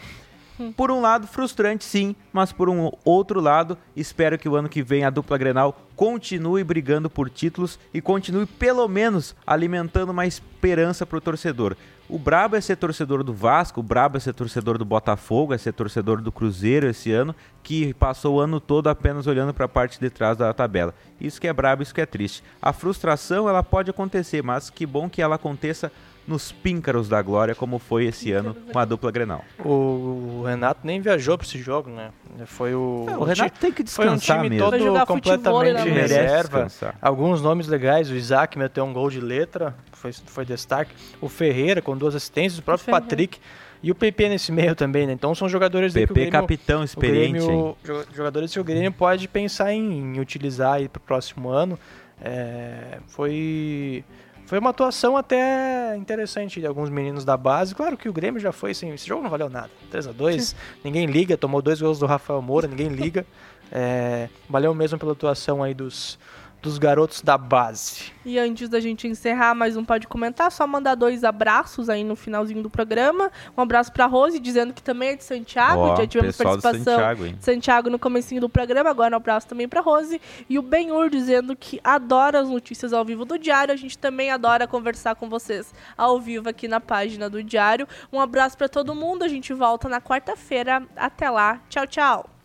Por 0.77 0.90
um 0.90 1.01
lado, 1.01 1.27
frustrante 1.27 1.85
sim, 1.85 2.16
mas 2.33 2.53
por 2.53 2.68
um 2.68 2.90
outro 3.05 3.40
lado, 3.40 3.79
espero 3.94 4.38
que 4.38 4.49
o 4.49 4.57
ano 4.57 4.68
que 4.68 4.83
vem 4.83 5.05
a 5.05 5.11
dupla 5.11 5.38
Grenal 5.38 5.81
continue 5.94 6.64
brigando 6.64 7.09
por 7.09 7.31
títulos 7.31 7.79
e 7.92 8.01
continue 8.01 8.47
pelo 8.47 8.87
menos 8.88 9.37
alimentando 9.47 10.11
uma 10.11 10.27
esperança 10.27 11.07
para 11.07 11.18
o 11.18 11.21
torcedor. 11.21 11.77
O 12.09 12.18
brabo 12.18 12.57
é 12.57 12.61
ser 12.61 12.77
torcedor 12.77 13.23
do 13.23 13.35
Vasco, 13.35 13.81
o 13.81 13.83
brabo 13.83 14.16
é 14.16 14.21
ser 14.21 14.33
torcedor 14.33 14.79
do 14.79 14.85
Botafogo, 14.85 15.53
é 15.53 15.59
ser 15.59 15.73
torcedor 15.73 16.23
do 16.23 16.33
Cruzeiro 16.33 16.88
esse 16.88 17.12
ano, 17.12 17.37
que 17.62 17.92
passou 17.94 18.37
o 18.37 18.40
ano 18.40 18.59
todo 18.59 18.88
apenas 18.88 19.27
olhando 19.27 19.53
para 19.53 19.66
a 19.66 19.68
parte 19.68 20.01
de 20.01 20.09
trás 20.09 20.38
da 20.38 20.55
tabela. 20.55 20.94
Isso 21.21 21.38
que 21.38 21.47
é 21.47 21.53
brabo, 21.53 21.83
isso 21.83 21.94
que 21.94 22.01
é 22.01 22.07
triste. 22.07 22.42
A 22.62 22.73
frustração 22.73 23.47
ela 23.47 23.62
pode 23.62 23.90
acontecer, 23.90 24.42
mas 24.42 24.71
que 24.71 24.87
bom 24.87 25.11
que 25.11 25.21
ela 25.21 25.35
aconteça 25.35 25.92
nos 26.29 26.53
píncaros 26.53 27.09
da 27.09 27.21
glória, 27.23 27.55
como 27.55 27.79
foi 27.79 28.05
esse 28.05 28.31
ano 28.31 28.55
com 28.71 28.79
a 28.79 28.85
dupla 28.85 29.11
Grenal. 29.11 29.43
O 29.64 30.43
Renato 30.47 30.81
nem 30.85 31.01
viajou 31.01 31.37
para 31.38 31.47
esse 31.47 31.59
jogo, 31.59 31.88
né? 31.91 32.11
Foi 32.45 32.75
o. 32.75 33.07
o 33.19 33.25
Renato 33.25 33.59
tem 33.59 33.73
que 33.73 33.83
Foi 33.87 34.07
um 34.09 34.14
descansar 34.14 34.37
time 34.45 34.51
mesmo. 34.51 34.64
Todo 34.71 34.79
futebol, 34.79 35.07
completamente 35.07 35.75
né, 35.79 35.85
Merece 35.85 36.14
reserva. 36.14 36.64
descansar. 36.64 36.95
Alguns 37.01 37.41
nomes 37.41 37.67
legais, 37.67 38.11
o 38.11 38.14
Isaac 38.14 38.59
meteu 38.59 38.85
um 38.85 38.93
gol 38.93 39.09
de 39.11 39.21
letra, 39.21 39.75
foi, 39.93 40.12
foi 40.12 40.45
destaque. 40.45 40.93
O 41.21 41.29
Ferreira 41.29 41.81
com 41.81 41.97
duas 41.97 42.14
assistências, 42.14 42.59
o 42.59 42.62
próprio 42.62 42.85
Ferreira. 42.85 43.05
Patrick. 43.07 43.38
E 43.81 43.93
o 43.93 43.95
PP 43.95 44.29
nesse 44.29 44.51
meio 44.51 44.75
também, 44.75 45.07
né? 45.07 45.12
Então 45.12 45.33
são 45.37 45.49
jogadores 45.49 45.95
aí 45.97 46.05
que 46.05 46.11
o 46.11 46.14
PP 46.14 46.31
Grêmio, 46.31 46.41
capitão 46.41 46.81
o 46.81 46.85
experiente, 46.85 47.38
hein? 47.38 47.47
Grêmio, 47.47 47.77
jo- 47.85 48.05
jogadores 48.12 48.53
que 48.53 48.59
o 48.59 48.64
Grêmio 48.64 48.91
pode 48.93 49.29
pensar 49.29 49.73
em, 49.73 50.17
em 50.17 50.21
utilizar 50.21 50.75
aí 50.75 50.88
pro 50.88 51.01
próximo 51.01 51.49
ano. 51.49 51.79
É, 52.21 52.99
foi 53.07 54.05
foi 54.49 54.59
uma 54.59 54.71
atuação 54.71 55.15
até 55.15 55.95
interessante 55.95 56.59
de 56.59 56.67
alguns 56.67 56.89
meninos 56.89 57.23
da 57.23 57.37
base. 57.37 57.75
Claro 57.75 57.99
que 57.99 58.09
o 58.09 58.13
Grêmio 58.15 58.41
já 58.41 58.51
foi, 58.51 58.71
assim, 58.71 58.91
esse 58.95 59.07
jogo 59.07 59.23
não 59.23 59.29
valeu 59.29 59.51
nada. 59.51 59.69
3 59.91 60.07
a 60.07 60.13
2 60.13 60.57
ninguém 60.83 61.05
liga, 61.05 61.37
tomou 61.37 61.61
dois 61.61 61.83
gols 61.83 61.99
do 61.99 62.07
Rafael 62.07 62.41
Moura, 62.41 62.67
ninguém 62.67 62.89
liga. 62.89 63.27
É, 63.71 64.31
valeu 64.49 64.75
mesmo 64.75 64.99
pela 64.99 65.13
atuação 65.13 65.63
aí 65.63 65.75
dos, 65.75 66.19
dos 66.61 66.79
garotos 66.79 67.23
da 67.23 67.38
base. 67.38 68.12
E 68.25 68.38
antes 68.38 68.68
da 68.68 68.81
gente 68.81 69.07
encerrar, 69.07 69.55
mais 69.55 69.77
um 69.77 69.85
pode 69.85 70.07
comentar, 70.07 70.51
só 70.53 70.66
mandar 70.66 70.94
dois 70.94 71.25
abraços 71.25 71.88
aí 71.88 72.05
no 72.05 72.14
finalzinho 72.14 72.62
do 72.62 72.68
programa. 72.68 73.31
Um 73.57 73.62
abraço 73.62 73.92
pra 73.92 74.07
Rose, 74.07 74.38
dizendo 74.38 74.75
que 74.75 74.83
também 74.83 75.11
é 75.11 75.16
de 75.16 75.25
Santiago, 75.25 75.81
Ó, 75.81 75.97
já 75.97 76.07
tivemos 76.07 76.37
participação 76.37 76.85
Santiago, 76.85 77.27
hein? 77.27 77.35
de 77.38 77.44
Santiago 77.44 77.88
no 77.90 77.99
comecinho 77.99 78.40
do 78.40 78.49
programa, 78.49 78.90
agora 78.90 79.14
um 79.14 79.16
abraço 79.16 79.47
também 79.47 79.68
pra 79.68 79.81
Rose. 79.81 80.21
E 80.49 80.59
o 80.59 80.62
Benhur 80.62 81.09
dizendo 81.09 81.57
que 81.57 81.81
adora 81.83 82.40
as 82.40 82.49
notícias 82.49 82.92
ao 82.92 83.05
vivo 83.05 83.25
do 83.25 83.38
Diário, 83.38 83.73
a 83.73 83.77
gente 83.77 83.97
também 83.97 84.31
adora 84.31 84.66
conversar 84.66 85.14
com 85.14 85.29
vocês 85.29 85.73
ao 85.97 86.21
vivo 86.21 86.49
aqui 86.49 86.68
na 86.68 86.81
página 86.81 87.31
do 87.31 87.42
Diário. 87.42 87.87
Um 88.12 88.21
abraço 88.21 88.59
pra 88.59 88.68
todo 88.68 88.94
mundo, 88.94 89.23
a 89.23 89.29
gente 89.29 89.55
volta 89.55 89.88
na 89.88 90.01
quarta-feira. 90.01 90.83
Até 90.97 91.31
lá, 91.31 91.61
tchau, 91.68 91.87
tchau! 91.87 92.38